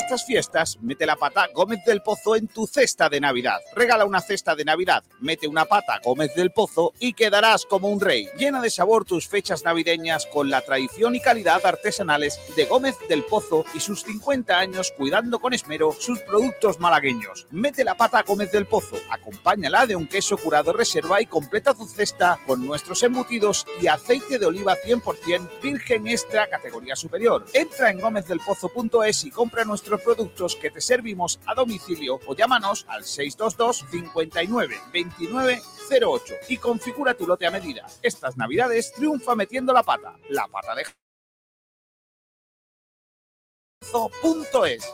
[0.00, 3.58] Estas fiestas, mete la pata Gómez del Pozo en tu cesta de Navidad.
[3.76, 8.00] Regala una cesta de Navidad, mete una pata Gómez del Pozo y quedarás como un
[8.00, 8.26] rey.
[8.38, 13.24] Llena de sabor tus fechas navideñas con la tradición y calidad artesanales de Gómez del
[13.24, 17.46] Pozo y sus 50 años cuidando con esmero sus productos malagueños.
[17.50, 21.86] Mete la pata Gómez del Pozo, acompáñala de un queso curado reserva y completa tu
[21.86, 27.44] cesta con nuestros embutidos y aceite de oliva 100% virgen extra categoría superior.
[27.52, 33.04] Entra en gómezdelpozo.es y compra nuestros productos que te servimos a domicilio o llámanos al
[33.04, 37.86] 622 59 29 08 y configura tu lote a medida.
[38.02, 40.14] Estas navidades triunfa metiendo la pata.
[40.28, 40.84] La pata de
[44.66, 44.84] es.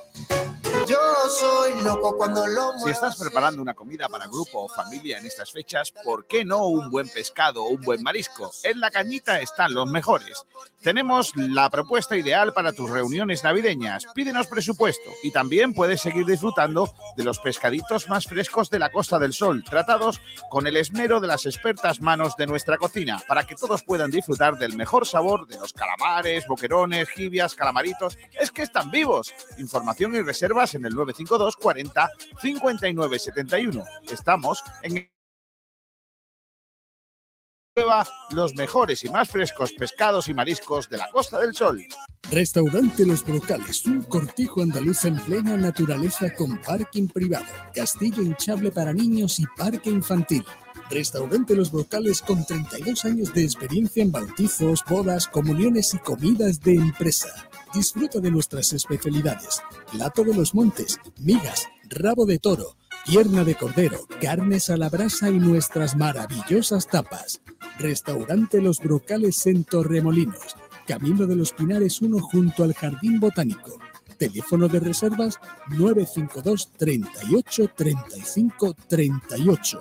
[0.85, 0.99] Yo
[1.31, 5.51] soy loco cuando lo Si estás preparando una comida para grupo o familia en estas
[5.51, 8.51] fechas, ¿por qué no un buen pescado o un buen marisco?
[8.63, 10.45] En la cañita están los mejores.
[10.83, 14.07] Tenemos la propuesta ideal para tus reuniones navideñas.
[14.15, 19.19] Pídenos presupuesto y también puedes seguir disfrutando de los pescaditos más frescos de la Costa
[19.19, 23.57] del Sol, tratados con el esmero de las expertas manos de nuestra cocina, para que
[23.57, 28.17] todos puedan disfrutar del mejor sabor de los calamares, boquerones, jibias, calamaritos.
[28.39, 29.35] Es que están vivos.
[29.59, 32.11] Información y reservas en el 952 40
[32.41, 33.85] 59 71.
[34.11, 35.09] Estamos en
[38.31, 41.85] los mejores y más frescos pescados y mariscos de la Costa del Sol.
[42.31, 47.45] Restaurante Los Brocales, un cortijo andaluz en plena naturaleza con parking privado,
[47.75, 50.45] castillo hinchable para niños y parque infantil.
[50.91, 56.75] Restaurante Los Brocales con 32 años de experiencia en bautizos, bodas, comuniones y comidas de
[56.75, 57.29] empresa.
[57.75, 59.63] Disfruta de nuestras especialidades.
[59.91, 65.29] Plato de los montes, migas, rabo de toro, pierna de cordero, carnes a la brasa
[65.29, 67.41] y nuestras maravillosas tapas.
[67.79, 70.57] Restaurante Los Brocales en Torremolinos,
[70.87, 73.79] Camino de los Pinares 1 junto al Jardín Botánico.
[74.19, 79.81] Teléfono de reservas 952 38 35 38.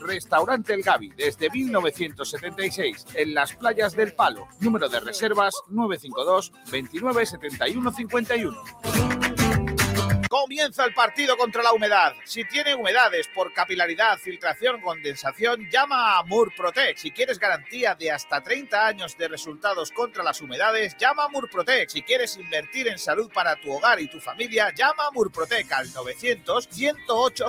[0.00, 4.48] Restaurante El Gavi, desde 1976, en las playas del Palo.
[4.60, 8.64] Número de reservas 952 29 71 51.
[10.34, 12.12] Comienza el partido contra la humedad.
[12.24, 16.96] Si tiene humedades por capilaridad, filtración, condensación, llama a Murprotec.
[16.96, 21.88] Si quieres garantía de hasta 30 años de resultados contra las humedades, llama a Murprotec.
[21.88, 25.92] Si quieres invertir en salud para tu hogar y tu familia, llama a Murprotec al
[25.92, 27.46] 900 108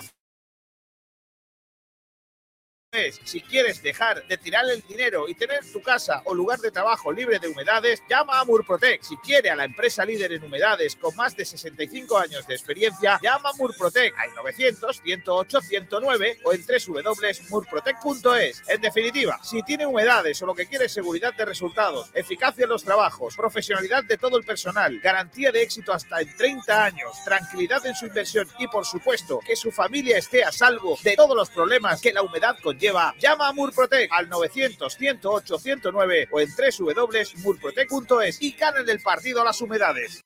[3.23, 7.11] si quieres dejar de tirar el dinero y tener tu casa o lugar de trabajo
[7.11, 9.01] libre de humedades, llama a Murprotec.
[9.01, 13.19] Si quiere a la empresa líder en humedades con más de 65 años de experiencia,
[13.21, 18.63] llama a Murprotec al 900 108 109 o en www.murprotec.es.
[18.67, 22.69] En definitiva, si tiene humedades o lo que quiere es seguridad de resultados, eficacia en
[22.69, 27.85] los trabajos, profesionalidad de todo el personal, garantía de éxito hasta en 30 años, tranquilidad
[27.85, 31.49] en su inversión y por supuesto que su familia esté a salvo de todos los
[31.49, 32.84] problemas que la humedad conlleva
[33.19, 39.45] llama a Murprotec al 900 108 109 o en www.murprotec.es y ganen el partido a
[39.45, 40.21] las humedades.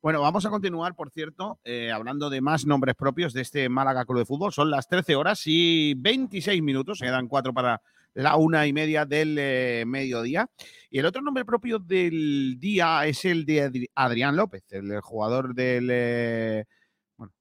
[0.00, 4.04] Bueno, vamos a continuar, por cierto, eh, hablando de más nombres propios de este Málaga
[4.04, 4.52] Club de Fútbol.
[4.52, 7.82] Son las 13 horas y 26 minutos, se quedan cuatro para
[8.14, 10.46] la una y media del eh, mediodía.
[10.88, 15.52] Y el otro nombre propio del día es el de Adri- Adrián López, el jugador
[15.54, 16.64] del eh,
[17.16, 17.32] bueno,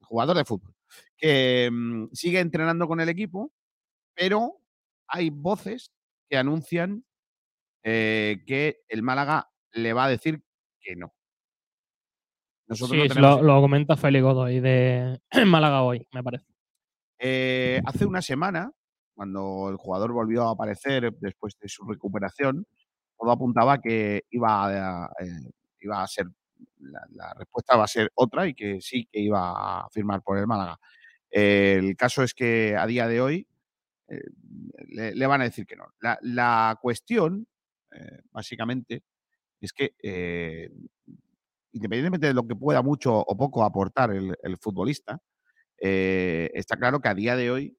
[0.00, 0.74] jugador de fútbol,
[1.16, 3.52] que mm, sigue entrenando con el equipo,
[4.14, 4.60] pero
[5.08, 5.92] hay voces
[6.28, 7.04] que anuncian
[7.84, 10.42] eh, que el Málaga le va a decir
[10.80, 11.14] que no.
[12.68, 16.46] Nosotros no Sí, tenemos- lo, lo comenta Félix Godoy de Málaga hoy, me parece.
[17.18, 18.70] Eh, hace una semana,
[19.14, 22.66] cuando el jugador volvió a aparecer después de su recuperación,
[23.16, 26.26] todo apuntaba que iba a, eh, iba a ser,
[26.80, 30.36] la, la respuesta va a ser otra y que sí que iba a firmar por
[30.36, 30.78] el Málaga.
[31.30, 33.46] El caso es que a día de hoy
[34.08, 34.22] eh,
[34.88, 35.84] le, van a decir que no.
[36.20, 37.46] La, cuestión,
[37.92, 39.02] eh, básicamente,
[39.60, 40.70] es que eh,
[41.72, 45.20] independientemente de lo que pueda mucho o poco aportar el, futbolista,
[45.78, 47.76] está claro que a día de hoy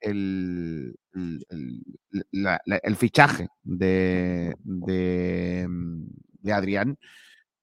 [0.00, 5.66] el, el- fichaje de, de,
[6.52, 6.98] Adrián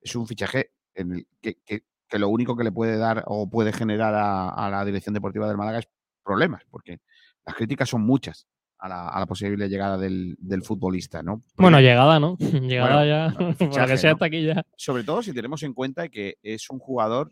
[0.01, 3.73] es un fichaje en el que- que lo único que le puede dar o puede
[3.73, 5.87] generar a, a la dirección deportiva del Málaga es
[6.23, 6.99] problemas, porque
[7.45, 8.47] las críticas son muchas
[8.79, 11.43] a la, a la posible llegada del, del futbolista, ¿no?
[11.57, 12.37] Bueno, llegada, ¿no?
[12.39, 14.15] Llegada Bueno, ya, fichaje, que sea ¿no?
[14.15, 14.63] hasta aquí ya.
[14.75, 17.31] Sobre todo si tenemos en cuenta que es un jugador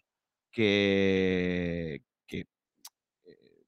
[0.52, 2.47] que, que
[3.26, 3.64] eh,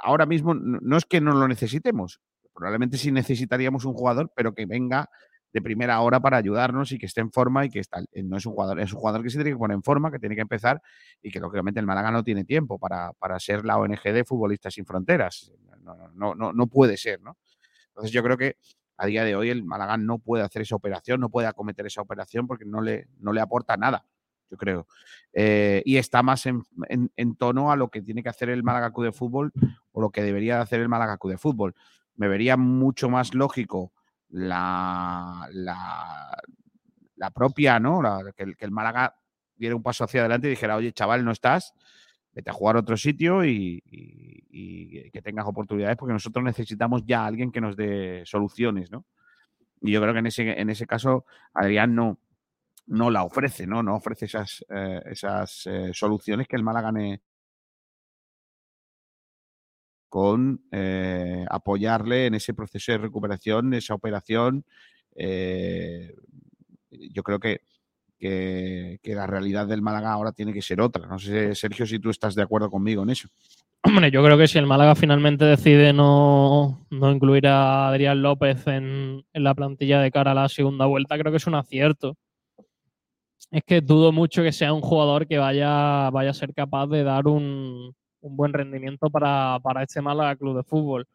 [0.00, 2.20] ahora mismo no es que no lo necesitemos,
[2.54, 5.08] probablemente sí necesitaríamos un jugador, pero que venga
[5.52, 8.36] de primera hora para ayudarnos y que esté en forma y que está, eh, no
[8.36, 10.34] es un jugador, es un jugador que se tiene que poner en forma, que tiene
[10.34, 10.80] que empezar
[11.22, 14.74] y que lógicamente el Málaga no tiene tiempo para, para ser la ONG de Futbolistas
[14.74, 15.52] Sin Fronteras.
[15.82, 17.36] No, no, no, no, puede ser, ¿no?
[17.88, 18.56] Entonces yo creo que
[18.96, 22.00] a día de hoy el Málaga no puede hacer esa operación, no puede acometer esa
[22.02, 24.06] operación porque no le, no le aporta nada,
[24.50, 24.86] yo creo.
[25.32, 28.62] Eh, y está más en, en- en tono a lo que tiene que hacer el
[28.62, 29.52] Málaga Club de Fútbol
[29.90, 31.74] o lo que debería hacer el Málaga Club de Fútbol.
[32.14, 33.92] Me vería mucho más lógico
[34.32, 35.48] la,
[37.16, 38.00] la, propia, ¿no?
[38.36, 39.14] Que, el, que el Málaga
[39.56, 41.72] diera un paso hacia adelante y dijera, oye, chaval, no estás,
[42.32, 43.80] vete a jugar a otro sitio y
[45.12, 49.04] que tengas oportunidades, porque nosotros necesitamos ya a alguien que nos dé soluciones, ¿no?
[49.82, 52.18] Y yo creo que en ese, en ese caso Adrián no,
[52.86, 53.82] no la ofrece, ¿no?
[53.82, 57.20] No ofrece esas, eh, esas eh, soluciones que el Málaga ne-
[60.12, 64.62] con eh, apoyarle en ese proceso de recuperación, esa operación.
[65.16, 66.14] eh,
[66.90, 67.62] yo creo que,
[68.18, 71.06] que, la realidad del Málaga ahora tiene que ser otra.
[71.06, 73.26] No sé, Sergio, si tú estás de acuerdo conmigo en eso.
[73.84, 78.66] Hombre, yo creo que si el Málaga finalmente decide no, no incluir a Adrián López
[78.66, 82.18] en, en la plantilla de cara a la segunda vuelta, creo que es un acierto.
[83.50, 87.02] Es que dudo mucho que sea un jugador que vaya, vaya a ser capaz de
[87.02, 91.06] dar un, un buen rendimiento para, para este Málaga Club de Fútbol.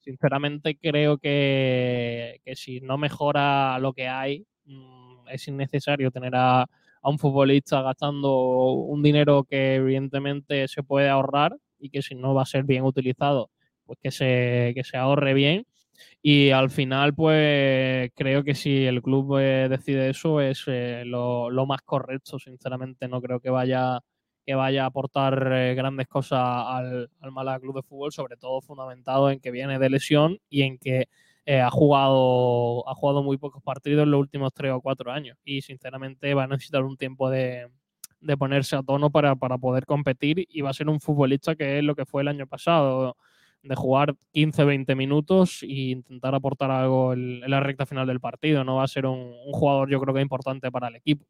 [0.00, 6.62] Sinceramente creo que, que si no mejora lo que hay, mm, es innecesario tener a,
[6.62, 12.34] a un futbolista gastando un dinero que evidentemente se puede ahorrar y que si no
[12.34, 13.50] va a ser bien utilizado,
[13.84, 15.66] pues que se, que se ahorre bien.
[16.22, 21.50] Y al final, pues creo que si el club eh, decide eso es eh, lo,
[21.50, 22.38] lo más correcto.
[22.38, 24.00] Sinceramente, no creo que vaya,
[24.44, 29.30] que vaya a aportar eh, grandes cosas al, al Club de Fútbol, sobre todo fundamentado
[29.30, 31.08] en que viene de lesión y en que
[31.46, 35.38] eh, ha, jugado, ha jugado muy pocos partidos en los últimos tres o cuatro años.
[35.44, 37.68] Y sinceramente va a necesitar un tiempo de,
[38.20, 41.78] de ponerse a tono para, para poder competir y va a ser un futbolista que
[41.78, 43.16] es lo que fue el año pasado,
[43.62, 48.62] de jugar 15-20 minutos e intentar aportar algo en, en la recta final del partido.
[48.62, 51.26] No va a ser un, un jugador yo creo que importante para el equipo.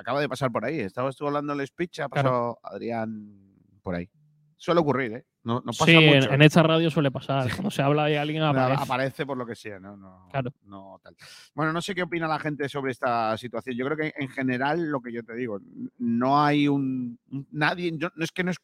[0.00, 0.80] Acaba de pasar por ahí.
[0.80, 2.28] Estaba estuvo hablando el speech, ha Claro.
[2.30, 3.38] pasado Adrián
[3.82, 4.08] por ahí.
[4.56, 5.24] Suele ocurrir, ¿eh?
[5.42, 6.32] No, no pasa sí, en, mucho.
[6.32, 7.50] en esta radio suele pasar.
[7.50, 8.82] Cuando se habla de alguien aparece.
[8.82, 9.96] aparece por lo que sea, ¿no?
[9.96, 10.52] no Claro.
[10.64, 11.16] no tal.
[11.54, 13.76] Bueno, no sé qué opina la gente sobre esta situación.
[13.76, 15.60] Yo creo que en general, lo que yo te digo,
[15.98, 17.18] no hay un.
[17.50, 17.92] nadie.
[17.96, 18.56] yo- no es que no es.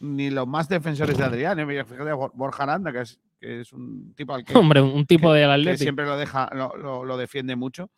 [0.00, 1.66] Ni los más defensores de Adrián, ¿eh?
[1.84, 4.54] Fíjate, Bor- Borja Aranda, que es, que es un tipo al que.
[4.56, 5.78] Hombre, un tipo del que Athletic.
[5.82, 7.90] siempre lo deja, lo, lo- lo defiende mucho.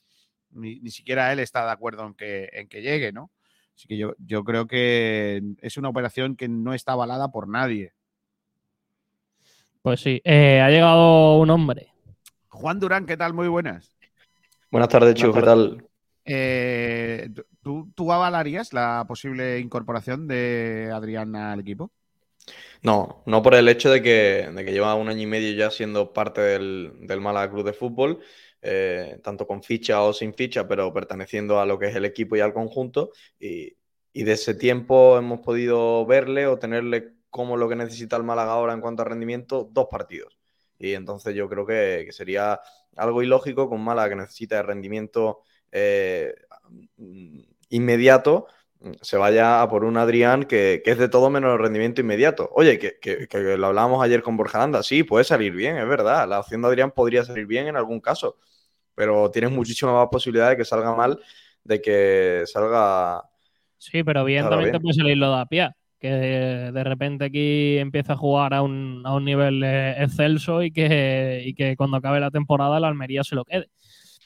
[0.59, 3.31] Ni, ni siquiera él está de acuerdo en que, en que llegue, ¿no?
[3.75, 7.93] Así que yo, yo creo que es una operación que no está avalada por nadie.
[9.83, 11.93] Pues sí, eh, ha llegado un hombre.
[12.49, 13.35] Juan Durán, ¿qué tal?
[13.35, 13.97] Muy buenas.
[14.71, 15.89] Buenas tardes, chicos, ¿qué tal?
[16.25, 17.31] Eh,
[17.63, 21.93] ¿tú, ¿Tú avalarías la posible incorporación de Adrián al equipo?
[22.83, 25.71] No, no por el hecho de que, de que lleva un año y medio ya
[25.71, 28.21] siendo parte del, del Málaga Club de Fútbol,
[28.63, 32.37] eh, tanto con ficha o sin ficha, pero perteneciendo a lo que es el equipo
[32.37, 33.13] y al conjunto.
[33.39, 33.77] Y,
[34.13, 38.53] y de ese tiempo hemos podido verle o tenerle como lo que necesita el Málaga
[38.53, 40.39] ahora en cuanto a rendimiento, dos partidos.
[40.79, 42.61] Y entonces yo creo que, sería
[42.97, 45.41] algo ilógico con Málaga que necesita de rendimiento
[45.71, 46.35] eh,
[47.69, 48.47] inmediato
[49.03, 52.49] se vaya a por un Adrián que, que es de todo menos rendimiento inmediato.
[52.55, 55.89] Oye, que, que- que lo hablábamos ayer con Borja Aranda, sí, puede salir bien, es
[55.89, 56.29] verdad.
[56.29, 58.39] La opción de Adrián podría salir bien en algún caso,
[58.95, 61.21] pero tienes muchísima más posibilidad de que salga mal,
[61.65, 63.23] de que salga.
[63.79, 68.15] Sí, pero bien también te puede salir lo de Apia, que de repente aquí empieza
[68.15, 72.21] a jugar a un, a un nivel eh, excelso y que, y que cuando acabe
[72.21, 73.69] la temporada la Almería se lo quede.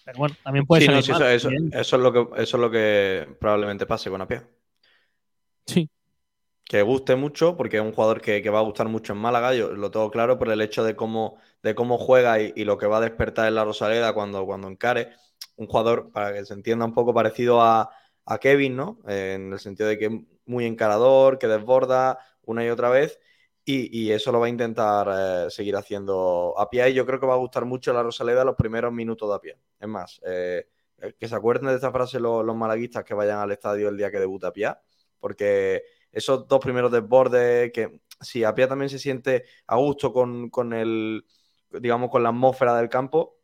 [0.04, 2.60] Pero bueno, también puede Sí, no, sí, mal, eso, eso es lo que, eso es
[2.60, 4.48] lo que probablemente pase con Apia.
[5.66, 5.88] Sí.
[6.64, 9.54] Que guste mucho, porque es un jugador que, que va a gustar mucho en Málaga,
[9.54, 12.78] yo lo tengo claro por el hecho de cómo, de cómo juega y, y lo
[12.78, 15.10] que va a despertar en la Rosaleda cuando, cuando encare.
[15.56, 17.90] Un jugador, para que se entienda un poco parecido a,
[18.24, 18.98] a Kevin, ¿no?
[19.06, 20.12] Eh, en el sentido de que es
[20.46, 23.18] muy encarador, que desborda una y otra vez.
[23.64, 25.08] Y, y eso lo va a intentar
[25.46, 26.88] eh, seguir haciendo Apia.
[26.88, 29.58] Y yo creo que va a gustar mucho la Rosaleda los primeros minutos de Apia.
[29.78, 30.66] Es más, eh,
[31.00, 33.96] eh, que se acuerden de esta frase los, los malaguistas que vayan al estadio el
[33.96, 34.80] día que debuta Apia,
[35.20, 40.72] porque esos dos primeros desbordes, que si Apia también se siente a gusto con, con
[40.72, 41.24] el,
[41.70, 43.38] digamos, con la atmósfera del campo,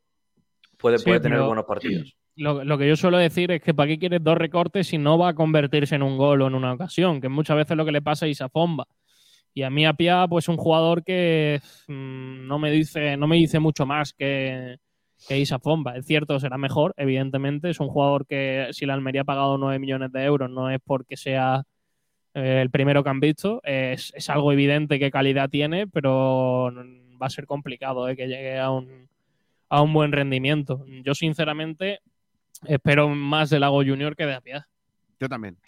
[0.76, 2.14] puede, Sí, puede tener buenos partidos.
[2.38, 5.18] Lo, lo que yo suelo decir es que para qué quieres dos recortes si no
[5.18, 7.90] va a convertirse en un gol o en una ocasión, que muchas veces lo que
[7.90, 8.86] le pasa a Isafomba.
[9.54, 13.58] Y a mí Apia, pues un jugador que mm, no me dice, no me dice
[13.58, 14.78] mucho más que,
[15.26, 15.96] que Isafomba.
[15.96, 17.70] Es cierto, será mejor, evidentemente.
[17.70, 20.80] Es un jugador que si la Almería ha pagado 9 millones de euros no es
[20.84, 21.64] porque sea
[22.34, 23.60] eh, el primero que han visto.
[23.64, 26.72] Es, es algo evidente qué calidad tiene, pero
[27.20, 29.08] va a ser complicado eh, que llegue a un,
[29.68, 30.84] a un buen rendimiento.
[31.02, 32.00] Yo, sinceramente,
[32.66, 34.68] espero más de Lago Junior que de Apia.
[35.20, 35.58] Yo también.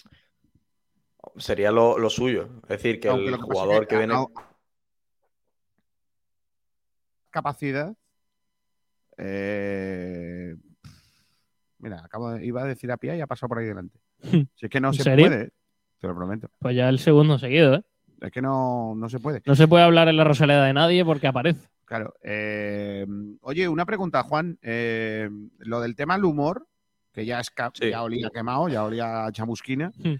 [1.36, 2.48] Sería lo, lo suyo.
[2.64, 4.14] Es decir, que Aunque el que jugador que que viene.
[4.14, 4.26] a-
[7.30, 7.94] capacidad.
[9.18, 10.56] eh,
[11.78, 13.98] mira, acabo de, iba a decir a pie y ha pasado por ahí delante.
[14.56, 15.26] Si es que no ¿En se serio?
[15.26, 15.50] puede,
[16.00, 16.48] te lo prometo.
[16.58, 17.82] Pues ya el segundo seguido, ¿eh?
[18.20, 19.42] Es que no, no se puede.
[19.46, 21.68] No se puede hablar en la Rosaleda de nadie porque aparece.
[21.86, 22.14] Claro.
[22.22, 23.06] eh,
[23.40, 24.58] oye, una pregunta, Juan.
[24.62, 25.28] eh,
[25.58, 26.66] lo del tema del humor,
[27.12, 29.90] que ya, es ca- ya olía quemado, ya olía a chamusquina.
[29.96, 30.14] Hmm.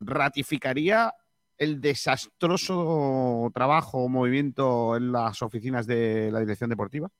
[0.00, 1.14] ¿Ratificaría
[1.58, 7.10] el desastroso trabajo o movimiento en las oficinas de la dirección deportiva?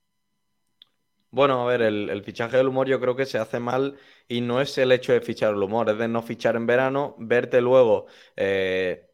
[1.33, 3.97] Bueno, a ver, el, fichaje del humor yo creo que se hace mal
[4.27, 7.15] y no es el hecho de fichar el humor, es de no fichar en verano,
[7.19, 9.10] verte luego eh,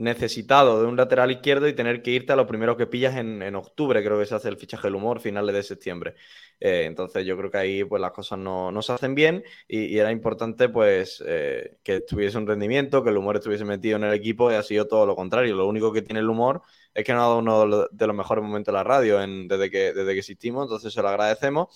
[0.00, 3.42] necesitado de un lateral izquierdo y tener que irte a lo primero que pillas en,
[3.42, 6.14] en octubre, creo que se hace el fichaje del humor, finales de septiembre.
[6.58, 9.98] Eh, entonces yo creo que ahí pues las cosas no, no se hacen bien y,
[9.98, 14.14] era importante pues eh, que tuviese un rendimiento, que el humor estuviese metido en el
[14.14, 15.54] equipo y ha sido todo lo contrario.
[15.56, 16.62] Lo único que tiene el humor
[16.94, 19.92] es que no ha dado uno de los- mejores momentos de la radio desde, que,
[19.92, 21.68] desde que existimos, entonces se lo agradecemos,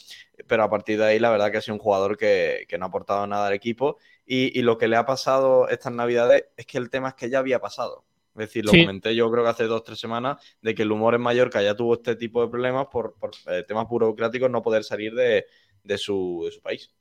[0.47, 2.87] pero a partir de ahí la verdad que ha sido un jugador que, que no
[2.87, 6.67] ha aportado nada al equipo y, y lo que le ha pasado estas navidades es
[6.67, 8.05] que el tema es que ya había pasado.
[8.35, 8.81] Es decir, lo Sí.
[8.81, 11.63] comenté yo creo que hace dos o tres semanas de que el humor en Mallorca
[11.63, 15.47] ya tuvo este tipo de problemas por, por, eh, temas burocráticos no poder salir de,
[15.85, 16.93] de su, de su país.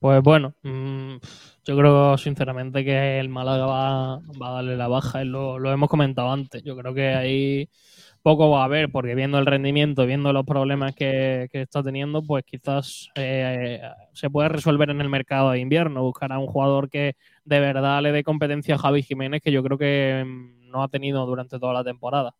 [0.00, 1.14] Pues bueno, mm,
[1.64, 5.88] yo creo sinceramente que el Málaga va, va a darle la baja, lo, lo hemos
[5.88, 6.64] comentado antes.
[6.64, 7.70] Yo creo que ahí
[8.22, 12.22] poco va a haber, porque viendo el rendimiento, viendo los problemas que, que está teniendo,
[12.22, 13.80] pues quizás eh,
[14.12, 16.02] se puede resolver en el mercado de invierno.
[16.02, 19.62] Buscar a un jugador que de verdad le dé competencia a Javi Jiménez, que yo
[19.62, 22.34] creo que mm, no ha tenido durante toda la temporada.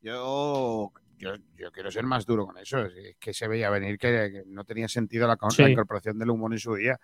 [0.00, 2.84] Yo, yo, yo quiero ser más duro con eso.
[2.86, 5.62] Es que se veía venir que, que no tenía sentido la, Sí.
[5.62, 6.98] la incorporación del humor en su día.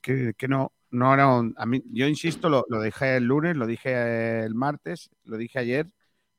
[0.00, 3.56] Que, que no, no era un- a mí, yo insisto, lo, lo dije el lunes,
[3.56, 5.86] lo dije el martes, lo dije ayer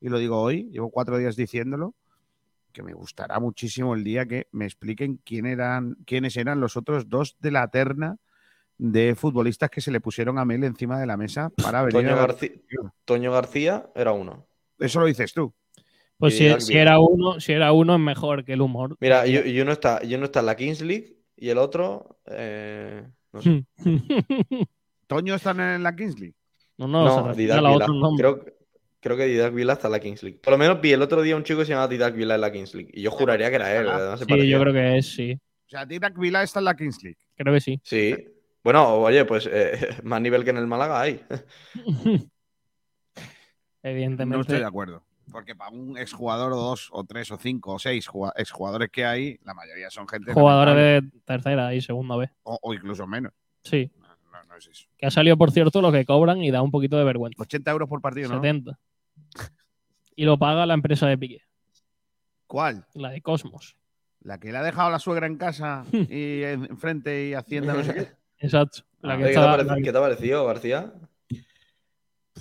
[0.00, 0.68] y lo digo hoy.
[0.70, 1.94] Llevo cuatro días diciéndolo.
[2.72, 7.08] Que me gustará muchísimo el día que me expliquen quién eran, quiénes eran los otros
[7.08, 8.18] dos de la terna
[8.76, 12.16] de futbolistas que se le pusieron a Mel encima de la mesa para venir Toño,
[12.16, 12.50] García,
[13.06, 14.46] Toño García era uno.
[14.78, 15.54] Eso lo dices tú.
[16.18, 18.96] Pues Y si, era uno, si era uno es mejor que el humor.
[19.00, 22.18] Mira, y, y uno está, y uno está en la Kings League y el otro.
[22.26, 23.64] eh, no sé.
[25.06, 26.34] ¿Toño está en la Kingsley?
[26.78, 27.94] No, no, No, se a la otro.
[28.16, 28.44] Creo,
[29.06, 30.40] creo que Didac Vila está en la Kings League.
[30.42, 32.40] Por lo menos vi el otro día un chico que se llama Didac Vila en
[32.40, 32.90] la Kings League.
[32.92, 33.86] Y yo juraría que era él.
[34.18, 34.50] Sí, parecía.
[34.50, 35.32] yo creo que es, sí.
[35.32, 37.16] O sea, Didac Vila está en la Kingsley.
[37.36, 37.80] Creo que sí.
[37.84, 38.16] Sí.
[38.64, 41.24] Bueno, oye, pues eh, más nivel que en el Málaga hay.
[43.84, 44.36] Evidentemente.
[44.36, 45.04] No estoy de acuerdo.
[45.30, 49.38] Porque para un exjugador o dos o tres o cinco o seis exjugadores que hay,
[49.44, 52.30] la mayoría son gente Jugadores de tercera y segunda vez.
[52.42, 53.32] o, o incluso menos.
[53.62, 53.88] Sí.
[54.32, 54.88] No, no es eso.
[54.96, 57.40] Que ha salido, por cierto, lo que cobran y da un poquito de vergüenza.
[57.40, 58.36] 80 euros por partido, ¿no?
[58.36, 58.76] 70.
[60.14, 61.42] Y lo paga la empresa de Piqué,
[62.46, 62.86] ¿Cuál?
[62.94, 63.76] la de Cosmos.
[64.20, 67.84] La que le ha dejado la suegra en casa y en- enfrente y Hacienda no
[67.84, 68.08] sé qué.
[68.38, 68.80] Exacto.
[69.02, 69.32] La Ah, que ¿Qué
[69.74, 70.92] te, qué te ha parecido, García?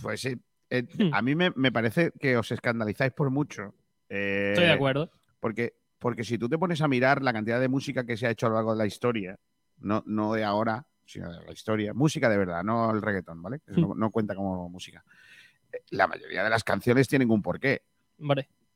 [0.01, 0.35] Pues sí.
[0.69, 1.09] eh, Hmm.
[1.13, 3.73] a mí me, me parece que os escandalizáis por mucho.
[4.09, 5.11] eh, Estoy de acuerdo.
[5.39, 8.31] Porque, porque si tú te pones a mirar la cantidad de música que se ha
[8.31, 9.37] hecho a lo largo de la historia,
[9.79, 13.61] no, no de ahora, sino de la historia, música de verdad, no el reggaetón, ¿vale?
[13.67, 15.03] Eso no, no cuenta como música.
[15.91, 17.83] La mayoría de las canciones tienen un porqué.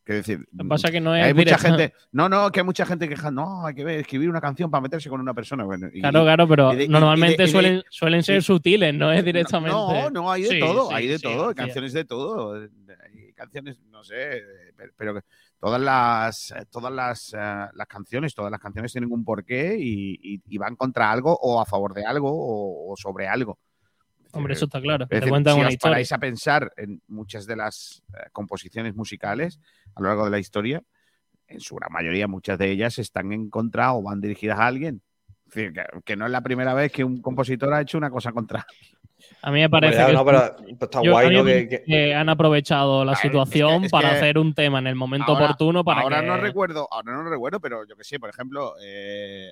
[0.03, 2.61] Quiero decir, lo que pasa es que no es hay mucha gente, no, no, que
[2.61, 5.63] hay mucha gente que no, hay que escribir una canción para meterse con una persona.
[5.65, 9.11] Bueno, y- Claro, claro, pero de- normalmente de- y de- suelen, suelen ser sutiles, no
[9.11, 9.69] es directamente.
[9.71, 12.53] No, no, hay de Sí, todo, sí, hay de sí, todo, canciones de todo.
[12.55, 14.41] Hay canciones, no sé,
[14.75, 15.21] pero, pero
[15.59, 17.37] todas las todas las, eh,
[17.73, 21.61] las canciones, todas las canciones tienen un porqué y, y- y van contra algo o
[21.61, 23.59] a favor de algo o, o sobre algo.
[24.31, 25.05] Hombre, eso está claro.
[25.05, 28.29] Es Te decir, cuentan si una os paráis a pensar en muchas de las eh,
[28.31, 29.59] composiciones musicales
[29.95, 30.81] a lo largo de la historia,
[31.47, 35.01] en su gran mayoría, muchas de ellas están en contra o van dirigidas a alguien.
[35.47, 38.11] Es decir, que, que no es la primera vez que un compositor ha hecho una
[38.11, 38.65] cosa contra
[39.41, 41.43] A mí me parece que, no, pero- pues está yo- guay, a mí ¿no?
[41.43, 44.15] me Que- parece que- que han aprovechado la Claro, es que- situación es para que
[44.17, 47.29] hacer un tema en el momento Ahora- oportuno para ahora que no recuerdo, ahora no
[47.29, 49.51] recuerdo, pero yo que sé, por ejemplo, eh,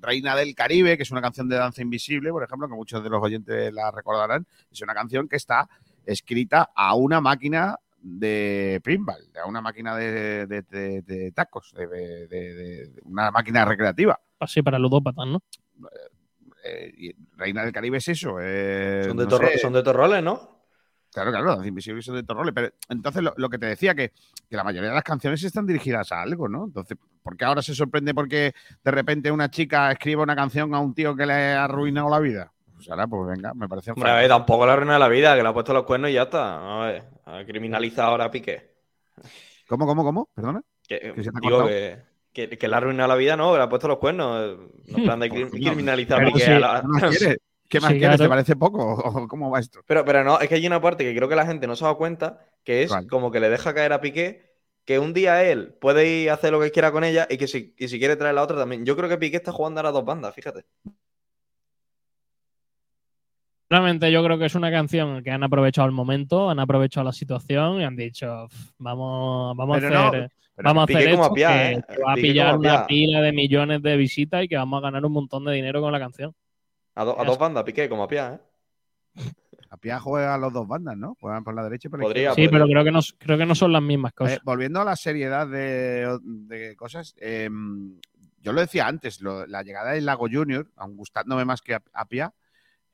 [0.00, 3.10] Reina del Caribe, que es una canción de danza invisible, por ejemplo, que muchos de
[3.10, 5.68] los oyentes la recordarán, es una canción que está
[6.06, 11.86] escrita a una máquina de pinball, a una máquina de, de- de- de tacos, de,
[11.86, 14.20] de- de- de- una máquina recreativa.
[14.40, 15.40] así para ludópatas, ¿no?
[16.64, 18.36] Eh, Reina del Caribe es eso.
[18.40, 19.58] eh, Son de, no torro- sé.
[19.58, 20.54] son de torroles, ¿no?
[21.12, 22.52] Claro, claro, danza invisible son de Torroles.
[22.52, 24.12] Pero entonces lo, lo que te decía, que,
[24.50, 26.64] que la mayoría de las canciones están dirigidas a algo, ¿no?
[26.64, 30.80] Entonces, ¿por qué ahora se sorprende porque de repente una chica escribe una canción a
[30.80, 32.52] un tío que le ha arruinado la vida?
[32.74, 35.36] Pues ahora, pues venga, me parece Hombre, a ver, tampoco la reina de la vida,
[35.36, 36.80] que le ha puesto los cuernos y ya está.
[36.82, 38.72] A ver, criminaliza ahora a Piqué.
[39.68, 40.28] ¿Cómo, cómo, cómo?
[40.34, 40.62] Perdona.
[40.86, 41.98] Que, Que ha digo que,
[42.34, 44.58] que, que le ha arruinado la vida, no, le ha puesto los cuernos.
[44.86, 46.46] No plan de cri- Coño, criminalizar Piqué.
[46.46, 47.38] sí, a la- ¿qué más quieres?
[47.68, 48.20] ¿Qué más Sí, quieres?
[48.20, 48.78] ¿Te parece poco?
[48.94, 49.80] ¿O ¿Cómo va esto?
[49.86, 51.84] Pero, pero no, es que hay una parte que creo que la gente no se
[51.84, 54.50] ha dado cuenta, que es como que le deja caer a Piqué,
[54.84, 57.46] que un día él puede ir a hacer lo que quiera con ella y que
[57.48, 58.84] si, y si quiere traer la otra también.
[58.86, 60.64] Yo creo que Piqué está jugando ahora a dos bandas, fíjate.
[63.68, 67.12] Realmente yo creo que es una canción que han aprovechado el momento, han aprovechado la
[67.12, 71.08] situación y han dicho, "Pf, vamos, vamos Pero a no, hacer, pero vamos a hacer
[71.08, 71.42] a esto que,
[71.72, 71.82] ¿eh?
[71.88, 75.04] que va a pillar una pila de millones de visitas y que vamos a ganar
[75.04, 76.34] un montón de dinero con la canción.
[76.94, 79.20] A, do- a dos bandas, Piqué, como a Piá, ¿eh?
[79.70, 81.16] A Pia juega a los dos bandas, ¿no?
[81.18, 82.48] Juegan por la derecha y por la Podría, izquierda.
[82.48, 84.36] Sí, pero creo que no, creo que no son las mismas cosas.
[84.36, 87.48] Eh, volviendo a la seriedad de, de cosas, eh,
[88.40, 91.82] yo lo decía antes, lo- la llegada del Lago Junior, aun gustándome más que a,
[91.92, 92.32] a Pia,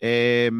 [0.00, 0.50] eh,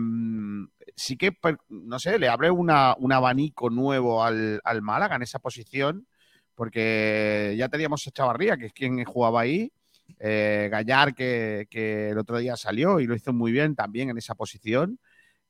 [0.97, 5.39] sí que, per- no sé, le abre un abanico nuevo al, al Málaga en esa
[5.39, 6.07] posición,
[6.55, 9.73] porque ya teníamos a Chavarría, que es quien jugaba ahí,
[10.19, 14.19] eh, Gallar, que, que el otro día salió y lo hizo muy bien también en
[14.19, 14.99] esa posición,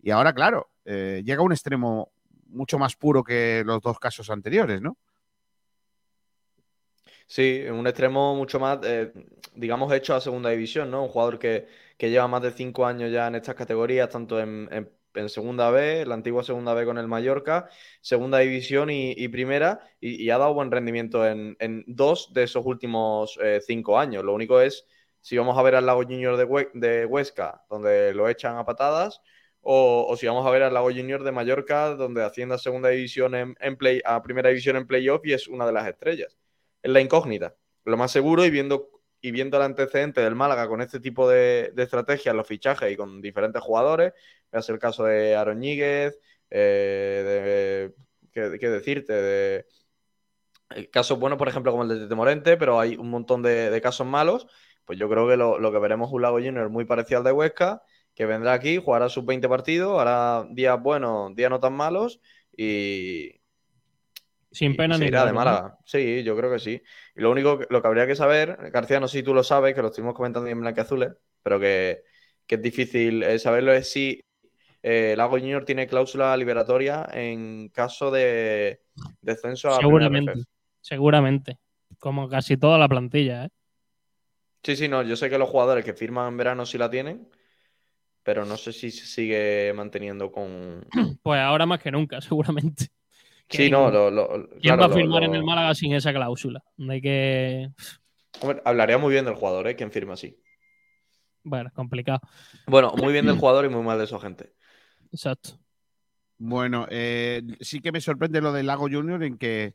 [0.03, 2.13] y ahora, claro, eh, llega a un extremo
[2.49, 4.97] mucho más puro que los dos casos anteriores, ¿no?
[7.27, 9.13] Sí, un extremo mucho más, eh,
[9.55, 11.05] digamos, hecho a segunda división, ¿no?
[11.05, 11.69] Un jugador que,
[12.01, 14.69] que lleva más de cinco años ya en estas categorías, tanto en,
[15.29, 17.69] segunda B, la antigua segunda B con el Mallorca,
[18.01, 23.61] segunda división y, primera, y, ha dado buen rendimiento en, dos de esos últimos eh,
[23.61, 24.25] cinco años.
[24.25, 24.87] Lo único es
[25.21, 28.65] si vamos a ver al Lago Junior de, Hue- de Huesca, donde lo echan a
[28.65, 29.21] patadas,
[29.61, 33.57] o, si vamos a ver al Lago Junior de Mallorca, donde asciende segunda división en,
[33.61, 36.39] en play, a primera división en playoff y es una de las estrellas.
[36.83, 37.55] Es la incógnita.
[37.85, 41.73] Lo más seguro, y viendo, y viendo el antecedente del Málaga con este tipo de,
[41.77, 44.13] estrategias, los fichajes y con diferentes jugadores,
[44.53, 46.19] es el caso de Aroñíguez,
[46.51, 47.93] eh,
[48.33, 49.13] de, ¿qué, decirte?
[49.13, 49.67] De,
[50.75, 53.71] eh, casos buenos, por ejemplo, como el de Tete Morente, pero hay un montón de,
[53.71, 54.47] de casos malos.
[54.85, 57.25] Pues yo creo que lo, lo que veremos es un Lago Junior muy parecido al
[57.25, 57.83] de Huesca,
[58.15, 62.21] que vendrá aquí, jugará sus 20 partidos, hará días buenos, días no tan malos
[62.57, 63.40] y,
[64.53, 65.39] Sin pena ni de gloria, ¿no?
[65.39, 65.79] Málaga.
[65.85, 66.83] Sí, yo creo que sí.
[67.15, 69.45] Y lo único que, lo que habría que saber, García, no sé si tú lo
[69.45, 71.13] sabes, que lo estuvimos comentando en Blanqueazules,
[71.43, 72.03] pero que,
[72.47, 74.25] que es difícil eh, saberlo, es si
[74.83, 78.81] eh, Lago Junior tiene cláusula liberatoria en caso de
[79.21, 80.45] descenso a primera Seguramente.
[80.81, 81.59] Seguramente.
[81.99, 83.49] Como casi toda la plantilla, ¿eh?
[84.63, 87.29] Sí, sí, no, yo sé que los jugadores que firman en verano sí la tienen,
[88.23, 90.87] pero no sé si se sigue manteniendo con...
[91.23, 92.89] Pues ahora más que nunca, seguramente.
[93.51, 96.13] Sí, no, lo, lo- ¿Quién claro, va a firmar lo- en el Málaga sin esa
[96.13, 96.63] cláusula?
[96.77, 97.71] De que.
[98.41, 99.75] Hombre, hablaría muy bien del jugador, ¿eh?
[99.77, 100.37] Quien firma así.
[101.43, 102.21] Bueno, complicado.
[102.67, 104.53] Bueno, muy bien del jugador y muy mal de su agente.
[105.13, 105.59] Exacto.
[106.39, 109.75] Bueno, eh, sí que me sorprende lo del Lago Junior en que.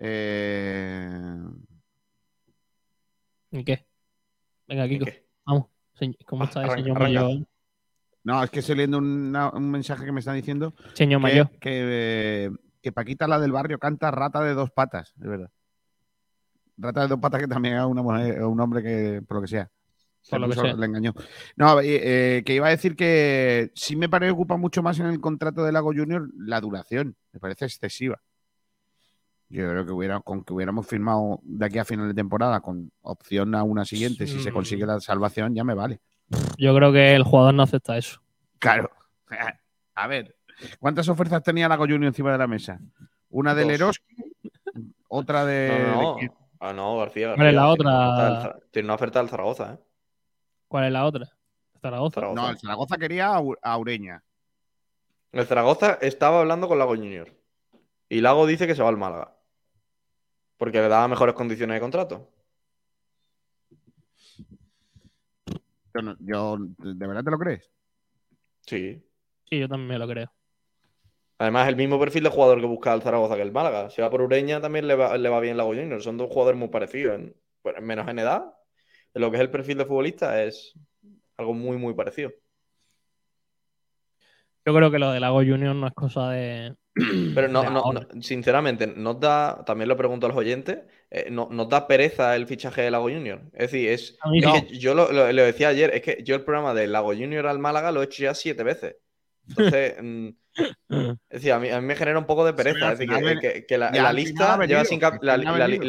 [0.00, 1.38] eh,
[3.50, 3.86] ¿Y qué?
[4.66, 5.06] Venga, Kiko.
[5.46, 5.66] Vamos.
[6.26, 7.20] ¿Cómo está el arranca, señor arranca.
[7.22, 7.46] mayor?
[8.24, 10.74] No, es que estoy leyendo una- un mensaje que me están diciendo.
[10.94, 11.50] Señor que, mayor.
[11.60, 12.50] Que, eh,
[12.84, 15.50] que Paquita, la del barrio, canta rata de dos patas, es verdad.
[16.76, 19.48] Rata de dos patas que también es una mujer, un hombre que, por lo que
[19.48, 19.70] sea.
[20.28, 20.74] Por lo que sea.
[20.74, 21.14] Le engañó.
[21.56, 25.64] No, eh, que iba a decir que sí me preocupa mucho más en el contrato
[25.64, 27.16] de Lago Junior la duración.
[27.32, 28.20] Me parece excesiva.
[29.48, 32.92] Yo creo que hubiera, con que hubiéramos firmado de aquí a final de temporada con
[33.00, 36.00] opción a una siguiente, si se consigue la salvación, ya me vale.
[36.58, 38.20] Yo creo que el jugador no acepta eso.
[38.58, 38.90] Claro.
[39.94, 40.36] A ver,
[40.78, 42.78] ¿cuántas ofertas tenía Lago Junior encima de la mesa?
[43.30, 43.66] Una de.
[43.66, 44.14] Leroski,
[45.08, 45.68] otra de.
[45.68, 46.34] No, no, de- no.
[46.60, 47.34] Ah, no, García.
[47.34, 48.58] ¿Cuál es la otra?
[48.70, 49.78] Tiene una oferta del Zaragoza, ¿eh?
[50.68, 51.28] ¿Cuál es la otra?
[51.82, 52.20] Zaragoza.
[52.32, 54.22] No, el Zaragoza quería a Ureña.
[55.32, 57.30] El Zaragoza estaba hablando con Lago Junior.
[58.08, 59.36] Y Lago dice que se va al Málaga.
[60.56, 62.30] Porque le daba mejores condiciones de contrato.
[65.94, 67.70] Yo, no- yo- ¿De verdad te lo crees?
[68.66, 69.04] Sí.
[69.48, 70.32] Sí, yo también me lo creo.
[71.38, 73.90] Además, el mismo perfil de jugador que busca el Zaragoza que el Málaga.
[73.90, 76.00] Si va por Ureña, también le va, le va bien Lago Junior.
[76.02, 77.16] Son dos jugadores muy parecidos.
[77.16, 78.44] en- bueno, menos en edad.
[79.14, 80.74] En lo que es el perfil de futbolista es
[81.36, 82.30] algo muy, muy parecido.
[84.66, 86.74] Yo creo que lo de Lago Junior no es cosa de.
[87.34, 90.78] Pero no, de no- sinceramente, nos da, también lo pregunto a los oyentes,
[91.10, 93.42] eh, no, nos da pereza el fichaje de Lago Junior.
[93.52, 94.18] Es decir, es,
[94.68, 97.46] que yo lo, lo- lo decía ayer, es que yo el programa de Lago Junior
[97.46, 98.96] al Málaga lo he hecho ya siete veces.
[99.48, 102.86] Entonces, mm, es decir, a mí, a mí me genera un poco de pereza.
[102.86, 105.36] al Es decir, que, que- que la, lista venido, lleva sin cap- la,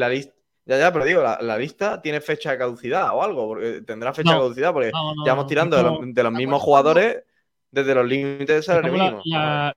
[0.10, 0.34] lista.
[0.68, 4.14] Ya, ya, pero digo, la, la lista tiene fecha de caducidad o algo, porque tendrá
[4.14, 7.24] fecha de caducidad, porque No, no, llevamos tirando de los, de los mismos jugadores
[7.70, 9.22] desde los límites de salario mínimo.
[9.26, 9.76] la-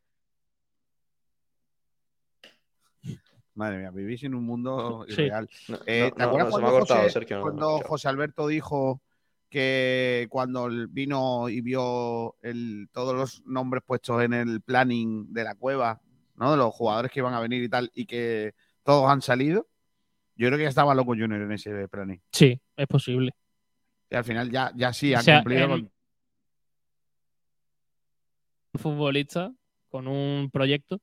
[3.54, 5.22] Madre mía, vivís en un mundo Sí.
[5.22, 5.50] irreal.
[5.84, 7.78] Eh, no, ¿Te no, acuerdas no, se me cuando, ha cortado, José, Sergio, no, cuando.
[7.80, 9.02] José Alberto dijo
[9.48, 15.54] que cuando vino y vio el, todos los nombres puestos en el planning de la
[15.54, 16.00] cueva,
[16.36, 16.50] ¿no?
[16.50, 19.68] De los jugadores que iban a venir y tal, y que todos han salido?
[20.36, 22.20] Yo creo que ya estaba loco Junior en ese planning.
[22.32, 23.32] Sí, es posible.
[24.10, 25.90] Y al final ya, ya sí O han sea, cumplido con.
[28.74, 29.52] Un futbolista
[29.88, 31.00] con un proyecto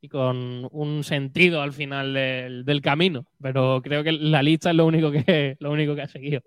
[0.00, 3.26] y con un sentido al final del, del camino.
[3.40, 6.42] Pero creo que la lista es lo único que, lo único que ha seguido.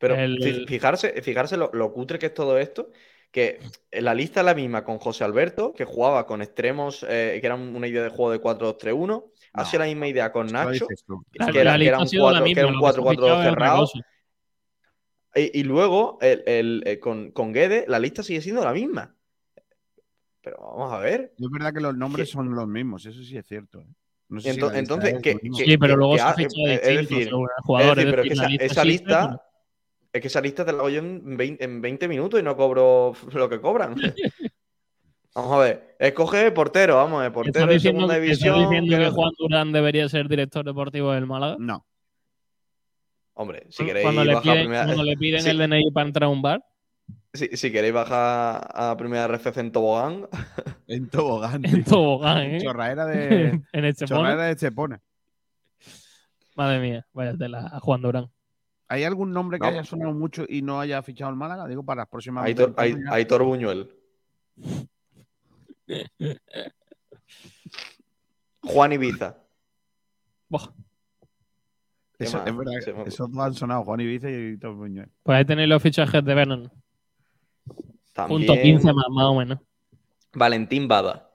[0.00, 2.90] Pero El- fi- fijarse, fijarse lo, lo cutre que es todo esto,
[3.30, 3.60] que
[3.92, 7.54] la lista es la misma con José Alberto, que jugaba con extremos, eh, que era
[7.54, 9.26] una idea de juego de 4-2-3-1.
[9.52, 10.94] Ha sido la misma idea con Nacho, que
[11.34, 12.98] La- era, que era un sido la 4, que misma, era un lo que se
[12.98, 13.86] ha 4-4-2 fichado es otra cerrado.
[15.34, 19.14] Y, y luego el, el- eh, con, con Guede, la lista sigue siendo la misma.
[20.42, 21.34] Pero vamos a ver.
[21.38, 23.80] Es verdad que los nombres son los mismos, eso sí es cierto.
[23.82, 23.86] ¿eh?
[24.30, 26.30] No sé si Ento- lista entonces, es que, que- Sí, pero luego que se ha
[26.30, 29.42] eh, distinto es decir, el es decir, es pero es que esa, lista esa lista,
[30.12, 32.56] es que esa lista te la hago yo en 20, en 20 minutos y no
[32.56, 33.94] cobro lo que cobran.
[35.34, 38.68] Vamos a ver, escoge portero, vamos, el portero ¿Estás de diciendo, segunda estás división.
[38.68, 41.54] diciendo que- Juan Durán debería ser director deportivo del Málaga?
[41.60, 41.86] No.
[43.34, 45.50] Hombre, si queréis cuando le bajar piden, primera- cuando le piden Sí.
[45.50, 46.64] el DNI para entrar a un bar.
[47.32, 50.26] Si, si queréis bajar a primera RFC en tobogán,
[50.88, 51.64] En tobogán.
[51.64, 52.58] En tobogán, ¿eh?
[52.60, 53.60] Chorraera de.
[53.72, 54.18] en Estepona.
[54.20, 55.00] Chorraera de Estepona.
[56.56, 58.26] Madre mía, vaya tela, a Juan Durán.
[58.90, 59.68] ¿Hay algún nombre que No.
[59.68, 61.68] haya sonado mucho y no haya fichado el Málaga?
[61.68, 62.44] Digo, para las próximas.
[62.44, 62.74] Aitor.
[62.76, 63.94] Aitor Buñuel.
[68.64, 69.36] Juan Ibiza.
[72.18, 72.74] ¿Qué Eso, es verdad,
[73.06, 75.08] esos dos han sonado, Juan Ibiza y Aitor Buñuel.
[75.22, 76.62] Pues ahí tenéis los fichajes de Vernon.
[76.64, 79.60] Punto También 15 más, más o menos.
[80.32, 81.30] Valentín Bada.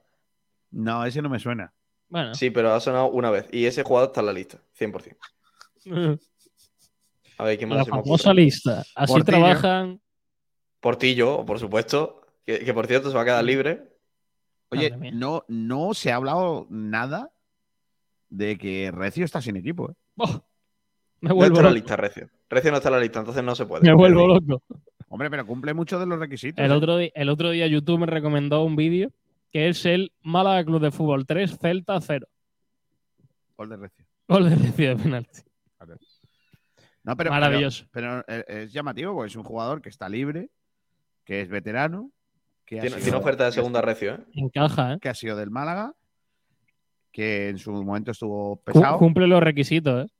[0.72, 1.72] No, ese no me suena.
[2.10, 2.34] Bueno.
[2.34, 3.48] Sí, pero ha sonado una vez.
[3.50, 5.16] Y ese jugador está en la lista, 100%.
[7.38, 8.82] A ver, ¿qué más La se me famosa lista.
[8.94, 9.24] Así Portillo.
[9.24, 10.00] trabajan.
[10.80, 12.22] Portillo, por supuesto.
[12.44, 13.82] Que, que, por cierto se va a quedar libre.
[14.70, 17.30] Oye, no, no se ha hablado nada
[18.30, 19.90] de que Recio está sin equipo.
[19.90, 19.94] ¿eh?
[21.20, 21.74] Me No vuelvo está en la loco.
[21.74, 22.30] lista, Recio.
[22.48, 23.82] Recio no está en la lista, entonces no se puede.
[23.84, 24.62] Me vuelvo loco.
[25.08, 26.64] Hombre, pero cumple muchos de los requisitos.
[26.64, 26.74] El ¿eh?
[26.74, 29.10] otro, di- el otro día YouTube me recomendó un vídeo
[29.52, 32.26] que es el Málaga Club de Fútbol 3, Celta 0.
[33.56, 34.04] Gol de Recio.
[34.28, 35.40] Gol de Recio de penalti.
[37.06, 37.86] No, pero, Maravilloso.
[37.92, 40.50] Pero, pero, eh, es llamativo porque es un jugador que está libre,
[41.24, 42.10] que es veterano,
[42.64, 44.20] que ha Tiene, sido- tiene oferta de segunda Recio, ¿eh?
[44.34, 44.98] Encaja, ¿eh?
[45.00, 45.94] que ha sido del Málaga,
[47.12, 48.98] que en su momento estuvo pesado.
[48.98, 50.12] Cumple los requisitos, ¿eh?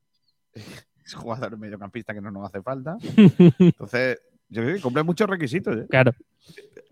[1.05, 2.97] Es jugador mediocampista que no nos hace falta.
[3.61, 5.77] Entonces, yo creo que cumple muchos requisitos.
[5.77, 5.87] ¿eh?
[5.89, 6.13] Claro.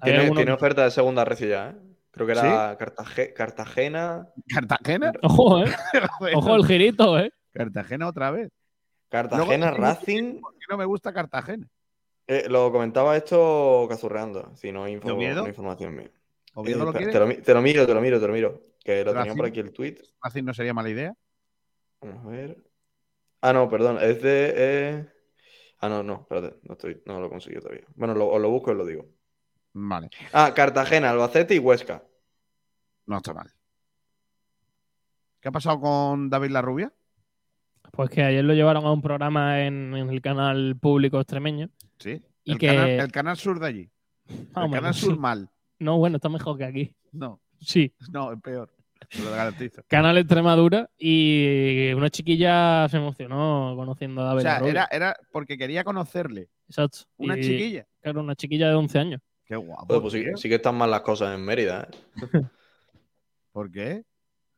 [0.03, 1.77] Tiene, tiene oferta de segunda Recio ya, ¿eh?
[2.13, 4.29] Creo que era Cartaje- Cartagena.
[4.49, 5.13] ¿Cartagena?
[5.23, 5.73] Ojo, ¿eh?
[6.37, 7.33] Ojo el girito, ¿eh?
[7.53, 8.53] Cartagena otra vez.
[9.23, 10.41] Cartagena, Racing.
[10.41, 11.69] ¿Por qué no me gusta Cartagena?
[12.27, 16.11] Eh, lo comentaba esto cazurreando, si no hay info- no información mía.
[16.55, 18.61] ¿Oviedo Eh, lo te, lo, mi- te lo miro, te lo miro, te lo miro.
[18.83, 19.37] Que lo tenía Racing.
[19.37, 19.99] por aquí el tweet.
[20.21, 21.15] Así no sería mala idea.
[22.01, 22.65] Vamos a ver.
[23.41, 24.53] Ah, no, perdón, es de.
[24.57, 25.09] eh,
[25.81, 27.85] Ah, no, no, espérate, no, estoy, no lo he conseguido todavía.
[27.95, 29.05] Bueno, lo, os lo busco y lo digo.
[29.75, 30.09] Vale.
[30.33, 32.03] Ah, Cartagena, Albacete y Huesca.
[33.07, 33.53] No está mal.
[35.41, 36.91] ¿Qué ha pasado con David Larrubia?
[37.97, 41.69] Pues que ayer lo llevaron a un programa en, en el canal público extremeño.
[41.99, 42.21] Sí.
[42.45, 43.91] Y el, que- canal, el canal sur de allí.
[44.29, 45.19] Ah, el bueno, canal sur sí.
[45.21, 45.51] mal.
[45.79, 46.95] No, bueno, está mejor que aquí.
[47.13, 47.93] No, Sí.
[48.11, 48.71] no, es peor.
[49.23, 49.83] Lo garantizo.
[49.87, 54.71] Canal Extremadura y una chiquilla se emocionó conociendo a O David sea, Larrubia.
[54.71, 56.49] era, era porque quería conocerle.
[56.69, 57.01] Exacto.
[57.19, 57.87] una Y- chiquilla.
[58.01, 59.21] Claro, una chiquilla de 11 años.
[59.45, 60.01] Qué guapo.
[60.01, 61.97] Pues sí, sí que están mal las cosas en Mérida, ¿eh?
[63.53, 64.05] ¿Por qué?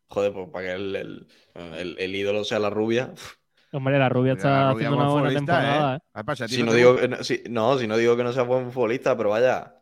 [0.08, 3.12] Joder, pues para que el, el- el- el ídolo sea la rubia.
[3.72, 5.96] Hombre, la rubia está La Rubia haciendo una buen buena futbolista, temporada.
[5.96, 6.44] ¿eh?
[6.44, 6.48] ¿eh?
[6.48, 7.02] Si no te digo, gusta.
[7.02, 9.74] que no, si- no, si no digo que no sea buen futbolista, pero vaya,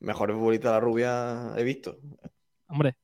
[0.00, 1.98] mejor futbolista la rubia he visto.
[2.68, 2.96] Hombre.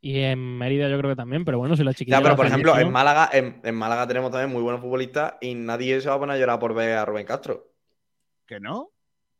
[0.00, 2.18] Y en Mérida yo creo que también, pero bueno, si la chiquilla.
[2.18, 5.54] Ya, pero por ejemplo, en Málaga, en, en Málaga tenemos también muy buenos futbolistas y
[5.56, 7.72] nadie se va a poner a llorar por ver a Rubén Castro.
[8.46, 8.90] ¿Que no?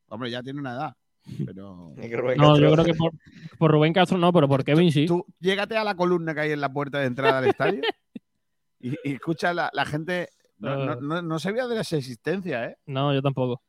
[0.09, 0.97] Hombre, ya tiene una edad.
[1.47, 1.93] Pero.
[1.97, 3.13] No, Castro- yo creo que por,
[3.59, 5.07] por Rubén Castro no, pero por Kevin sí.
[5.07, 7.81] Tú llégate a la columna que hay en la puerta de entrada del estadio
[8.81, 10.29] y, y escucha la, la gente.
[10.59, 12.77] No, no, no- no sabía de las existencias, ¿eh?
[12.87, 13.63] No, yo tampoco.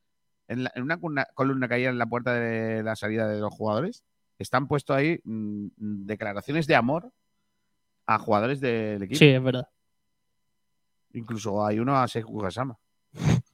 [0.47, 0.97] En, la- en una
[1.35, 4.03] columna que hay en la puerta de la salida de los jugadores,
[4.39, 7.11] están puestos ahí mm, declaraciones de amor
[8.07, 9.19] a jugadores del equipo.
[9.19, 9.67] Sí, es verdad.
[11.13, 12.77] Incluso hay uno a Sekou Gasama.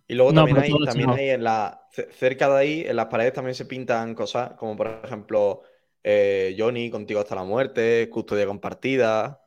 [0.08, 3.08] Y luego No, también, hay, también hay en la, ce- cerca de ahí, en las
[3.08, 5.64] paredes también se pintan cosas, como por ejemplo,
[6.04, 9.42] eh, Johnny, contigo hasta la muerte, custodia compartida,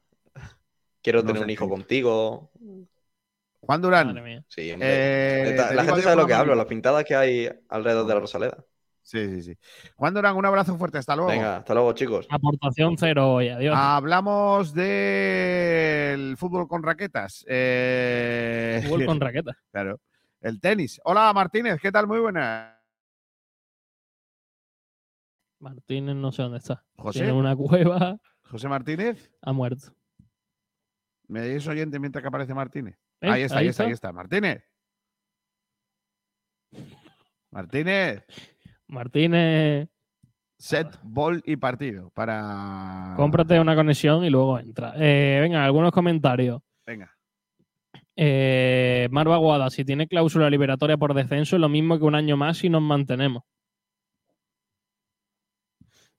[1.01, 1.71] quiero No tener un hijo qué.
[1.71, 2.51] contigo.
[3.61, 4.45] Juan Durán.
[4.49, 4.75] Sí.
[4.81, 8.21] Eh, Esta- la gente sabe lo que hablo, las pintadas que hay alrededor de la
[8.21, 8.65] Rosaleda.
[9.03, 9.59] Sí, sí, sí.
[9.97, 10.99] Juan Durán, un abrazo fuerte.
[10.99, 11.31] Hasta luego.
[11.31, 12.27] Venga, hasta luego, chicos.
[12.29, 13.75] Aportación cero hoy, adiós.
[13.77, 17.43] Hablamos del fútbol con raquetas.
[17.49, 19.53] Eh, Fútbol con raqueta.
[19.73, 20.01] Claro.
[20.41, 21.01] El tenis.
[21.05, 21.81] Hola, Martínez.
[21.81, 22.07] ¿Qué tal?
[22.07, 22.75] Muy buenas.
[25.61, 26.85] Martínez no sé dónde está.
[26.97, 27.21] José.
[27.21, 29.31] Tiene una cueva, José Martínez.
[29.43, 29.93] ha muerto.
[31.27, 32.97] ¿Me dices oyente mientras que aparece Martínez?
[33.21, 33.29] ¿Eh?
[33.29, 34.09] Ahí está, ahí, Ahí está, ahí está.
[34.09, 34.13] está.
[34.13, 34.63] Martínez.
[37.51, 38.25] Martínez.
[38.87, 39.89] Martínez,
[40.59, 43.15] Set, ball y partido para.
[43.17, 44.95] cómprate una conexión y luego entra.
[44.97, 46.63] Eh, venga, algunos comentarios.
[46.87, 47.15] Venga.
[48.21, 52.37] Eh, Marva Guada, si tiene cláusula liberatoria por descenso, es lo mismo que un año
[52.37, 53.45] más si nos mantenemos.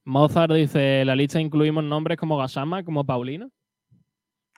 [0.06, 3.52] Mozart dice, la lista incluimos nombres como Gasama, como Paulino.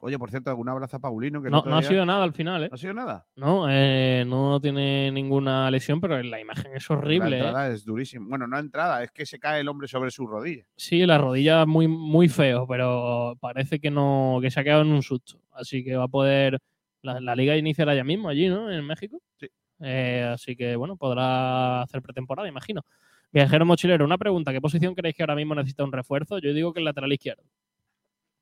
[0.01, 1.41] Oye, por cierto, algún abrazo a Paulino.
[1.41, 2.69] Que No, ha sido nada al final, ¿eh?
[2.69, 3.25] ¿No ha sido nada.
[3.35, 7.31] No, eh, no tiene ninguna lesión, pero la imagen es horrible.
[7.31, 7.47] La ¿eh?
[7.47, 8.27] entrada es durísima.
[8.29, 10.63] Bueno, no entrada, es que se cae el hombre sobre su rodilla.
[10.75, 14.91] Sí, la rodilla muy, muy feo, pero parece que no, que se ha quedado en
[14.91, 15.39] un susto.
[15.51, 16.59] Así que va a poder.
[17.01, 18.71] La, la liga iniciará ya mismo allí, ¿no?
[18.71, 19.21] En México.
[19.39, 19.47] Sí.
[19.79, 22.85] Eh, así que, bueno, podrá hacer pretemporada, imagino.
[23.31, 24.51] Viajero mochilero, una pregunta.
[24.51, 26.39] ¿Qué posición creéis que ahora mismo necesita un refuerzo?
[26.39, 27.43] Yo digo que el lateral izquierdo.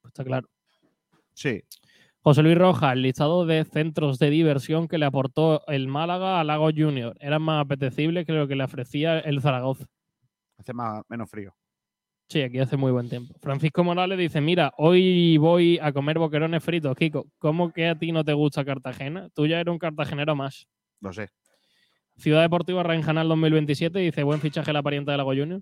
[0.02, 0.50] Pues está claro.
[1.34, 1.64] Sí.
[2.22, 6.44] José Luis Rojas, el listado de centros de diversión que le aportó el Málaga a
[6.44, 7.16] Lago Junior.
[7.20, 9.86] Eran más apetecibles que lo que le ofrecía el Zaragoza.
[10.58, 11.56] Hace más, menos frío.
[12.30, 13.34] Sí, aquí hace muy buen tiempo.
[13.42, 17.26] Francisco Morales dice, mira, hoy voy a comer boquerones fritos, Kiko.
[17.40, 19.30] ¿Cómo que a ti no te gusta Cartagena?
[19.34, 20.68] Tú ya eres un cartagenero más.
[21.02, 21.30] Lo sé.
[22.18, 25.62] Ciudad Deportiva Ranjanal 2027 dice, buen fichaje la parienta de Lago Junior.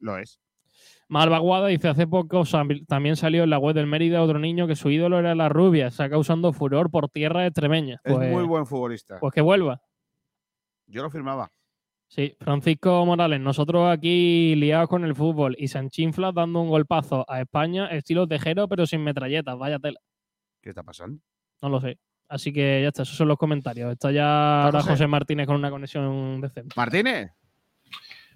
[0.00, 0.40] Lo es.
[1.08, 2.44] Malvaguada dice, hace poco
[2.86, 5.88] también salió en la web del Mérida otro niño que su ídolo era la rubia,
[5.88, 8.00] está causando furor por tierra extremeña.
[8.04, 9.18] Es Pues, muy buen futbolista.
[9.20, 9.82] pues que vuelva.
[10.86, 11.50] Yo lo firmaba.
[12.08, 17.40] Sí, Francisco Morales, nosotros aquí liados con el fútbol y Sanchinflas dando un golpazo a
[17.42, 20.00] España, estilo tejero, pero sin metralletas, vaya tela.
[20.62, 21.20] ¿Qué está pasando?
[21.60, 21.98] No lo sé.
[22.28, 23.92] Así que ya está, esos son los comentarios.
[23.92, 24.90] Está ya ahora José?
[24.92, 26.74] José Martínez con una conexión decente.
[26.76, 27.30] Martínez,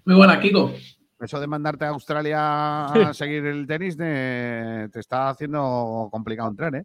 [0.05, 0.71] Muy buena, Kiko.
[1.19, 6.75] eso de mandarte a Australia a seguir el tenis eh, te está haciendo complicado entrar,
[6.75, 6.83] ¿eh?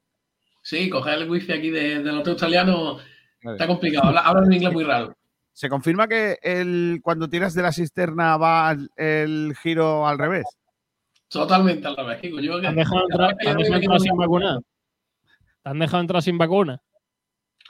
[0.62, 2.98] Sí, coger el wifi aquí de- del hotel australiano
[3.42, 4.08] está complicado.
[4.08, 5.14] Habla, habla un inglés muy raro.
[5.58, 10.44] ¿Se confirma que el, cuando tiras de la cisterna va el, el giro al revés?
[11.26, 12.38] Totalmente al revés, Kiko.
[12.38, 14.60] Yo, ¿Te han dejado entrar, te han dejado entrar sin vacuna?
[15.64, 16.80] ¿Te han dejado entrar sin vacuna?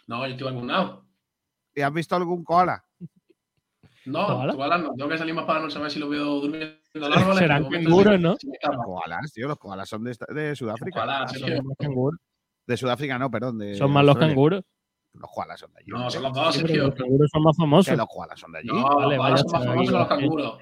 [0.06, 1.06] No, yo estoy vacunado.
[1.74, 2.84] ¿Y has visto algún koala?
[4.04, 4.52] No, ¿Koala?
[4.52, 4.94] koalas no.
[4.94, 7.38] Tengo que salir más para no saber si lo veo durmiendo en el árbol.
[7.38, 8.36] Serán canguros, ¿no?
[8.52, 8.84] escapa.
[8.84, 10.94] Koalas, tío, los koalas son de, Sudáfrica.
[10.94, 12.20] koalas, Son más canguros.
[12.66, 13.56] De Sudáfrica no, perdón.
[13.56, 14.62] De Son más los canguros.
[15.18, 15.90] Los koalas son de allí.
[15.90, 16.86] No, son los dos, Sergio.
[16.86, 17.90] Los canguros son más famosos.
[17.90, 18.68] Que los koalas son de allí.
[18.68, 20.58] No, Vale, los vaya koalas son más famosos que los canguros.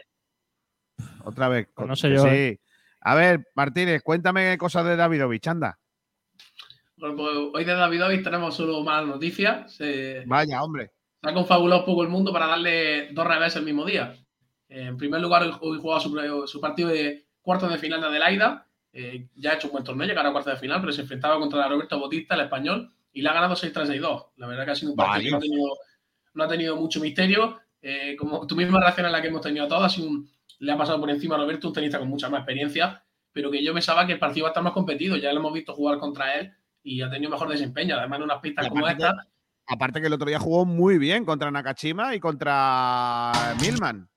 [1.25, 1.69] Otra vez.
[1.77, 2.29] No sé yo, Sí.
[2.29, 2.61] ¿eh?
[3.03, 5.79] A ver, Martínez, cuéntame cosas de Davidovich, anda.
[6.97, 9.75] Bueno, pues hoy de Davidovich tenemos solo malas noticias.
[9.75, 10.93] Se, Vaya, hombre.
[11.23, 14.15] se ha confabulado un poco el mundo para darle dos revés el mismo día.
[14.69, 18.07] Eh, en primer lugar, hoy, hoy jugaba su, su partido de cuartos de final de
[18.09, 18.67] Adelaida.
[18.93, 21.39] Eh, ya ha hecho un buen torneo, llegará a cuartos de final, pero se enfrentaba
[21.39, 24.27] contra Roberto Bautista, el español, y le ha ganado 6-3-6-2.
[24.37, 25.79] La verdad que ha sido un partido que no ha tenido,
[26.35, 27.59] no ha tenido mucho misterio.
[27.81, 30.29] Eh, como tu misma reacción a la que hemos tenido todos, ha sido un-
[30.59, 33.03] le ha pasado por encima a Roberto, un tenista con mucha más experiencia,
[33.33, 35.17] pero que yo pensaba que el partido iba a estar más competido.
[35.17, 36.53] Ya lo hemos visto jugar contra él
[36.83, 37.97] y ha tenido mejor desempeño.
[37.97, 39.29] Además, en unas pistas como esta, que-
[39.69, 44.09] Aparte que el otro día jugó muy bien contra Nakashima y contra Milman.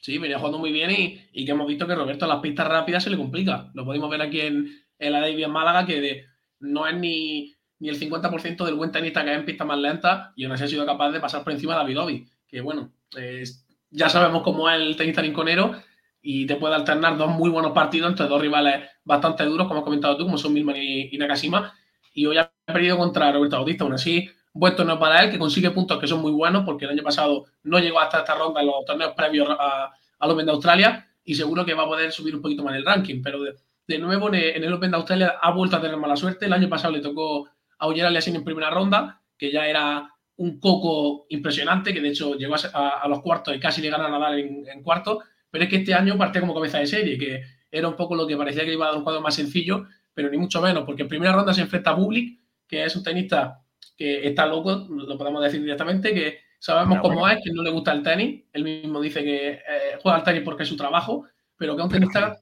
[0.00, 2.68] Sí, venía jugando muy bien y, y que hemos visto que Roberto en las pistas
[2.68, 3.70] rápidas se le complica.
[3.74, 4.68] Lo podemos ver aquí en,
[4.98, 6.24] en la Davis Málaga, que de-
[6.60, 10.30] no es ni, ni el 50% del buen tenista que hay en pistas más lentas
[10.36, 12.26] y aún así ha sido capaz de pasar por encima de Davidovi.
[12.48, 15.74] Que bueno, es- ya sabemos cómo es el tenista rinconero
[16.20, 19.84] y te puede alternar dos muy buenos partidos entre dos rivales bastante duros, como has
[19.84, 21.72] comentado tú, como son Milman y, y Nakashima.
[22.14, 23.84] Y hoy ha perdido contra Roberto Bautista.
[23.84, 26.90] Aún así, buen torneo para él, que consigue puntos que son muy buenos, porque el
[26.92, 30.52] año pasado no llegó hasta esta ronda en los torneos previos a, al Open de
[30.52, 33.22] Australia y seguro que va a poder subir un poquito más el ranking.
[33.22, 33.40] Pero
[33.86, 36.46] de, nuevo en el Open de Australia ha vuelto a tener mala suerte.
[36.46, 37.48] El año pasado le tocó
[37.78, 42.34] a Oyer Aliassime en primera ronda, que ya era un coco impresionante, que de hecho
[42.34, 45.18] llegó a, a- a los cuartos y casi le gana a Nadal en, en cuartos.
[45.50, 48.26] Pero es que este año partía como cabeza de serie, que era un poco lo
[48.26, 51.02] que parecía que iba a dar un cuadro más sencillo, pero ni mucho menos, porque
[51.02, 53.62] en primera ronda se enfrenta a Bublik, que es un tenista
[53.96, 57.92] que está loco, lo podemos decir directamente, que sabemos cómo es, que no le gusta
[57.92, 58.44] el tenis.
[58.52, 59.60] Él mismo dice que eh,
[60.02, 61.24] juega al tenis porque es su trabajo,
[61.56, 62.40] pero que es un tenista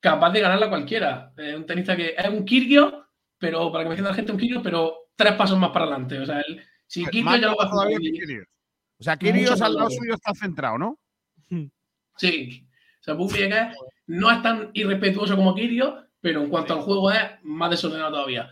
[0.00, 1.32] capaz de ganarla cualquiera.
[1.36, 3.03] Es un tenista que es un Kirgio,
[3.38, 6.18] pero para que me entienda la gente, un Kirgio, pero tres pasos más para adelante.
[6.18, 8.46] O sea, él, si Kirgio Más ya lo va a Kyrgios.
[8.98, 10.98] O sea, Mucho al lado suyo está centrado, ¿no?
[12.16, 12.66] Sí.
[13.00, 17.20] O sea, es- no es tan irrespetuoso como Kirio, pero en cuanto al juego es
[17.42, 18.48] más desordenado todavía.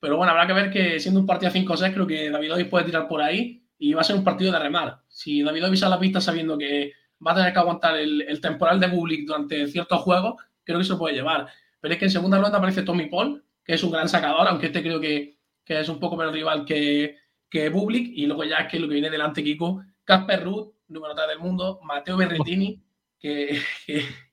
[0.00, 3.06] Pero bueno, habrá que ver que siendo un partido 5-6, creo que Davidovic puede tirar
[3.06, 5.02] por ahí y va a ser un partido de remar.
[5.08, 6.92] Si Davidovic sale a la pista sabiendo que
[7.24, 10.84] va a tener que aguantar el, el temporal de Bublik durante ciertos juegos, creo que
[10.84, 11.46] se lo puede llevar.
[11.80, 14.66] Pero es que en segunda ronda aparece Tommy Paul, que es un gran sacador, aunque
[14.66, 17.16] este creo que, es un poco menos rival que,
[17.48, 18.12] que Bublik.
[18.14, 21.38] Y luego ya es que lo que viene delante, Kiko, Casper Ruth, número 3 del
[21.38, 22.82] mundo, Mateo Berrettini,
[23.18, 23.58] que,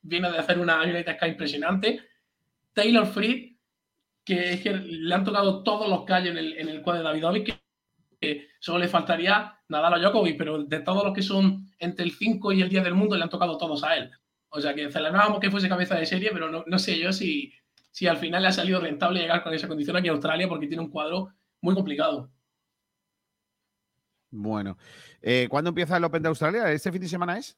[0.02, 2.02] viene de hacer una United Sky impresionante,
[2.74, 3.58] Taylor Fritz,
[4.26, 7.08] que es que le han tocado todos los callos en el, en el cuadro de
[7.08, 7.62] Davidovic, que,
[8.20, 12.12] que solo le faltaría Nadal o Djokovic, pero de todos los que son entre el
[12.12, 14.12] 5 y el 10 del mundo, le han tocado todos a él.
[14.50, 17.54] O sea que celebrábamos que fuese cabeza de serie, pero no sé yo si,
[17.92, 20.68] si al final le ha salido rentable llegar con esa condición aquí a Australia, porque
[20.68, 21.30] tiene un cuadro
[21.62, 22.30] muy complicado.
[24.32, 24.78] Bueno.
[25.22, 26.72] Eh, ¿Cuándo empieza el Open de Australia?
[26.72, 27.58] ¿Este fin de semana es?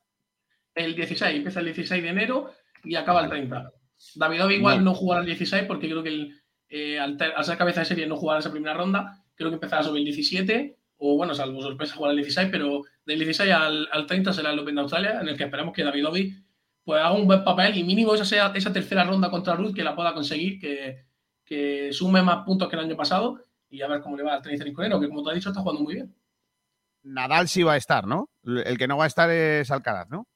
[0.74, 2.52] El 16, empieza el 16 de enero
[2.84, 3.72] y acaba el 30.
[4.16, 4.92] Davidovic igual Bueno.
[4.92, 8.16] no jugará el 16 porque creo que el, eh, al, ser cabeza de serie no
[8.16, 9.24] jugará esa primera ronda.
[9.36, 13.18] Creo que empezará sobre el 17 o bueno, salvo sorpresa jugar al 16, pero del
[13.20, 16.08] 16 al, al 30 será el Open de Australia, en el que esperamos que David
[16.08, 16.38] Obi
[16.84, 19.84] pues haga un buen papel y mínimo esa sea esa tercera ronda contra Ruth que
[19.84, 21.06] la pueda conseguir, que,
[21.46, 24.42] que sume más puntos que el año pasado y a ver cómo le va al
[24.42, 26.16] tenis rinconero, que como te has dicho está jugando muy bien.
[27.04, 28.30] Nadal sí va a estar, ¿no?
[28.44, 30.28] El que no va a estar es Alcaraz, ¿no?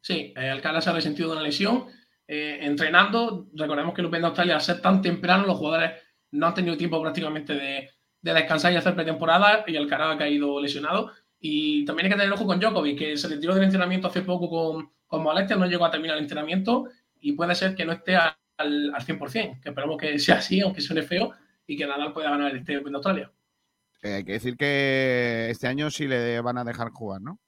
[0.00, 1.86] Sí, eh, Alcaraz se ha resentido de una lesión.
[2.26, 5.92] eh, entrenando, recordemos que el Open de Australia, al ser tan temprano, los jugadores
[6.32, 7.90] no han tenido tiempo prácticamente de,
[8.20, 11.10] de descansar y hacer pretemporada y Alcaraz ha caído lesionado.
[11.40, 14.50] Y también hay que tener ojo con Djokovic, que se retiró del entrenamiento hace poco
[14.50, 16.84] con, con molestias, no llegó a terminar el entrenamiento
[17.20, 20.80] y puede ser que no esté al, al 100%, que esperemos que sea así, aunque
[20.80, 21.32] suene feo,
[21.66, 23.32] y que Nadal pueda ganar este Open de Australia.
[24.02, 27.40] Eh, hay que decir que este año sí le van a dejar jugar, ¿no?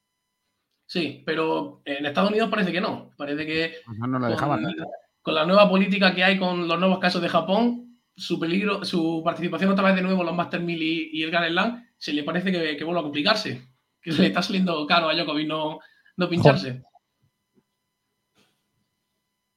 [0.86, 3.12] Sí, pero en Estados Unidos parece que no.
[3.16, 4.62] Parece que No, no le dejaban.
[4.64, 4.86] con, ¿no?
[5.22, 9.22] con la nueva política que hay con los nuevos casos de Japón, su peligro, su
[9.24, 12.12] participación otra vez de nuevo en los Master 1000 y, y el Grand Slam, se
[12.12, 13.62] le parece que, que vuelve a complicarse.
[14.02, 15.78] Que le está saliendo caro a Djokovic no,
[16.16, 16.82] no pincharse.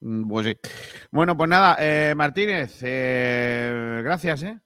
[0.03, 0.57] Mm, Pues sí.
[1.11, 4.59] Bueno, pues nada, eh, Martínez, eh, gracias, ¿eh?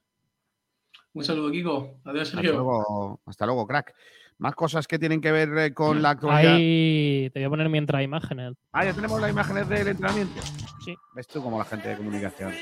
[1.14, 2.00] Un saludo, Kiko.
[2.06, 2.54] Adiós, Hasta Sergio.
[2.54, 3.94] luego, hasta luego, crack.
[4.40, 6.56] Más cosas que tienen que ver eh, con la actualidad.
[6.56, 8.54] Ahí te voy a poner mientras imágenes.
[8.72, 10.42] Ah, ya tenemos las imágenes del entrenamiento.
[10.86, 10.96] Sí.
[11.16, 12.54] ¿Ves tú como la gente de comunicación?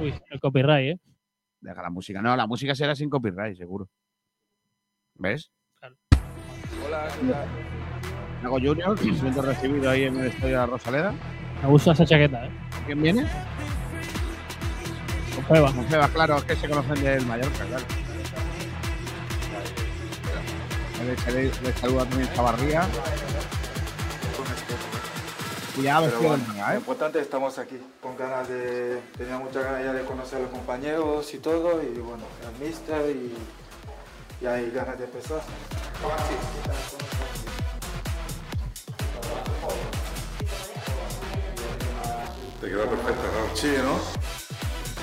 [0.00, 1.00] Uy, el copyright, ¿eh?
[1.60, 2.22] Deja la música.
[2.22, 3.88] No, la música será sin copyright, seguro.
[5.14, 5.50] ¿Ves?
[6.86, 7.08] Hola,
[8.42, 8.96] Nago Junior,
[9.44, 11.12] recibido ahí en el estadio de la Rosaleda.
[11.62, 12.50] Me gusta esa chaqueta, ¿eh?
[12.86, 13.26] ¿Quién viene?
[15.34, 15.72] Con Feba.
[15.72, 17.84] Con Febas, claro, es que se conocen del Mallorca, claro.
[21.26, 22.82] Le, le- le saluda también Chavarría.
[25.76, 26.76] Pero vestido bueno, manga, lo ¿eh?
[26.78, 30.42] importante es que estamos aquí, con ganas de, tenía muchas ganas ya de conocer a
[30.42, 33.32] los compañeros y todo, y bueno, al mister y,
[34.42, 35.40] y hay ganas de empezar.
[42.60, 43.50] Te queda perfecta, claro.
[43.54, 43.98] Sí, ¿no?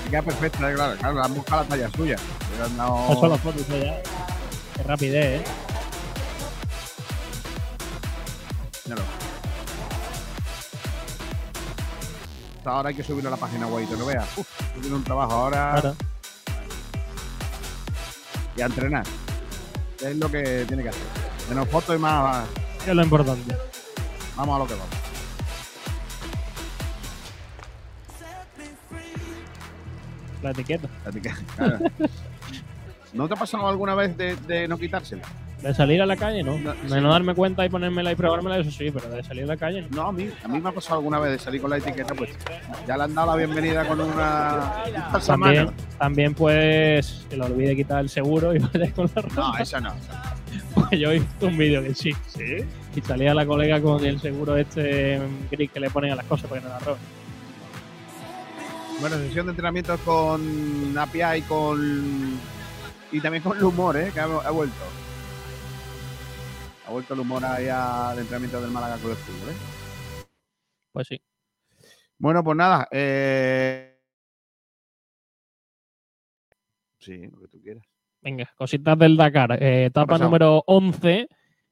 [0.04, 0.96] Se queda perfecta, eh, claro.
[0.98, 2.16] Claro, han buscado la talla suya.
[2.76, 4.02] Dado- Eso lo fotos ya.
[4.76, 5.44] Qué rapidez, ¿eh?
[8.84, 9.02] Míralo.
[12.64, 14.26] Ahora hay que subirlo a la página web, te lo veas.
[14.36, 14.46] Uf,
[14.80, 15.70] tiene un trabajo ahora.
[15.80, 15.96] Claro.
[18.56, 19.04] Y a entrenar.
[20.00, 21.02] Es lo que tiene que hacer.
[21.48, 22.44] Menos fotos y más.
[22.86, 23.56] Es lo importante.
[24.36, 24.95] Vamos a lo que vamos.
[30.42, 30.88] La etiqueta.
[31.04, 31.78] La etiqueta, claro.
[33.12, 35.22] ¿No te ha pasado alguna vez de, de no quitársela?
[35.62, 36.52] De salir a la calle, ¿no.
[36.52, 39.56] De no darme cuenta y ponérmela y probármela, eso sí, pero de salir a la
[39.56, 39.88] calle, no.
[40.02, 42.14] No, a mí, a mí me ha pasado alguna vez de salir con la etiqueta,
[42.14, 42.30] pues
[42.86, 44.84] ya le han dado la bienvenida con una.
[45.26, 49.34] También, también pues se le olvide quitar el seguro y vaya con la ropa.
[49.34, 49.94] No, eso no.
[50.74, 52.12] Pues yo he visto un vídeo que sí.
[52.28, 52.58] ¿Sí?
[52.94, 56.50] Y salía la colega con el seguro este gris que le ponen a las cosas
[56.50, 57.00] para que no la roben.
[59.00, 62.38] Bueno, sesión de entrenamientos con Apia y con.
[63.12, 64.10] Y también con el humor, ¿eh?
[64.12, 64.74] Que ha, ha vuelto.
[66.86, 70.26] Ha vuelto el humor ahí al entrenamiento del Málaga Club de Fútbol, ¿eh?
[70.92, 71.20] Pues sí.
[72.18, 72.88] Bueno, pues nada.
[72.90, 73.98] Eh...
[76.98, 77.84] Sí, lo que tú quieras.
[78.22, 79.62] Venga, cositas del Dakar.
[79.62, 81.28] Eh, etapa número 11.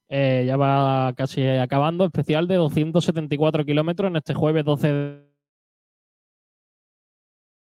[0.08, 2.04] eh, ya va casi acabando.
[2.04, 5.23] Especial de 274 kilómetros en este jueves 12 de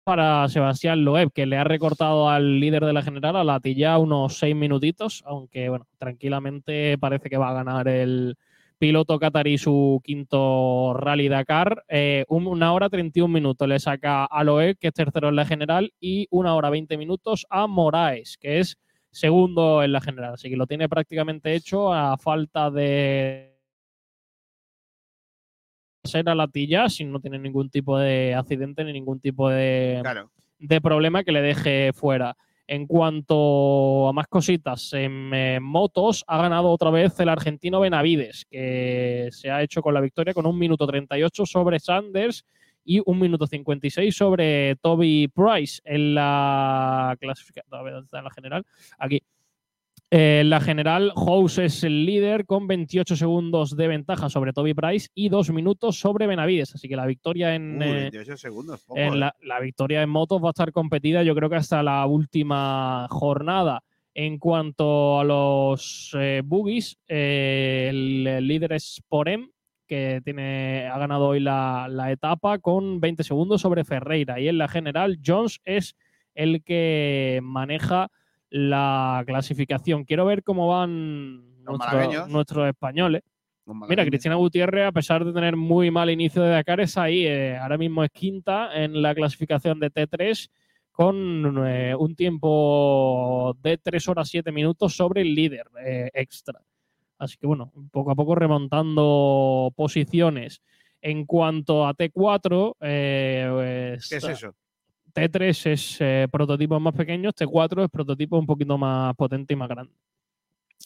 [0.04, 3.98] para Sebastián Loeb, que le ha recortado al líder de la general, a la Tilla,
[3.98, 8.36] unos seis minutitos, aunque bueno, tranquilamente parece que va a ganar el
[8.80, 11.84] piloto catarí su quinto rally Dakar.
[11.90, 15.46] Eh, un- una hora 31 minutos le saca a Loeb, que es tercero en la
[15.46, 18.78] general, y una hora 20 minutos a Moraes, que es
[19.12, 20.36] segundo en la general.
[20.36, 23.49] Así que lo tiene prácticamente hecho a falta de
[26.04, 30.02] ser a la tilla si no tiene ningún tipo de accidente ni ningún tipo de,
[30.60, 32.36] de problema que le deje fuera.
[32.68, 38.46] En cuanto a más cositas, en eh, motos ha ganado otra vez el argentino Benavides,
[38.46, 42.46] que se ha hecho con la victoria con un minuto 38 sobre Sanders
[42.86, 48.66] y un minuto 56 sobre Toby Price en la clasificación, ¿dónde está en la general?
[49.00, 49.24] Aquí.
[50.12, 54.74] Eh, En la general, House es el líder con 28 segundos de ventaja sobre Toby
[54.74, 56.74] Price y dos minutos sobre Benavides.
[56.74, 58.82] Así que la victoria en, Uy, eh, 28 segundos.
[58.82, 59.18] poco, en ¿eh?
[59.18, 63.08] la, la victoria en motos va a estar competida, yo creo que hasta la última
[63.10, 63.84] jornada.
[64.16, 69.50] En cuanto a los eh, boogies, el, el líder es Porem,
[69.88, 74.40] que tiene, ha ganado hoy la, la etapa con 20 segundos sobre Ferreira.
[74.40, 75.96] Y en la general, Jones es
[76.34, 78.10] el que maneja
[78.50, 80.04] la clasificación.
[80.06, 81.64] Quiero ver cómo van
[82.28, 83.24] nuestros- españoles.
[83.88, 84.04] Mira.
[84.04, 87.26] Cristina Gutiérrez, a pesar de tener muy mal inicio de Dakar, es ahí.
[87.28, 90.50] eh, ahora mismo es quinta en la clasificación de T3
[90.92, 96.60] con eh, un tiempo de 3 horas 7 minutos sobre el líder eh, extra.
[97.20, 100.62] Así que bueno, poco a poco remontando posiciones.
[101.02, 104.56] En cuanto a T4, eh, ¿Qué es eso?
[105.14, 109.70] T3 es eh, prototipos más pequeños, T4 es prototipo un poquito más potente y más
[109.70, 109.94] grande.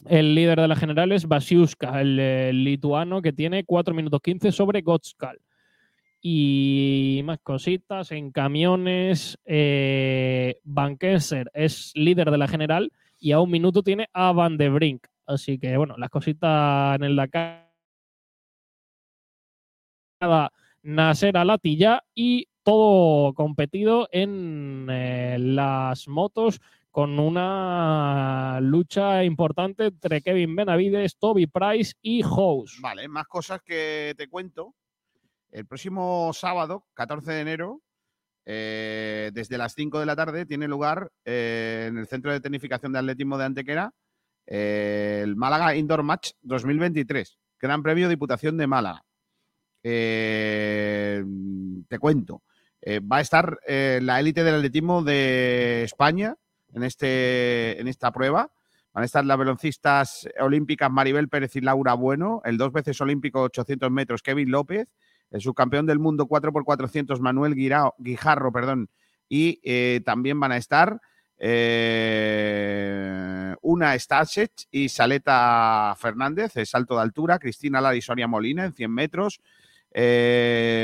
[0.05, 4.81] El líder de la general es Basiuska, el, lituano que tiene 4 minutos 15 sobre
[4.81, 5.39] Gotskal.
[6.21, 9.37] Y más cositas en camiones.
[9.45, 14.57] Eh, Van Kenser es líder de la general y a un minuto tiene a Van
[14.57, 15.05] de Brink.
[15.25, 17.71] Así que bueno, las cositas en el Dakar.
[20.83, 30.55] Nasser Alatilla y todo competido en eh, las motos con una lucha importante entre Kevin
[30.55, 32.79] Benavides, Toby Price y House.
[32.81, 34.75] Vale, más cosas que te cuento.
[35.51, 37.81] El próximo sábado, 14 de enero,
[38.45, 42.93] eh, desde las 5 de la tarde, tiene lugar eh, en el Centro de Tecnificación
[42.93, 43.93] de Atletismo de Antequera
[44.45, 49.05] el Málaga Indoor Match 2023, Gran Premio Diputación de Málaga.
[49.81, 51.23] Te
[51.97, 52.43] cuento,
[52.85, 56.35] eh, va a estar eh, la élite del atletismo de España
[56.73, 58.51] en, este, en esta prueba.
[58.91, 63.41] Van a estar las veloncistas olímpicas Maribel Pérez y Laura Bueno, el dos veces olímpico
[63.41, 64.89] 800 metros Kevin López,
[65.31, 68.89] el subcampeón del mundo 4x400 Manuel Guirao- Guijarro, perdón,
[69.29, 70.99] y eh, también van a estar
[73.61, 79.41] una Stasech y Saleta Fernández, el salto de altura, Cristina Lara Molina en 100 metros,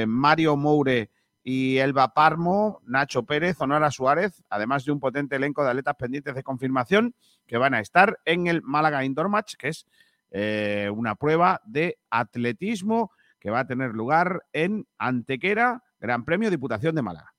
[0.08, 1.12] Mario Moure
[1.44, 6.36] y Elba Parmo, Nacho Pérez, Honora Suárez, además de un potente elenco de atletas pendientes
[6.36, 7.16] de confirmación
[7.48, 9.86] que van a estar en el Málaga Indoor Match, que es
[10.32, 16.94] eh, una prueba de atletismo que va a tener lugar en Antequera, Gran Premio Diputación
[16.94, 17.34] de Málaga.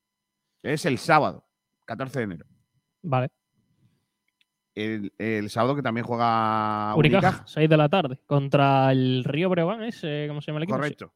[0.63, 1.45] Es el sábado,
[1.87, 2.47] 14 de enero.
[3.03, 3.29] Vale.
[4.75, 7.47] El, el sábado que también juega Unicaja, Unicaja.
[7.47, 10.01] 6 de la tarde, contra el Río Breogán, ¿es?
[10.05, 10.79] eh, ¿Cómo se llama el equipo?
[10.79, 11.13] Correcto.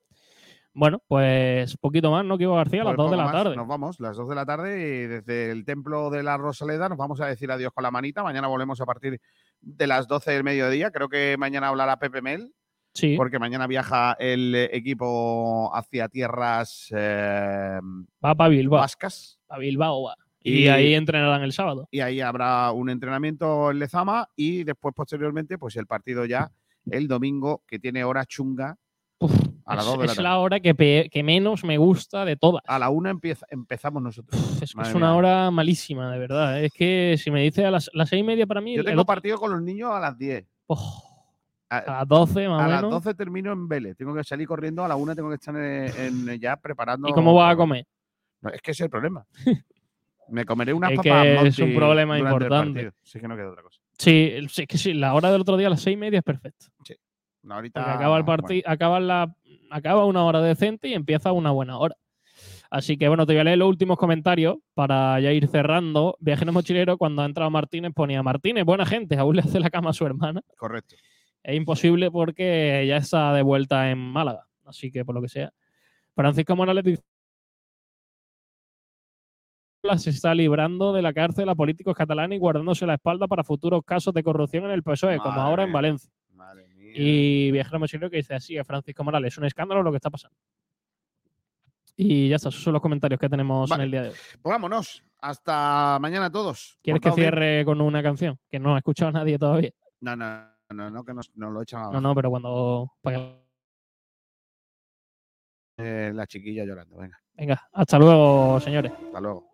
[0.77, 2.37] Bueno, pues poquito más, ¿no?
[2.37, 3.45] Kiko García, a las Pues 2 de poco la más.
[3.45, 3.57] tarde.
[3.57, 6.99] Nos vamos, las 2 de la tarde, y desde el Templo de la Rosaleda nos
[6.99, 8.25] vamos a decir adiós con la manita.
[8.25, 9.21] Mañana volvemos a partir
[9.61, 10.91] de las 12 del mediodía.
[10.91, 12.53] Creo que mañana hablará Pepe Mel.
[12.93, 13.17] Sí.
[13.17, 17.79] Porque mañana viaja el eh, equipo hacia tierras eh,
[18.25, 18.81] Va para Bilbao.
[18.81, 19.39] vascas.
[19.49, 20.17] A Bilbao va.
[20.41, 21.89] Y, Y- ahí entrenarán el sábado.
[21.91, 26.51] Y ahí habrá un entrenamiento en Lezama y después, posteriormente, pues el partido ya
[26.91, 28.77] el domingo, que tiene hora chunga
[29.67, 30.23] a las es 2 de la es tarde.
[30.29, 32.63] la hora que, pe- que menos me gusta de todas.
[32.67, 34.41] A la una empieza, empezamos nosotros.
[34.63, 35.17] Es, que Madre es una mía.
[35.17, 36.63] hora malísima, de verdad.
[36.63, 39.05] Es que si me dice a las, las seis y media para mí, Yo tengo
[39.05, 40.45] partido con los niños a las 10.
[41.71, 43.03] a las 12 más a las menos.
[43.05, 43.97] 12 termino en Vélez.
[43.97, 44.85] Tengo que salir corriendo.
[44.85, 47.09] A la una tengo que estar en, en- ya preparando.
[47.09, 47.87] ¿Y cómo vas a comer?
[48.41, 49.27] No, es que ese es el problema.
[50.29, 52.93] Me comeré unas Es papas que es un problema importante.
[53.03, 53.81] Sí que no queda otra cosa.
[53.99, 56.25] Sí, es que sí, la hora del otro día a las seis y media es
[56.25, 56.67] perfecta.
[56.85, 56.95] Sí.
[57.45, 59.37] Una horita, Porque acaba el partido, acaba, la,
[59.71, 61.97] acaba una hora decente y empieza una buena hora.
[62.71, 66.17] Así que bueno, te voy a leer los últimos comentarios para ya ir cerrando.
[66.21, 69.91] Viajero mochilero, cuando ha entrado Martínez, ponía Martínez, buena gente, aún le hace la cama
[69.91, 70.41] a su hermana.
[70.57, 70.97] Correcto.
[71.43, 74.49] Es imposible porque ya está de vuelta en Málaga.
[74.65, 75.53] Así que por lo que sea.
[76.15, 77.03] Francisco Morales dice
[79.99, 83.83] se está librando de la cárcel a políticos catalanes y guardándose la espalda para futuros
[83.85, 85.73] casos de corrupción en el PSOE, como ahora en.
[85.73, 86.11] Valencia.
[86.97, 90.11] Y Viajero Mochilero que dice así, a Francisco Morales, es un escándalo lo que está
[90.11, 90.37] pasando.
[91.97, 93.83] Y ya está, esos son los comentarios que tenemos Vale.
[93.83, 94.15] en el día de hoy.
[94.43, 95.03] Pues vámonos.
[95.21, 96.79] Hasta mañana todos.
[96.83, 97.17] ¿Quieres que bien.
[97.21, 98.39] cierre con una canción?
[98.51, 99.71] Que no ha escuchado nadie todavía.
[100.01, 102.01] No, no, no, no, que nos, nos lo echan No, abajo.
[102.03, 102.93] no, pero cuando...
[105.79, 106.97] Eh, la chiquilla llorando.
[106.99, 108.93] Venga, Venga, hasta luego, señores.
[108.93, 109.51] hasta luego.